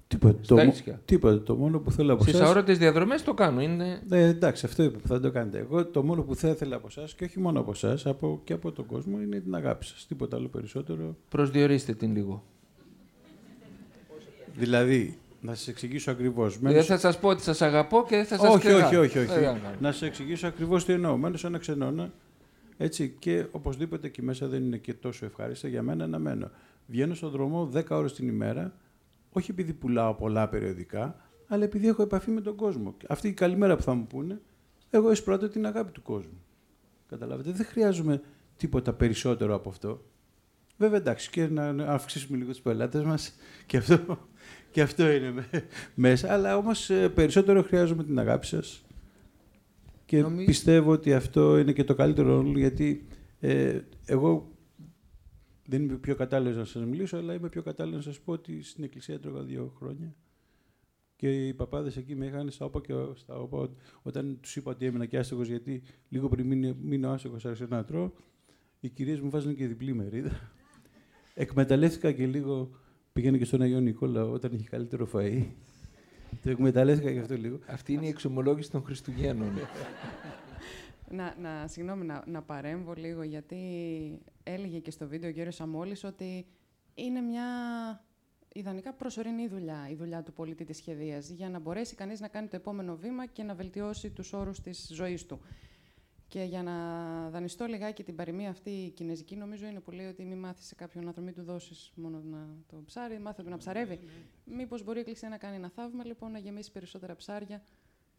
[0.09, 0.39] Τίποτα.
[0.47, 0.73] Το,
[1.05, 1.43] τίποτα.
[1.43, 2.37] Το μόνο που θέλω από εσά.
[2.37, 3.61] Στι αόρατες διαδρομές το κάνω.
[3.61, 4.03] Είναι...
[4.11, 5.59] Ε, εντάξει, αυτό είπα, θα το κάνετε.
[5.59, 8.53] Εγώ το μόνο που θα ήθελα από εσά και όχι μόνο από εσά, από, και
[8.53, 10.07] από τον κόσμο είναι την αγάπη σας.
[10.07, 11.17] Τίποτα άλλο περισσότερο.
[11.29, 12.43] Προσδιορίστε την λίγο.
[14.55, 16.59] Δηλαδή, να σας εξηγήσω ακριβώς.
[16.59, 19.61] Δεν θα σας πω ότι σας αγαπώ και δεν θα σας όχι, όχι, όχι, όχι.
[19.81, 21.17] να σας εξηγήσω ακριβώς τι εννοώ.
[21.17, 22.13] Μένω σε ένα ξενώνα
[22.77, 26.51] έτσι, και οπωσδήποτε εκεί μέσα δεν είναι και τόσο ευχάριστα για μένα να μένω.
[26.87, 28.75] Βγαίνω στον δρόμο 10 ώρες την ημέρα,
[29.33, 31.17] όχι επειδή πουλάω πολλά περιοδικά,
[31.47, 32.97] αλλά επειδή έχω επαφή με τον κόσμο.
[33.09, 34.41] Αυτή η καλημέρα που θα μου πούνε,
[34.91, 36.45] εγώ εισπράττω την αγάπη του κόσμου.
[37.09, 38.23] Καταλάβετε, δεν χρειάζομαι
[38.57, 40.05] τίποτα περισσότερο από αυτό.
[40.77, 43.35] Βέβαια, εντάξει, και να αυξήσουμε λίγο του πελάτες μας
[43.67, 44.19] και αυτό,
[44.77, 45.49] και αυτό είναι
[45.95, 46.33] μέσα.
[46.33, 48.85] Αλλά όμως ε, περισσότερο χρειάζομαι την αγάπη σας
[50.05, 53.07] και πιστεύω ότι αυτό είναι και το καλύτερο ρόλο, γιατί
[53.41, 54.53] ε, εγώ
[55.67, 58.63] δεν είμαι πιο κατάλληλος να σας μιλήσω, αλλά είμαι πιο κατάλληλος να σας πω ότι
[58.63, 60.15] στην εκκλησία τρώγα δύο χρόνια.
[61.17, 63.71] Και οι παπάδες εκεί με είχαν στα όπα και στα όπα.
[64.03, 67.85] Όταν τους είπα ότι έμεινα και άστεγο, γιατί λίγο πριν μείνω, μείνω άστεγο, άρχισα να
[67.85, 68.13] τρώω,
[68.81, 70.53] οι κυρίες μου βάζουν και διπλή μερίδα.
[71.35, 72.85] Εκμεταλλεύτηκα και λίγο.
[73.17, 75.47] Πήγαινε και στον Αγίο Νικόλα όταν είχε καλύτερο φαΐ.
[76.43, 77.59] Το εκμεταλλεύτηκα γι' αυτό λίγο.
[77.67, 79.49] Αυτή είναι η εξομολόγηση των Χριστουγέννων.
[81.19, 83.57] να, να, συγγνώμη, να, να παρέμβω λίγο, γιατί
[84.43, 86.47] έλεγε και στο βίντεο ο κύριος Σαμόλης ότι
[86.95, 87.45] είναι μια
[88.53, 92.49] ιδανικά προσωρινή δουλειά, η δουλειά του πολίτη της σχεδίας, για να μπορέσει κανείς να κάνει
[92.49, 95.41] το επόμενο βήμα και να βελτιώσει τους όρους της ζωής του.
[96.29, 96.75] Και για να
[97.31, 100.75] δανειστώ λιγάκι την παροιμία αυτή η κινέζικη, νομίζω είναι που λέει ότι μην μάθεις σε
[100.75, 103.95] κάποιον άνθρωπο, μην του δώσεις μόνο να το ψάρει, μάθε του να ψαρεύει.
[103.95, 104.11] Ναι,
[104.45, 104.57] ναι.
[104.57, 107.63] Μήπως μπορεί η Εκκλησία να κάνει ένα θαύμα, λοιπόν, να γεμίσει περισσότερα ψάρια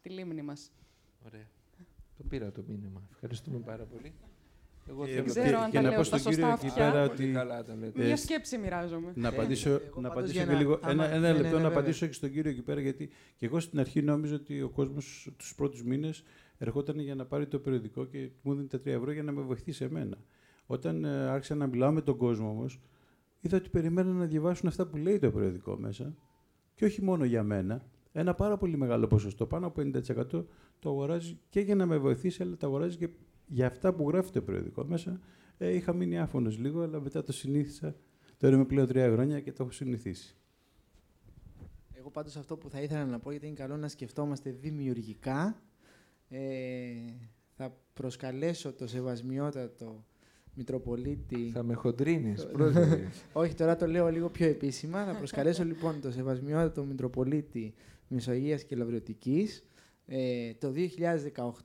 [0.02, 0.72] τη λίμνη μας.
[1.26, 1.46] Ωραία.
[2.16, 3.02] Το πήρα το μήνυμα.
[3.12, 4.12] Ευχαριστούμε πάρα πολύ.
[4.88, 7.02] Εγώ θέλω ξέρω αν τα λέω στα σωστά αυτιά.
[7.02, 7.34] Ότι...
[7.94, 9.12] Μια σκέψη μοιράζομαι.
[9.14, 10.80] Να απαντήσω, να απαντήσω και λίγο.
[10.86, 13.80] Ένα, ένα λεπτό ναι, να απαντήσω και στον κύριο εκεί πέρα, γιατί και εγώ στην
[13.80, 16.22] αρχή νόμιζα ότι ο κόσμος τους πρώτους μήνες
[16.58, 19.42] ερχόταν για να πάρει το περιοδικό και μου δίνει τα 3 ευρώ για να με
[19.42, 20.16] βοηθήσει εμένα.
[20.66, 22.80] Όταν ε, άρχισα να μιλάω με τον κόσμο όμως,
[23.40, 26.14] είδα ότι περιμέναν να διαβάσουν αυτά που λέει το περιοδικό μέσα
[26.74, 27.86] και όχι μόνο για μένα.
[28.12, 30.44] Ένα πάρα πολύ μεγάλο ποσοστό, πάνω από 50%
[30.78, 33.08] το αγοράζει και για να με βοηθήσει, αλλά το αγοράζει και
[33.46, 35.20] για αυτά που γράφει το περιοδικό μέσα.
[35.58, 37.96] Ε, είχα μείνει άφωνος λίγο, αλλά μετά το συνήθισα.
[38.36, 40.36] Τώρα είμαι πλέον τρία χρόνια και το έχω συνηθίσει.
[41.92, 45.62] Εγώ πάντως αυτό που θα ήθελα να πω, γιατί είναι καλό να σκεφτόμαστε δημιουργικά
[46.28, 46.38] ε,
[47.56, 50.04] θα προσκαλέσω το σεβασμιότατο
[50.54, 51.50] Μητροπολίτη...
[51.52, 52.48] Θα με χοντρίνεις,
[53.32, 55.04] Όχι, τώρα το λέω λίγο πιο επίσημα.
[55.04, 57.74] Θα προσκαλέσω λοιπόν το σεβασμιότατο Μητροπολίτη
[58.08, 59.64] Μεσογείας και Λαβριωτικής.
[60.06, 60.72] Ε, το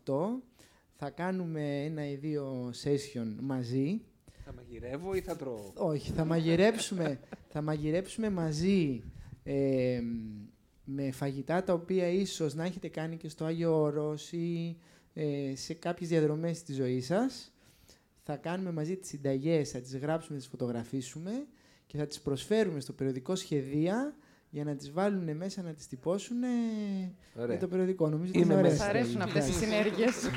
[0.06, 0.14] 2018
[0.96, 4.02] θα κάνουμε ένα ή δύο session μαζί.
[4.46, 9.04] Θα μαγειρεύω ή θα τρώω; Όχι, θα μαγειρέψουμε, θα μαγειρέψουμε μαζί
[9.44, 10.00] ε,
[10.84, 14.78] με φαγητά τα οποία ίσως να έχετε κάνει και στο Άγιο Όρος ή
[15.14, 17.54] ε, σε κάποιες διαδρομές της ζωής σας.
[18.24, 21.32] Θα κάνουμε μαζί τις συνταγές, θα τις γράψουμε, θα τις φωτογραφίσουμε
[21.88, 24.16] και θα τις προσφέρουμε στο περιοδικό σχεδία
[24.50, 26.38] για να τις βάλουν μέσα να τις τυπώσουν
[27.48, 28.10] με το περιοδικό.
[28.10, 30.30] Νομίζω ότι Είμαι είναι Σας αρέσουν αυτές οι συνέργειες.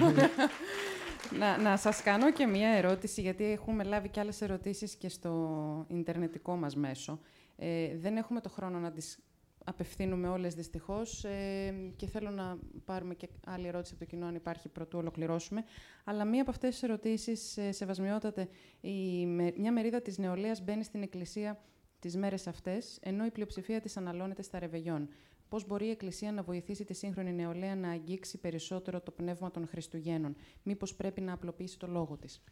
[1.41, 5.87] να, να σας κάνω και μία ερώτηση, γιατί έχουμε λάβει και άλλες ερωτήσεις και στο
[5.89, 7.21] ιντερνετικό μας μέσο.
[7.57, 9.19] Ε, δεν έχουμε το χρόνο να τις
[9.69, 14.35] απευθύνουμε όλες δυστυχώς ε, και θέλω να πάρουμε και άλλη ερώτηση από το κοινό αν
[14.35, 15.65] υπάρχει πρωτού ολοκληρώσουμε.
[16.05, 18.49] Αλλά μία από αυτές τις ερωτήσεις, ε, σεβασμιότατε,
[18.81, 21.61] η, με, μια μερίδα της νεολαίας μπαίνει στην εκκλησία
[21.99, 25.09] τις μέρες αυτές, ενώ η πλειοψηφία της αναλώνεται στα ρεβεγιόν.
[25.49, 29.67] Πώς μπορεί η Εκκλησία να βοηθήσει τη σύγχρονη νεολαία να αγγίξει περισσότερο το πνεύμα των
[29.67, 32.43] Χριστουγέννων; Μήπως πρέπει να απλοποιήσει το λόγο της;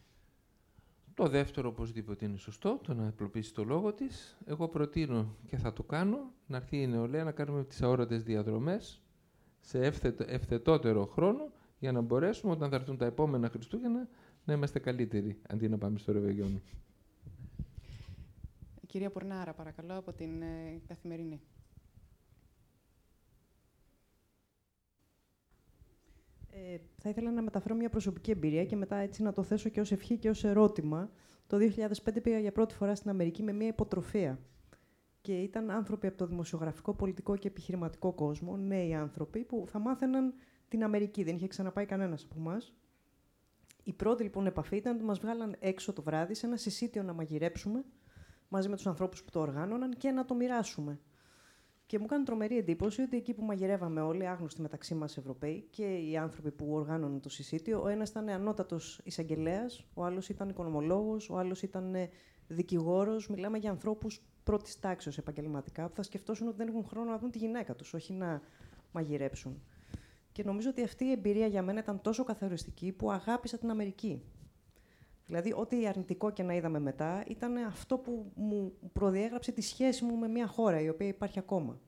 [1.15, 4.37] Το δεύτερο οπωσδήποτε είναι σωστό, το να απλοποιήσει το λόγο της.
[4.45, 6.17] Εγώ προτείνω και θα το κάνω,
[6.47, 9.01] να έρθει η νεολαία να κάνουμε τις αόρατες διαδρομές
[9.59, 9.79] σε
[10.27, 14.07] ευθετότερο χρόνο για να μπορέσουμε όταν θα έρθουν τα επόμενα Χριστούγεννα
[14.45, 16.61] να είμαστε καλύτεροι αντί να πάμε στο Ρεβεγιόν.
[18.87, 21.41] Κυρία Πορνάρα, παρακαλώ, από την ε, Καθημερινή.
[26.57, 29.79] Ε, θα ήθελα να μεταφέρω μια προσωπική εμπειρία και μετά έτσι να το θέσω και
[29.79, 31.09] ως ευχή και ως ερώτημα.
[31.47, 31.57] Το
[32.05, 34.39] 2005 πήγα για πρώτη φορά στην Αμερική με μια υποτροφία.
[35.21, 40.33] Και ήταν άνθρωποι από το δημοσιογραφικό, πολιτικό και επιχειρηματικό κόσμο, νέοι άνθρωποι, που θα μάθαιναν
[40.67, 41.23] την Αμερική.
[41.23, 42.73] Δεν είχε ξαναπάει κανένας από εμάς.
[43.83, 47.13] Η πρώτη λοιπόν επαφή ήταν ότι μας βγάλαν έξω το βράδυ σε ένα συσίτιο να
[47.13, 47.83] μαγειρέψουμε
[48.47, 50.99] μαζί με τους ανθρώπους που το οργάνωναν και να το μοιράσουμε.
[51.87, 55.83] Και μου έκανε τρομερή εντύπωση ότι εκεί που μαγειρεύαμε όλοι, άγνωστοι μεταξύ μας Ευρωπαίοι και
[55.83, 61.29] οι άνθρωποι που οργάνωναν το συσίτιο, ο ένας ήταν ανώτατος εισαγγελέας, ο άλλος ήταν οικονομολόγος,
[61.29, 61.95] ο άλλος ήταν
[62.47, 63.29] δικηγόρος.
[63.29, 67.31] Μιλάμε για ανθρώπους πρώτης τάξης επαγγελματικά, που θα σκεφτόσουν ότι δεν έχουν χρόνο να δουν
[67.31, 68.41] τη γυναίκα τους, όχι να
[68.91, 69.61] μαγειρέψουν.
[70.31, 74.21] Και νομίζω ότι αυτή η εμπειρία για μένα ήταν τόσο καθοριστική που αγάπησα την Αμερική.
[75.25, 80.15] Δηλαδή, ό,τι αρνητικό και να είδαμε μετά, ήταν αυτό που μου προδιέγραψε τη σχέση μου
[80.15, 81.79] με μια χώρα η οποία υπάρχει ακόμα.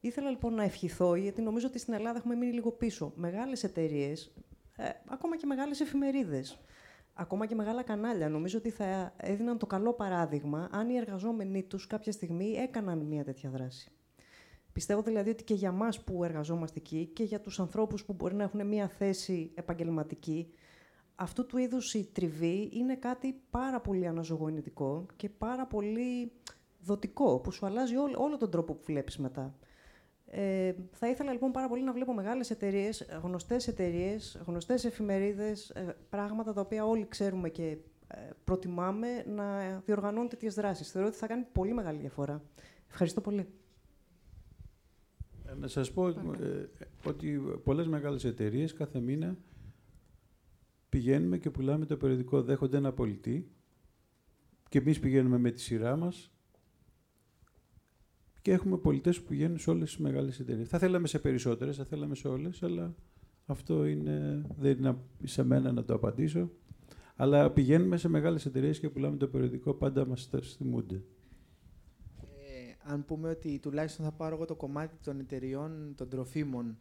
[0.00, 3.12] Ήθελα λοιπόν να ευχηθώ, γιατί νομίζω ότι στην Ελλάδα έχουμε μείνει λίγο πίσω.
[3.16, 4.34] Μεγάλες εταιρείες,
[4.76, 6.60] ε, ακόμα και μεγάλες εφημερίδες,
[7.14, 11.86] ακόμα και μεγάλα κανάλια, νομίζω ότι θα έδιναν το καλό παράδειγμα αν οι εργαζόμενοι τους
[11.86, 13.90] κάποια στιγμή έκαναν μια τέτοια δράση.
[14.72, 18.34] Πιστεύω δηλαδή ότι και για μας που εργαζόμαστε εκεί και για τους ανθρώπους που μπορεί
[18.34, 20.52] να έχουν μια θέση επαγγελματική,
[21.22, 26.32] αυτού του είδους η τριβή είναι κάτι πάρα πολύ αναζωογονητικό και πάρα πολύ
[26.80, 29.54] δοτικό, που σου αλλάζει όλο, όλο τον τρόπο που βλέπεις μετά.
[30.26, 35.96] Ε, θα ήθελα λοιπόν πάρα πολύ να βλέπω μεγάλες εταιρείες, γνωστές εταιρείες, γνωστές εφημερίδες, ε,
[36.08, 37.76] πράγματα τα οποία όλοι ξέρουμε και
[38.08, 40.90] ε, προτιμάμε να διοργανώνουν τέτοιες δράσεις.
[40.90, 42.42] Θεωρώ ότι θα κάνει πολύ μεγάλη διαφορά.
[42.88, 43.48] Ευχαριστώ πολύ.
[45.58, 46.14] Να σας πω ε,
[47.04, 49.36] ότι πολλές μεγάλες εταιρείες κάθε μήνα
[50.92, 53.50] πηγαίνουμε και πουλάμε το περιοδικό «Δέχονται ένα πολιτή»
[54.68, 56.32] και εμείς πηγαίνουμε με τη σειρά μας
[58.42, 60.68] και έχουμε πολιτές που πηγαίνουν σε όλες τις μεγάλες εταιρείες.
[60.68, 62.94] Θα θέλαμε σε περισσότερες, θα θέλαμε σε όλες, αλλά
[63.46, 66.50] αυτό είναι, δεν είναι σε μένα να το απαντήσω.
[67.16, 70.94] Αλλά πηγαίνουμε σε μεγάλες εταιρείες και πουλάμε το περιοδικό, πάντα μας θυμούνται.
[70.94, 76.78] Ε, αν πούμε ότι τουλάχιστον θα πάρω εγώ το κομμάτι των εταιριών των τροφίμων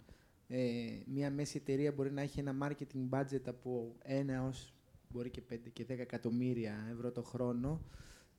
[0.54, 4.74] ε, μια μέση εταιρεία μπορεί να έχει ένα marketing budget από 1 έως
[5.10, 7.82] μπορεί και 5 και 10 εκατομμύρια ευρώ το χρόνο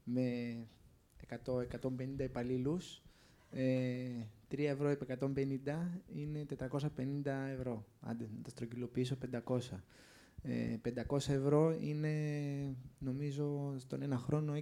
[0.05, 0.57] με
[1.45, 3.03] 100-150 υπαλλήλους.
[3.51, 4.09] Ε,
[4.51, 5.59] 3 ευρώ επί 150
[6.15, 7.85] είναι 450 ευρώ.
[8.01, 9.59] Άντε, να τα στρογγυλοποιήσω 500.
[10.43, 10.77] Ε,
[11.09, 12.13] 500 ευρώ είναι,
[12.99, 14.61] νομίζω, στον ένα χρόνο 6.000.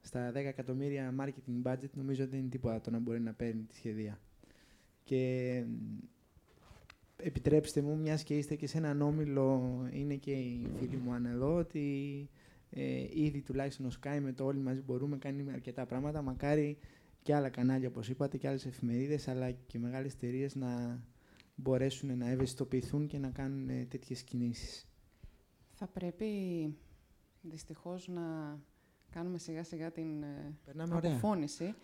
[0.00, 3.74] Στα 10 εκατομμύρια marketing budget νομίζω δεν είναι τίποτα το να μπορεί να παίρνει τη
[3.74, 4.20] σχεδία.
[5.08, 5.64] Και
[7.16, 11.26] επιτρέψτε μου, μιας και είστε και σε έναν όμιλο, είναι και οι φίλοι μου αν
[11.26, 12.28] εδώ, ότι
[12.70, 16.22] ε, ήδη τουλάχιστον ο Sky με το όλοι μαζί μπορούμε, κάνει αρκετά πράγματα.
[16.22, 16.78] Μακάρι
[17.22, 21.02] και άλλα κανάλια, όπως είπατε, και άλλες εφημερίδες, αλλά και μεγάλες εταιρείες να
[21.54, 24.88] μπορέσουν να ευαισθητοποιηθούν και να κάνουν ε, τέτοιες κινήσεις.
[25.74, 26.26] Θα πρέπει
[27.42, 28.58] δυστυχώς να
[29.10, 31.64] κάνουμε σιγά σιγά την ε, Περνάμε αποφώνηση.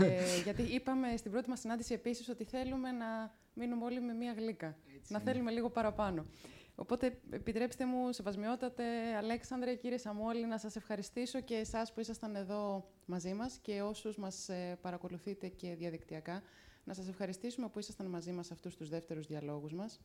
[0.00, 4.32] ε, γιατί είπαμε στην πρώτη μας συνάντηση επίσης ότι θέλουμε να μείνουμε όλοι με μία
[4.32, 4.76] γλύκα.
[5.08, 6.26] να θέλουμε λίγο παραπάνω.
[6.74, 8.84] Οπότε, επιτρέψτε μου, σεβασμιότατε,
[9.16, 14.16] Αλέξανδρε, κύριε Σαμόλη, να σας ευχαριστήσω και εσάς που ήσασταν εδώ μαζί μας και όσους
[14.16, 16.42] μας ε, παρακολουθείτε και διαδικτυακά.
[16.84, 20.00] Να σας ευχαριστήσουμε που ήσασταν μαζί μας αυτούς τους δεύτερους διαλόγους μας.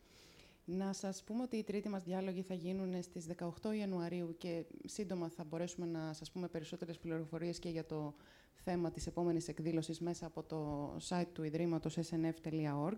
[0.69, 3.25] Να σας πούμε ότι οι τρίτοι μας διάλογοι θα γίνουν στις
[3.61, 8.15] 18 Ιανουαρίου και σύντομα θα μπορέσουμε να σας πούμε περισσότερες πληροφορίες και για το
[8.53, 12.97] θέμα της επόμενης εκδήλωσης μέσα από το site του Ιδρύματος snf.org.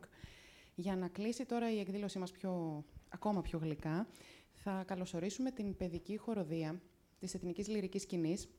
[0.75, 4.07] Για να κλείσει τώρα η εκδήλωση μας πιο, ακόμα πιο γλυκά,
[4.51, 6.81] θα καλωσορίσουμε την παιδική χοροδία
[7.19, 8.49] της Εθνικής Λυρικής Σκηνής,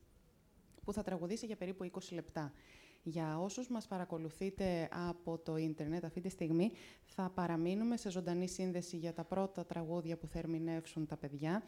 [0.85, 2.53] που θα τραγουδήσει για περίπου 20 λεπτά.
[3.02, 6.72] Για όσους μας παρακολουθείτε από το ίντερνετ αυτή τη στιγμή,
[7.05, 11.62] θα παραμείνουμε σε ζωντανή σύνδεση για τα πρώτα τραγούδια που θα ερμηνεύσουν τα παιδιά.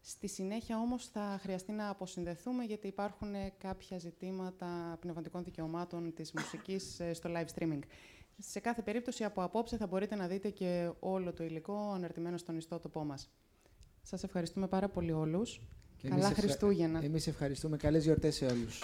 [0.00, 7.00] Στη συνέχεια όμως θα χρειαστεί να αποσυνδεθούμε γιατί υπάρχουν κάποια ζητήματα πνευματικών δικαιωμάτων της μουσικής
[7.00, 7.80] ε, στο live streaming.
[8.38, 12.56] Σε κάθε περίπτωση από απόψε θα μπορείτε να δείτε και όλο το υλικό αναρτημένο στον
[12.56, 13.30] ιστότοπό μας.
[14.02, 15.60] Σας ευχαριστούμε πάρα πολύ όλους.
[16.08, 17.04] Καλά Χριστούγεννα.
[17.04, 17.76] Εμείς ευχαριστούμε.
[17.76, 18.82] Καλές γιορτές σε όλους.